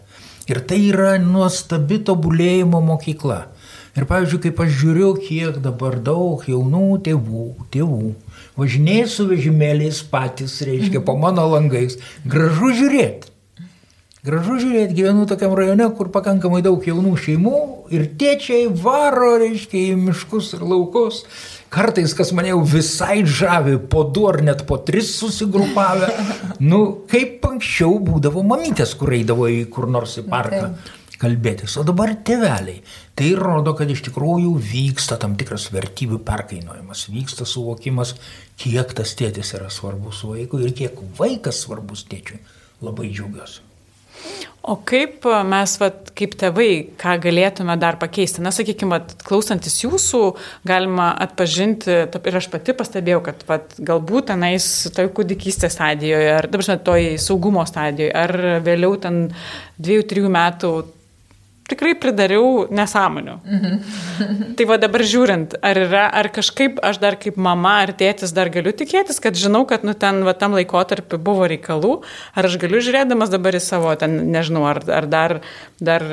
Ir 0.48 0.62
tai 0.64 0.80
yra 0.88 1.18
nuostabi 1.20 2.00
tobulėjimo 2.02 2.80
mokykla. 2.82 3.42
Ir 3.98 4.06
pavyzdžiui, 4.08 4.40
kaip 4.46 4.62
aš 4.64 4.72
žiūriu, 4.80 5.10
kiek 5.20 5.58
dabar 5.62 5.98
daug 6.00 6.44
jaunų 6.48 7.00
tėvų, 7.04 7.46
tėvų, 7.74 8.14
važinėja 8.58 9.08
su 9.10 9.26
vežimėliais 9.28 10.00
patys, 10.08 10.60
reiškia, 10.64 11.02
po 11.04 11.16
mano 11.20 11.44
langais. 11.50 11.98
Gražu 12.24 12.70
žiūrėti. 12.78 13.34
Gražu 14.20 14.58
žiūrėti, 14.60 14.98
gyvenu 14.98 15.24
tokiam 15.24 15.54
rajone, 15.56 15.86
kur 15.96 16.10
pakankamai 16.12 16.60
daug 16.60 16.84
jaunų 16.84 17.14
šeimų 17.24 17.60
ir 17.96 18.04
tėčiai 18.20 18.66
varo, 18.68 19.38
reiškia, 19.40 19.94
į 19.94 19.96
miškus 19.96 20.52
ir 20.58 20.66
laukus 20.68 21.22
Kartais, 21.70 22.10
kas 22.18 22.32
mane 22.34 22.50
jau 22.50 22.64
visai 22.66 23.20
žavi, 23.22 23.76
po 23.92 24.02
du 24.02 24.24
ar 24.26 24.40
net 24.42 24.64
po 24.66 24.80
tris 24.82 25.12
susigrupavę. 25.20 26.08
Nu, 26.70 26.80
kaip 27.08 27.46
anksčiau 27.46 27.94
būdavo 28.04 28.42
mamytės, 28.44 28.96
kur 28.98 29.14
eidavo 29.16 29.46
į 29.48 29.62
kur 29.72 29.86
nors 29.88 30.18
į 30.20 30.26
parką 30.28 30.74
kalbėtis. 31.20 31.78
O 31.80 31.84
dabar 31.86 32.12
tėveliai. 32.26 32.82
Tai 33.16 33.30
rodo, 33.38 33.72
kad 33.78 33.88
iš 33.88 34.02
tikrųjų 34.10 34.52
vyksta 34.72 35.16
tam 35.22 35.38
tikras 35.40 35.70
vertybių 35.72 36.20
perkainojimas, 36.26 37.06
vyksta 37.14 37.48
suvokimas, 37.48 38.16
kiek 38.60 38.92
tas 38.98 39.16
tėtis 39.16 39.54
yra 39.56 39.70
svarbus 39.72 40.20
vaikui 40.26 40.66
ir 40.66 40.76
kiek 40.76 41.00
vaikas 41.16 41.64
svarbus 41.64 42.04
tėčiui. 42.10 42.42
Labai 42.84 43.08
džiaugiuosi. 43.12 43.69
O 44.62 44.76
kaip 44.86 45.24
e, 45.24 45.36
mes, 45.48 45.72
vat, 45.80 46.10
kaip 46.16 46.34
tėvai, 46.40 46.70
ką 47.00 47.14
galėtume 47.24 47.74
dar 47.80 47.96
pakeisti? 48.00 48.42
Na, 48.44 48.52
sakykime, 48.52 48.98
klausantis 49.24 49.78
jūsų, 49.80 50.20
galima 50.68 51.08
atpažinti, 51.24 51.96
ir 52.28 52.38
aš 52.42 52.50
pati 52.52 52.76
pastebėjau, 52.76 53.22
kad 53.30 53.42
vat, 53.48 53.72
galbūt 53.80 54.28
tenais 54.34 54.68
toj 54.96 55.08
kūdikystės 55.16 55.78
stadijoje, 55.78 56.30
ar 56.36 56.50
dabar, 56.52 56.68
žinot, 56.68 56.84
toj 56.86 57.08
saugumo 57.24 57.64
stadijoje, 57.68 58.12
ar 58.12 58.36
vėliau 58.66 59.00
ten 59.00 59.22
dviejų, 59.80 60.08
trijų 60.12 60.34
metų 60.36 60.74
tikrai 61.70 61.94
pridariau 61.98 62.66
nesąmonių. 62.70 63.36
Mhm. 63.44 63.78
tai 64.58 64.66
va 64.68 64.76
dabar 64.80 65.04
žiūrint, 65.06 65.56
ar 65.64 65.78
yra, 65.78 66.04
ar 66.20 66.28
kažkaip 66.34 66.80
aš 66.84 67.00
dar 67.02 67.16
kaip 67.20 67.38
mama 67.40 67.78
ar 67.84 67.92
tėtis 67.96 68.34
dar 68.36 68.50
galiu 68.52 68.72
tikėtis, 68.76 69.20
kad 69.22 69.38
žinau, 69.38 69.62
kad 69.68 69.84
nu, 69.86 69.94
ten 69.94 70.22
va, 70.26 70.34
tam 70.36 70.54
laikotarpiu 70.58 71.20
buvo 71.22 71.48
reikalų, 71.50 71.92
ar 72.34 72.48
aš 72.48 72.58
galiu 72.62 72.82
žiūrėdamas 72.84 73.32
dabar 73.32 73.56
į 73.56 73.62
savo, 73.64 73.92
ten, 74.00 74.16
nežinau, 74.34 74.64
ar, 74.70 74.82
ar 74.90 75.08
dar, 75.10 75.36
dar 75.80 76.04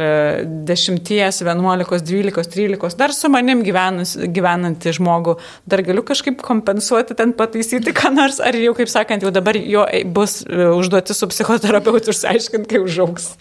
10, 0.70 1.02
11, 1.08 2.06
12, 2.08 2.52
13, 2.54 2.98
dar 3.00 3.16
su 3.16 3.32
manim 3.34 3.64
gyvenus, 3.66 4.16
gyvenantį 4.18 4.96
žmogų, 5.00 5.38
dar 5.70 5.84
galiu 5.88 6.06
kažkaip 6.08 6.42
kompensuoti, 6.46 7.18
ten 7.18 7.34
pataisyti 7.38 7.96
ką 7.98 8.14
nors, 8.16 8.42
ar 8.44 8.58
jau, 8.58 8.76
kaip 8.78 8.92
sakant, 8.92 9.26
jau 9.26 9.34
dabar 9.34 9.58
jo 9.60 9.86
bus 10.14 10.40
e, 10.46 10.72
užduoti 10.78 11.16
su 11.18 11.30
psichoterapeutu 11.32 12.14
išsiaiškinti, 12.14 12.70
kai 12.72 12.84
užaugs. 12.84 13.32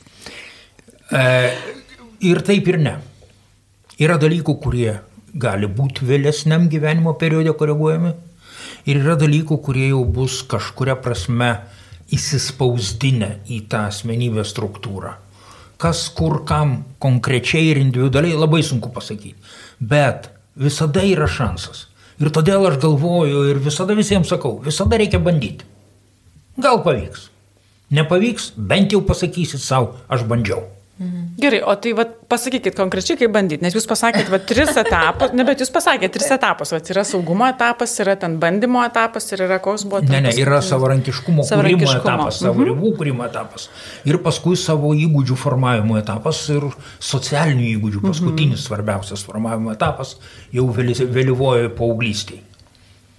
E 1.15 1.25
Ir 2.21 2.41
taip 2.41 2.69
ir 2.71 2.79
ne. 2.81 2.95
Yra 4.01 4.17
dalykų, 4.21 4.55
kurie 4.63 5.01
gali 5.37 5.69
būti 5.69 6.07
vėlesniam 6.09 6.69
gyvenimo 6.73 7.13
periode 7.21 7.53
koreguojami. 7.53 8.15
Ir 8.89 9.03
yra 9.03 9.17
dalykų, 9.21 9.59
kurie 9.65 9.91
jau 9.91 10.05
bus 10.05 10.41
kažkuria 10.49 10.97
prasme 10.97 11.51
įsispausdinę 12.15 13.31
į 13.53 13.63
tą 13.71 13.87
asmenybės 13.91 14.55
struktūrą. 14.55 15.17
Kas 15.77 16.07
kur 16.17 16.39
kam 16.49 16.79
konkrečiai 17.03 17.73
ir 17.73 17.81
individualiai 17.83 18.39
labai 18.39 18.63
sunku 18.65 18.89
pasakyti. 18.95 19.35
Bet 19.81 20.31
visada 20.57 21.03
yra 21.05 21.29
šansas. 21.29 21.85
Ir 22.17 22.33
todėl 22.33 22.65
aš 22.71 22.79
galvoju 22.81 23.43
ir 23.51 23.61
visada 23.61 23.97
visiems 23.99 24.31
sakau, 24.33 24.57
visada 24.65 24.97
reikia 24.97 25.21
bandyti. 25.21 25.69
Gal 26.57 26.81
pavyks. 26.87 27.29
Nepavyks, 27.93 28.55
bent 28.57 28.95
jau 28.97 29.03
pasakysit 29.05 29.61
savo, 29.61 29.93
aš 30.09 30.25
bandžiau. 30.25 30.65
Gerai, 31.37 31.61
o 31.61 31.75
tai 31.77 31.91
vat, 31.93 32.13
pasakykit 32.25 32.73
konkrečiai, 32.73 33.19
kaip 33.21 33.33
bandyti, 33.35 33.61
nes 33.61 33.75
jūs 33.77 33.85
pasakėt, 33.89 34.31
va, 34.33 34.39
tris 34.41 34.71
etapus, 34.83 35.35
ne, 35.37 35.45
bet 35.45 35.61
jūs 35.61 35.69
pasakėt 35.75 36.15
tris 36.15 36.31
etapus, 36.33 36.71
va, 36.73 36.79
yra 36.95 37.03
saugumo 37.05 37.45
etapas, 37.51 37.93
yra 38.01 38.15
ten 38.17 38.39
bandymo 38.41 38.81
etapas 38.87 39.29
ir 39.37 39.43
yra 39.45 39.59
koks 39.61 39.85
buvo. 39.85 40.01
Ne, 40.09 40.23
ne, 40.25 40.31
yra 40.41 40.63
savarankiškumo, 40.65 41.45
savarankiškumo. 41.45 42.01
kūrimo 42.01 42.01
etapas, 42.01 42.39
savo 42.41 42.63
mhm. 42.63 42.69
ribų 42.71 42.93
kūrimo 42.97 43.27
etapas. 43.29 43.69
Ir 44.09 44.17
paskui 44.25 44.57
savo 44.57 44.95
įgūdžių 44.97 45.37
formavimo 45.37 45.99
etapas 46.01 46.41
ir 46.55 46.65
socialinių 47.11 47.67
įgūdžių, 47.75 48.01
paskutinis 48.07 48.57
mhm. 48.57 48.65
svarbiausias 48.65 49.25
formavimo 49.29 49.75
etapas 49.77 50.15
jau 50.57 50.65
vėlyvojo 50.73 51.75
paauglystėje. 51.77 52.41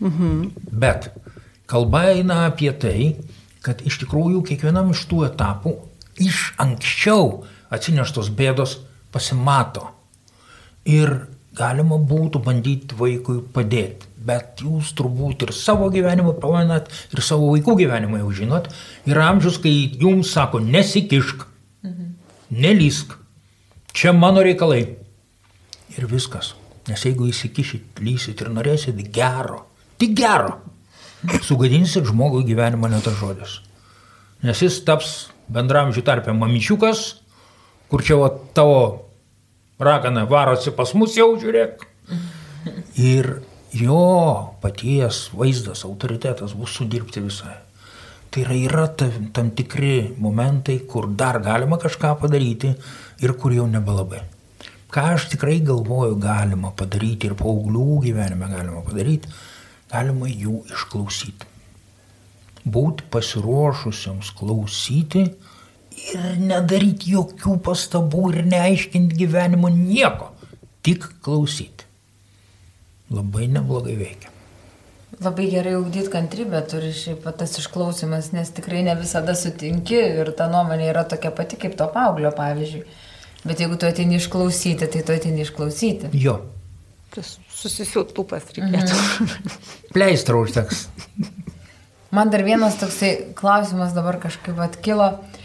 Mhm. 0.02 0.48
Bet 0.74 1.12
kalba 1.70 2.08
eina 2.16 2.48
apie 2.48 2.74
tai, 2.74 3.12
kad 3.62 3.86
iš 3.86 4.02
tikrųjų 4.02 4.42
kiekvienam 4.50 4.90
iš 4.96 5.06
tų 5.12 5.28
etapų 5.30 5.76
iš 6.24 6.56
anksčiau 6.62 7.46
atsineštos 7.74 8.30
bėdos 8.36 8.78
pasimato. 9.14 9.90
Ir 10.88 11.14
galima 11.58 11.98
būtų 11.98 12.42
bandyti 12.46 12.98
vaikui 12.98 13.42
padėti. 13.54 14.08
Bet 14.28 14.62
jūs 14.64 14.92
turbūt 14.98 15.46
ir 15.46 15.54
savo 15.56 15.88
gyvenimą 15.94 16.36
pamenat, 16.42 16.92
ir 17.14 17.24
savo 17.24 17.52
vaikų 17.54 17.78
gyvenimą 17.82 18.22
jau 18.22 18.32
žinot. 18.42 18.70
Yra 19.08 19.30
amžius, 19.32 19.60
kai 19.64 19.74
jums 20.02 20.34
sako, 20.36 20.62
nesikišk, 20.64 21.46
mhm. 21.88 22.14
nelysk, 22.64 23.16
čia 23.94 24.14
mano 24.14 24.44
reikalai. 24.46 24.84
Ir 25.98 26.10
viskas. 26.12 26.54
Nes 26.88 27.04
jeigu 27.04 27.28
įsikišit, 27.28 28.00
lysit 28.04 28.42
ir 28.44 28.52
norėsit 28.54 29.00
gero, 29.12 29.66
tik 30.00 30.14
gero, 30.16 30.54
sugadinsit 31.44 32.06
žmogui 32.08 32.46
gyvenimą 32.48 32.92
net 32.94 33.08
žodis. 33.20 33.62
Nes 34.46 34.62
jis 34.62 34.78
taps 34.88 35.16
bendramžių 35.52 36.04
tarpę 36.06 36.36
mamyčiukas, 36.38 37.18
kur 37.90 38.04
čia 38.04 38.18
va 38.20 38.32
tavo 38.54 38.80
ragana 39.80 40.26
varosi 40.26 40.74
pas 40.76 40.94
mus 40.98 41.16
jau 41.18 41.30
žiūrėk. 41.40 41.86
Ir 43.00 43.30
jo 43.72 44.02
paties 44.62 45.28
vaizdas, 45.34 45.86
autoritetas 45.88 46.56
bus 46.58 46.76
sudirbti 46.78 47.24
visai. 47.24 47.56
Tai 48.30 48.44
yra, 48.44 48.56
yra 48.60 48.88
tam, 49.00 49.30
tam 49.34 49.52
tikri 49.56 50.14
momentai, 50.20 50.82
kur 50.90 51.08
dar 51.08 51.40
galima 51.40 51.78
kažką 51.80 52.18
padaryti 52.20 52.74
ir 53.24 53.34
kur 53.40 53.56
jau 53.56 53.68
nebelabai. 53.72 54.24
Ką 54.92 55.04
aš 55.14 55.30
tikrai 55.32 55.60
galvoju 55.64 56.18
galima 56.20 56.72
padaryti 56.76 57.28
ir 57.30 57.36
paauglių 57.40 58.02
gyvenime 58.06 58.50
galima 58.52 58.84
padaryti, 58.84 59.32
galima 59.92 60.28
jų 60.32 60.62
išklausyti. 60.74 61.54
Būti 62.68 63.08
pasiruošusiems 63.12 64.34
klausyti 64.36 65.24
ir 65.98 66.40
nedaryti 66.40 67.14
jokių 67.16 67.58
pastabų 67.66 68.32
ir 68.34 68.48
neaiškinti 68.52 69.18
gyvenimo 69.18 69.70
nieko, 69.74 70.32
tik 70.86 71.08
klausyti. 71.26 71.86
Labai 73.14 73.48
neblogai 73.52 73.96
veikia. 73.98 74.34
Labai 75.24 75.48
gerai 75.50 75.78
ugdyti 75.80 76.12
kantrybę 76.14 76.60
turi 76.70 76.92
šiaip 76.94 77.24
tas 77.40 77.56
išklausimas, 77.58 78.30
nes 78.36 78.52
tikrai 78.54 78.84
ne 78.86 78.94
visada 79.00 79.34
sutinki 79.40 79.98
ir 80.22 80.34
ta 80.38 80.50
nuomonė 80.52 80.92
yra 80.92 81.06
tokia 81.10 81.32
pati 81.34 81.58
kaip 81.58 81.78
to 81.80 81.88
paauglio, 81.94 82.30
pavyzdžiui. 82.36 82.84
Bet 83.48 83.64
jeigu 83.64 83.80
tu 83.80 83.88
atini 83.88 84.20
išklausyti, 84.20 84.90
tai 84.92 85.02
tu 85.08 85.16
atini 85.16 85.46
išklausyti. 85.46 86.12
Jo. 86.20 86.42
Susisiūt 87.18 88.12
lūpas 88.14 88.52
reikėtų. 88.54 88.94
Mhm. 88.94 89.58
Pleistrą 89.96 90.44
užteks. 90.44 90.86
Man 92.14 92.30
dar 92.30 92.44
vienas 92.46 92.78
toksai 92.78 93.34
klausimas 93.40 93.96
dabar 93.96 94.20
kažkaip 94.22 94.60
atkilo. 94.62 95.08
E, 95.16 95.37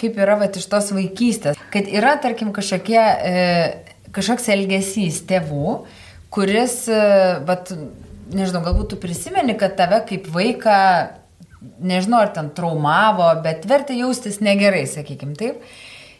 kaip 0.00 0.16
yra 0.20 0.38
vat, 0.40 0.56
iš 0.56 0.68
tos 0.72 0.90
vaikystės. 0.96 1.58
Kad 1.72 1.90
yra, 1.92 2.16
tarkim, 2.22 2.52
kažkokie, 2.56 3.00
e, 3.00 4.04
kažkoks 4.16 4.48
elgesys 4.54 5.22
tėvų, 5.28 5.78
kuris, 6.32 6.82
e, 6.88 7.00
vat, 7.48 7.72
nežinau, 8.32 8.62
galbūt 8.64 8.94
tu 8.94 9.00
prisimeni, 9.00 9.56
kad 9.60 9.76
tave 9.78 10.00
kaip 10.08 10.30
vaiką, 10.32 10.78
nežinau, 11.84 12.22
ar 12.24 12.32
ten 12.36 12.50
traumavo, 12.56 13.28
bet 13.44 13.66
vertė 13.68 13.98
jaustis 14.00 14.40
negerai, 14.44 14.86
sakykim, 14.90 15.36
taip. 15.38 15.60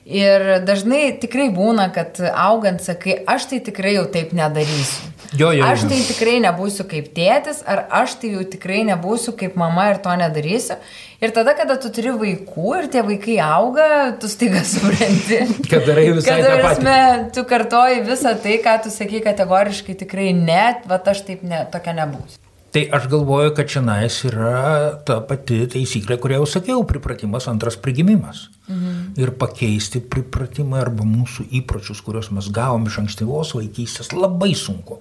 Ir 0.07 0.61
dažnai 0.63 1.17
tikrai 1.19 1.49
būna, 1.51 1.89
kad 1.91 2.21
augant 2.31 2.79
sakai, 2.79 3.17
aš 3.27 3.49
tai 3.51 3.59
tikrai 3.67 3.97
jau 3.97 4.05
taip 4.07 4.31
nedarysiu. 4.39 5.11
Jo, 5.35 5.51
jo. 5.51 5.65
Aš 5.67 5.89
tai 5.91 5.99
tikrai 6.07 6.37
nebūsiu 6.45 6.87
kaip 6.87 7.09
tėtis, 7.17 7.59
ar 7.67 7.83
aš 7.91 8.15
tai 8.23 8.31
jau 8.37 8.45
tikrai 8.47 8.85
nebūsiu 8.87 9.35
kaip 9.35 9.57
mama 9.59 9.89
ir 9.91 9.99
to 10.05 10.15
nedarysiu. 10.15 10.79
Ir 11.19 11.35
tada, 11.35 11.57
kada 11.59 11.75
tu 11.83 11.91
turi 11.91 12.15
vaikų 12.15 12.73
ir 12.79 12.89
tie 12.93 13.03
vaikai 13.03 13.41
auga, 13.43 13.89
tu 14.21 14.31
staiga 14.31 14.63
supranti. 14.69 15.43
kad 15.73 15.89
darai 15.89 16.11
visai 16.13 16.39
kad, 16.39 16.51
prasme, 16.63 16.99
tu 17.35 17.47
kartoji 17.49 18.07
visą 18.07 18.37
tai, 18.47 18.61
ką 18.63 18.79
tu 18.87 18.95
sakai 18.95 19.25
kategoriškai 19.27 19.99
tikrai 20.07 20.31
net, 20.39 20.87
va 20.87 21.03
aš 21.03 21.27
taip 21.27 21.43
ne, 21.43 21.65
tokia 21.73 21.99
nebūsiu. 22.05 22.46
Tai 22.77 22.83
aš 22.93 23.07
galvoju, 23.09 23.55
kad 23.57 23.71
čia 23.73 23.81
nais 23.81 24.19
yra 24.29 24.99
ta 25.09 25.15
pati 25.25 25.63
taisyklė, 25.73 26.19
kurią 26.21 26.43
jau 26.43 26.49
sakiau, 26.59 26.83
pripratimas 26.85 27.47
antras 27.49 27.79
prigimimas. 27.81 28.51
Mhm. 28.69 29.15
Ir 29.17 29.31
pakeisti 29.41 30.03
pripratimą 30.05 30.83
arba 30.83 31.07
mūsų 31.09 31.47
įpročius, 31.57 32.03
kuriuos 32.05 32.29
mes 32.37 32.51
gavom 32.53 32.85
iš 32.85 32.99
ankstyvos 33.01 33.55
vaikystės, 33.57 34.11
labai 34.13 34.51
sunku. 34.53 34.99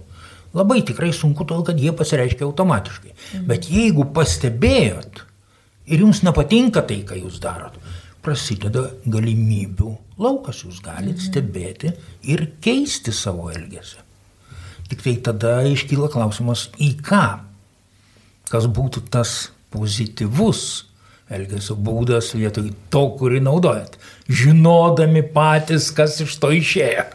Labai 0.56 0.86
tikrai 0.88 1.10
sunku, 1.12 1.44
todėl 1.44 1.66
kad 1.68 1.82
jie 1.84 1.92
pasireiškia 1.92 2.46
automatiškai. 2.48 3.12
Mhm. 3.12 3.44
Bet 3.50 3.68
jeigu 3.68 4.06
pastebėjot 4.16 5.20
ir 5.92 6.04
jums 6.06 6.22
nepatinka 6.24 6.80
tai, 6.88 7.02
ką 7.04 7.18
jūs 7.26 7.42
darot, 7.44 7.76
prasideda 8.24 8.86
galimybių 9.04 9.90
laukas, 10.16 10.62
jūs 10.64 10.80
galite 10.80 11.20
mhm. 11.20 11.26
stebėti 11.28 11.92
ir 12.24 12.46
keisti 12.64 13.12
savo 13.12 13.52
elgesį. 13.52 14.00
Tik 14.88 15.04
tai 15.04 15.18
tada 15.28 15.58
iškyla 15.68 16.08
klausimas, 16.14 16.70
į 16.80 16.94
ką 17.04 17.26
kas 18.52 18.68
būtų 18.72 19.08
tas 19.14 19.38
pozityvus 19.76 20.66
elgesio 21.34 21.76
būdas 21.76 22.34
vietoj 22.38 22.70
to, 22.94 23.04
kurį 23.20 23.42
naudojat, 23.46 23.98
žinodami 24.30 25.26
patys, 25.36 25.90
kas 25.96 26.20
iš 26.22 26.38
to 26.42 26.52
išėjo. 26.54 27.06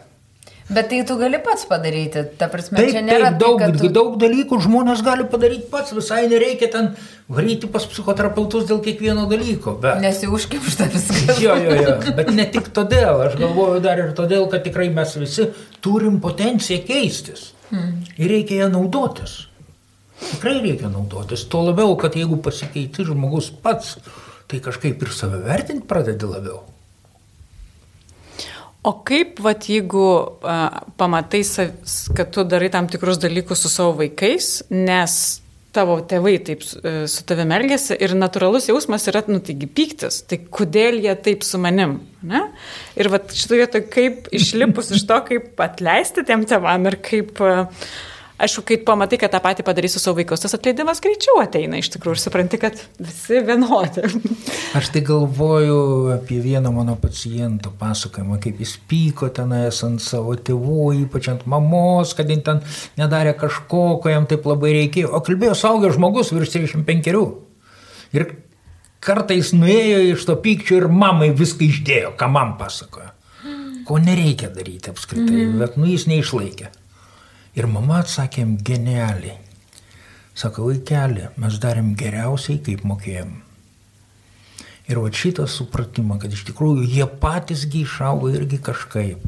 Bet 0.71 0.87
tai 0.87 1.01
tu 1.03 1.17
gali 1.19 1.39
pats 1.43 1.65
padaryti, 1.67 2.21
ta 2.39 2.47
prasme, 2.51 2.79
taip, 2.79 2.93
čia 2.95 3.01
nėra 3.03 3.33
taip, 3.33 3.41
daug, 3.43 3.57
tai, 3.59 3.71
tu... 3.75 3.89
daug 3.91 4.13
dalykų 4.23 4.59
žmonės 4.67 5.03
gali 5.03 5.27
padaryti 5.31 5.67
pats, 5.71 5.91
visai 5.97 6.21
nereikia 6.31 6.69
ten 6.71 6.93
varyti 7.27 7.67
pas 7.71 7.87
psichoterapeutus 7.91 8.69
dėl 8.69 8.79
kiekvieno 8.85 9.27
dalyko. 9.31 9.75
Bet... 9.83 9.99
Nesiužkimšta 10.05 10.87
viskas. 10.95 11.43
Jo, 11.43 11.59
jo, 11.59 11.75
jo, 11.75 11.97
bet 12.15 12.31
ne 12.37 12.47
tik 12.55 12.71
todėl, 12.77 13.19
aš 13.27 13.35
galvoju 13.43 13.83
dar 13.83 13.99
ir 13.99 14.15
todėl, 14.15 14.47
kad 14.53 14.63
tikrai 14.67 14.87
mes 14.95 15.19
visi 15.19 15.51
turim 15.83 16.23
potenciją 16.23 16.85
keistis. 16.87 17.51
Hmm. 17.73 18.05
Ir 18.15 18.31
reikia 18.31 18.63
ją 18.63 18.71
naudotis. 18.71 19.50
Tikrai 20.21 20.59
reikia 20.61 20.91
naudotis. 20.93 21.47
Tuo 21.49 21.65
labiau, 21.69 21.95
kad 22.01 22.17
jeigu 22.19 22.39
pasikeiti 22.45 23.07
žmogus 23.09 23.51
pats, 23.63 23.97
tai 24.51 24.61
kažkaip 24.65 25.03
ir 25.03 25.15
save 25.15 25.41
vertinti 25.47 25.89
pradedi 25.89 26.29
labiau. 26.29 26.63
O 28.81 28.95
kaip, 29.05 29.43
vat, 29.45 29.67
jeigu 29.69 30.07
uh, 30.41 30.81
pamatai, 31.01 31.43
kad 32.17 32.33
tu 32.33 32.45
darai 32.49 32.71
tam 32.73 32.89
tikrus 32.89 33.21
dalykus 33.21 33.67
su 33.67 33.73
savo 33.73 33.93
vaikais, 33.99 34.63
nes 34.73 35.17
tavo 35.75 36.01
tėvai 36.11 36.35
taip 36.43 36.65
su 36.65 37.25
tavimi 37.29 37.55
elgesi 37.55 37.95
ir 38.03 38.17
natūralus 38.19 38.67
jausmas 38.71 39.05
yra, 39.11 39.23
nu, 39.31 39.39
taigi 39.45 39.69
pyktis, 39.71 40.23
tai 40.27 40.41
kodėl 40.51 40.99
jie 41.05 41.13
taip 41.23 41.45
su 41.47 41.61
manim, 41.63 42.01
ne? 42.27 42.41
Ir 42.99 43.11
vat 43.13 43.31
šitoje 43.37 43.61
vietoje 43.63 43.87
kaip 43.93 44.31
išlipus 44.35 44.91
iš 44.97 45.05
to, 45.07 45.21
kaip 45.29 45.63
atleisti 45.63 46.25
tiem 46.27 46.43
tėvam 46.49 46.89
ir 46.91 46.99
kaip 47.07 47.39
uh, 47.45 47.85
aišku, 48.41 48.65
kai 48.67 48.79
pamatai, 48.85 49.19
kad 49.21 49.33
tą 49.35 49.41
patį 49.45 49.65
padarysi 49.67 49.99
su 49.99 50.03
savo 50.03 50.19
vaikus, 50.19 50.43
tas 50.43 50.55
atleidimas 50.57 51.03
greičiau 51.05 51.41
ateina 51.43 51.81
iš 51.81 51.91
tikrųjų 51.95 52.17
ir 52.17 52.23
supranti, 52.23 52.61
kad 52.61 52.81
visi 53.01 53.41
vienodi. 53.47 54.07
Aš 54.79 54.91
tai 54.95 55.03
galvoju 55.07 55.79
apie 56.17 56.41
vieną 56.43 56.73
mano 56.75 56.97
paciento 57.01 57.73
pasakojimą, 57.81 58.41
kaip 58.43 58.63
jis 58.65 58.77
pyko 58.91 59.31
tenais 59.37 59.83
ant 59.87 60.03
savo 60.05 60.37
tėvų, 60.37 60.91
ypač 61.05 61.31
ant 61.35 61.47
mamos, 61.51 62.15
kad 62.19 62.31
jin 62.33 62.45
ten 62.47 62.65
nedarė 63.01 63.37
kažko, 63.41 64.01
ko 64.03 64.13
jam 64.13 64.29
taip 64.31 64.49
labai 64.49 64.75
reikėjo. 64.79 65.13
O 65.17 65.23
kalbėjo 65.27 65.57
saugęs 65.59 65.99
žmogus 65.99 66.33
virš 66.35 66.57
35. 66.57 67.15
Ir 68.17 68.27
kartais 69.05 69.55
nuėjo 69.57 70.03
iš 70.15 70.27
to 70.29 70.37
pykčio 70.41 70.81
ir 70.83 70.91
mamai 70.93 71.31
viską 71.37 71.67
išdėjo, 71.69 72.15
ką 72.21 72.31
man 72.33 72.57
pasakojo. 72.61 73.13
Ko 73.89 73.99
nereikia 73.99 74.51
daryti 74.55 74.93
apskritai, 74.93 75.47
mm. 75.49 75.57
bet 75.59 75.79
nu 75.81 75.89
jis 75.91 76.05
neišlaikė. 76.07 76.69
Ir 77.59 77.67
mama 77.67 78.01
atsakėm 78.05 78.59
genialiai. 78.63 79.39
Sako, 80.39 80.69
vaikeli, 80.71 81.29
mes 81.43 81.57
darėm 81.61 81.95
geriausiai, 81.99 82.61
kaip 82.63 82.85
mokėjom. 82.87 83.33
Ir 84.91 84.99
va 84.99 85.11
šitą 85.15 85.45
supratimą, 85.47 86.17
kad 86.19 86.33
iš 86.35 86.41
tikrųjų 86.49 86.87
jie 86.91 87.05
patysgi 87.23 87.85
išaugo 87.85 88.31
irgi 88.35 88.57
kažkaip. 88.59 89.21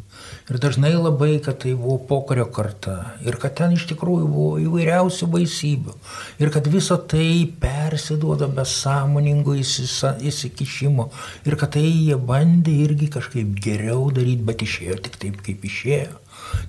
Ir 0.50 0.58
dažnai 0.62 0.90
labai, 0.96 1.36
kad 1.44 1.60
tai 1.62 1.74
buvo 1.78 1.98
pokario 2.08 2.48
karta. 2.50 2.96
Ir 3.22 3.36
kad 3.42 3.54
ten 3.60 3.76
iš 3.76 3.84
tikrųjų 3.92 4.26
buvo 4.30 4.56
įvairiausių 4.62 5.28
baisybių. 5.36 5.94
Ir 6.42 6.50
kad 6.54 6.66
visa 6.72 6.98
tai 6.98 7.46
persiduoda 7.62 8.50
be 8.50 8.64
sąmoningo 8.66 9.54
įsikišimo. 9.58 11.10
Ir 11.46 11.58
kad 11.60 11.76
tai 11.76 11.84
jie 11.86 12.18
bandė 12.18 12.74
irgi 12.88 13.12
kažkaip 13.18 13.54
geriau 13.62 14.10
daryti, 14.14 14.42
bet 14.48 14.66
išėjo 14.66 14.98
tik 15.06 15.20
taip, 15.22 15.42
kaip 15.46 15.70
išėjo. 15.70 16.21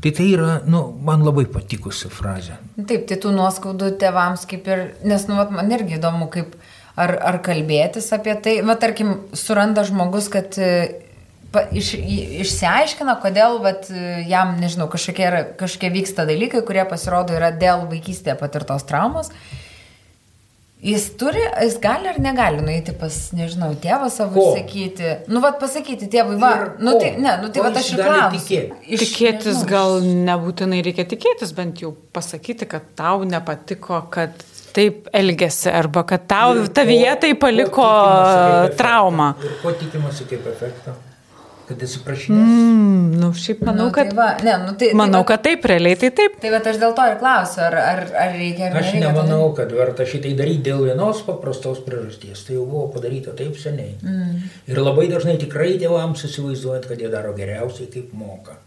Tai 0.04 0.12
tai 0.12 0.28
yra, 0.34 0.58
nu, 0.70 0.84
man 1.06 1.24
labai 1.26 1.46
patikusi 1.50 2.12
frazė. 2.12 2.58
Taip, 2.78 3.08
tai 3.10 3.18
tų 3.22 3.34
nuoskaudų 3.36 3.94
tėvams 4.02 4.46
kaip 4.50 4.68
ir, 4.72 4.86
nes, 5.08 5.28
nu, 5.30 5.38
vat, 5.40 5.54
man 5.56 5.72
irgi 5.72 5.98
įdomu, 6.00 6.28
kaip 6.34 6.58
ar, 7.00 7.16
ar 7.32 7.40
kalbėtis 7.46 8.12
apie 8.16 8.36
tai. 8.44 8.58
Va, 8.68 8.76
tarkim, 8.80 9.16
suranda 9.38 9.86
žmogus, 9.88 10.30
kad 10.34 10.58
e, 10.60 10.72
pa, 11.54 11.66
iš, 11.72 11.94
išsiaiškina, 12.44 13.18
kodėl 13.24 13.60
vat, 13.64 13.90
jam, 14.30 14.56
nežinau, 14.62 14.90
kažkokie, 14.92 15.30
kažkokie 15.60 15.94
vyksta 15.98 16.28
dalykai, 16.30 16.64
kurie 16.68 16.86
pasirodo 16.90 17.38
yra 17.38 17.54
dėl 17.56 17.88
vaikystėje 17.92 18.38
patirtos 18.42 18.88
traumos. 18.90 19.32
Jis 20.84 21.06
turi, 21.16 21.40
jis 21.64 21.78
gali 21.80 22.10
ar 22.12 22.18
negali 22.20 22.60
nueiti 22.60 22.92
pas, 23.00 23.16
nežinau, 23.32 23.70
tėvą 23.80 24.10
savo 24.12 24.36
Ko? 24.36 24.48
sakyti. 24.58 25.14
Nu, 25.32 25.40
vad 25.44 25.56
pasakyti 25.62 26.10
tėvui, 26.12 26.36
va, 26.42 26.50
Ir 26.58 26.84
nu 26.84 26.96
tai, 27.00 27.14
ne, 27.24 27.38
nu 27.40 27.48
tai 27.48 27.62
Ko 27.62 27.70
va 27.70 27.80
aš 27.80 27.92
ir 27.94 28.02
klausiu. 28.02 28.60
Tikėtis 29.04 29.62
nežinau, 29.62 29.70
gal 29.70 29.96
nebūtinai 30.28 30.82
reikia 30.84 31.06
tikėtis, 31.08 31.56
bent 31.56 31.80
jau 31.86 31.94
pasakyti, 32.16 32.68
kad 32.68 32.92
tau 33.00 33.24
nepatiko, 33.24 34.02
kad 34.12 34.36
taip 34.76 35.08
elgesi, 35.16 35.72
arba 35.72 36.04
kad 36.10 36.28
tau 36.28 36.66
tavyje 36.68 37.16
tai 37.24 37.32
ko 37.32 37.42
paliko 37.46 37.88
traumą. 38.76 39.32
Ir 39.40 39.58
ko 39.64 39.72
tikimasi 39.80 40.28
kaip 40.28 40.52
efektą? 40.52 40.98
Kad 41.64 41.84
atsiprašinės? 41.86 42.42
Mm, 42.44 43.04
nu, 43.22 43.30
šiaip 43.40 43.62
manau, 43.64 43.86
nu, 43.88 43.92
kad, 43.96 44.10
tai 44.12 44.18
va, 44.18 44.26
ne, 44.44 44.56
nu, 44.66 44.74
tai, 44.80 44.90
manau, 45.00 45.22
tai 45.22 45.24
va, 45.24 45.28
kad 45.30 45.44
taip, 45.46 45.68
realiai 45.72 45.96
tai 46.02 46.10
taip. 46.18 46.36
Tai 46.44 46.52
va 46.52 46.60
aš 46.60 46.80
dėl 46.82 46.96
to 46.98 47.06
ir 47.08 47.16
klausiu, 47.22 47.62
ar, 47.70 47.78
ar, 47.80 48.02
ar 48.20 48.36
reikia 48.36 48.68
ar 48.68 48.76
Aš 48.82 48.90
nereikia. 48.90 49.06
nemanau, 49.06 49.46
kad 49.56 49.72
verta 49.78 50.08
šitai 50.10 50.34
daryti 50.40 50.66
dėl 50.68 50.84
vienos 50.90 51.24
paprastos 51.24 51.80
priežasties. 51.88 52.44
Tai 52.44 52.58
jau 52.58 52.68
buvo 52.68 52.90
padaryta 52.98 53.32
taip 53.40 53.56
seniai. 53.62 53.96
Mm. 54.04 54.44
Ir 54.74 54.84
labai 54.84 55.08
dažnai 55.14 55.38
tikrai 55.40 55.78
tėvams 55.80 56.28
įsivaizduojant, 56.28 56.90
kad 56.92 57.00
jie 57.00 57.12
daro 57.14 57.32
geriausiai, 57.38 57.88
kaip 57.96 58.12
moka. 58.12 58.60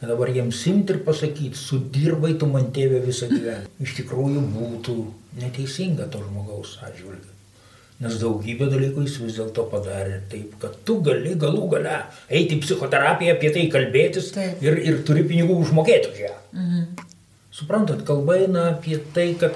Kad 0.00 0.10
dabar 0.12 0.28
jiems 0.34 0.60
simti 0.66 0.92
ir 0.92 1.00
pasakyti, 1.06 1.56
sudirbai 1.56 2.34
tu 2.36 2.50
man 2.50 2.68
tėvė 2.76 3.00
visą 3.06 3.30
gyvenimą. 3.32 3.72
Iš 3.80 3.96
tikrųjų 4.02 4.44
būtų 4.52 4.98
neteisinga 5.40 6.10
to 6.12 6.20
žmogaus 6.26 6.76
atžvilgiu. 6.84 7.33
Nes 8.02 8.16
daugybę 8.18 8.66
dalykų 8.72 9.04
jis 9.04 9.20
vis 9.22 9.36
dėlto 9.38 9.68
padarė 9.70 10.16
taip, 10.30 10.56
kad 10.62 10.74
tu 10.86 10.96
gali 11.06 11.36
galų 11.38 11.68
gale 11.76 12.00
eiti 12.26 12.56
į 12.56 12.64
psichoterapiją, 12.64 13.36
apie 13.36 13.52
tai 13.54 13.68
kalbėtis 13.70 14.32
Taip. 14.34 14.62
ir, 14.66 14.80
ir 14.82 14.98
turi 15.06 15.22
pinigų 15.28 15.60
užmokėti 15.62 16.10
už 16.10 16.22
ją. 16.24 16.32
Mhm. 16.58 16.88
Suprantat, 17.54 18.02
kalba 18.02 18.40
eina 18.42 18.64
apie 18.72 18.98
tai, 19.14 19.28
kad 19.38 19.54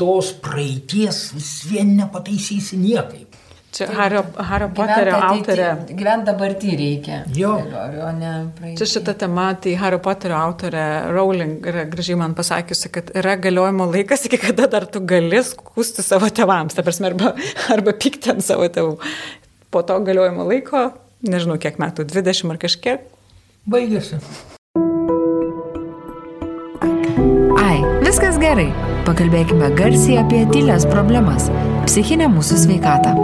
tos 0.00 0.32
praeities 0.42 1.28
vis 1.36 1.52
vien 1.70 1.94
nepataisysi 1.94 2.78
niekaip. 2.80 3.29
Čia 3.70 3.86
Hario, 3.94 4.24
Hario 4.34 4.68
Poterio 4.74 5.18
autorė. 5.28 5.68
Gyventi 5.94 6.26
dabartį 6.26 6.72
reikia. 6.80 7.20
Jo. 7.36 7.52
O 7.62 8.08
ne 8.16 8.32
praeitį. 8.56 8.74
Čia 8.80 8.88
šita 8.96 9.14
tema, 9.20 9.50
tai 9.62 9.76
Hario 9.78 10.00
Poterio 10.02 10.38
autorė 10.40 10.86
Rowling 11.14 11.68
yra 11.70 11.84
gražiai 11.90 12.18
man 12.18 12.34
pasakiusi, 12.38 12.90
kad 12.90 13.12
yra 13.14 13.36
galiojimo 13.38 13.86
laikas, 13.92 14.26
iki 14.26 14.40
kada 14.42 14.66
dar 14.72 14.88
tu 14.90 15.04
gali 15.06 15.38
skūsti 15.46 16.02
savo 16.06 16.32
tėvams, 16.34 16.74
ta 16.74 16.82
prasme, 16.86 17.12
arba, 17.12 17.36
arba 17.76 17.94
pykti 17.94 18.34
ant 18.34 18.46
savo 18.46 18.66
tėvų. 18.66 18.98
Po 19.70 19.86
to 19.86 20.02
galiojimo 20.02 20.48
laiko, 20.50 20.88
nežinau 21.22 21.60
kiek 21.62 21.78
metų, 21.78 22.10
20 22.10 22.50
ar 22.50 22.58
kažkiek, 22.66 23.08
Baigėsi. 23.68 24.16
Ai, 27.60 27.76
viskas 28.00 28.38
gerai. 28.40 28.70
Pakalbėkime 29.04 29.68
garsiai 29.76 30.16
apie 30.22 30.46
tylės 30.48 30.86
problemas- 30.88 31.50
psichinę 31.90 32.28
mūsų 32.30 32.56
sveikatą. 32.62 33.16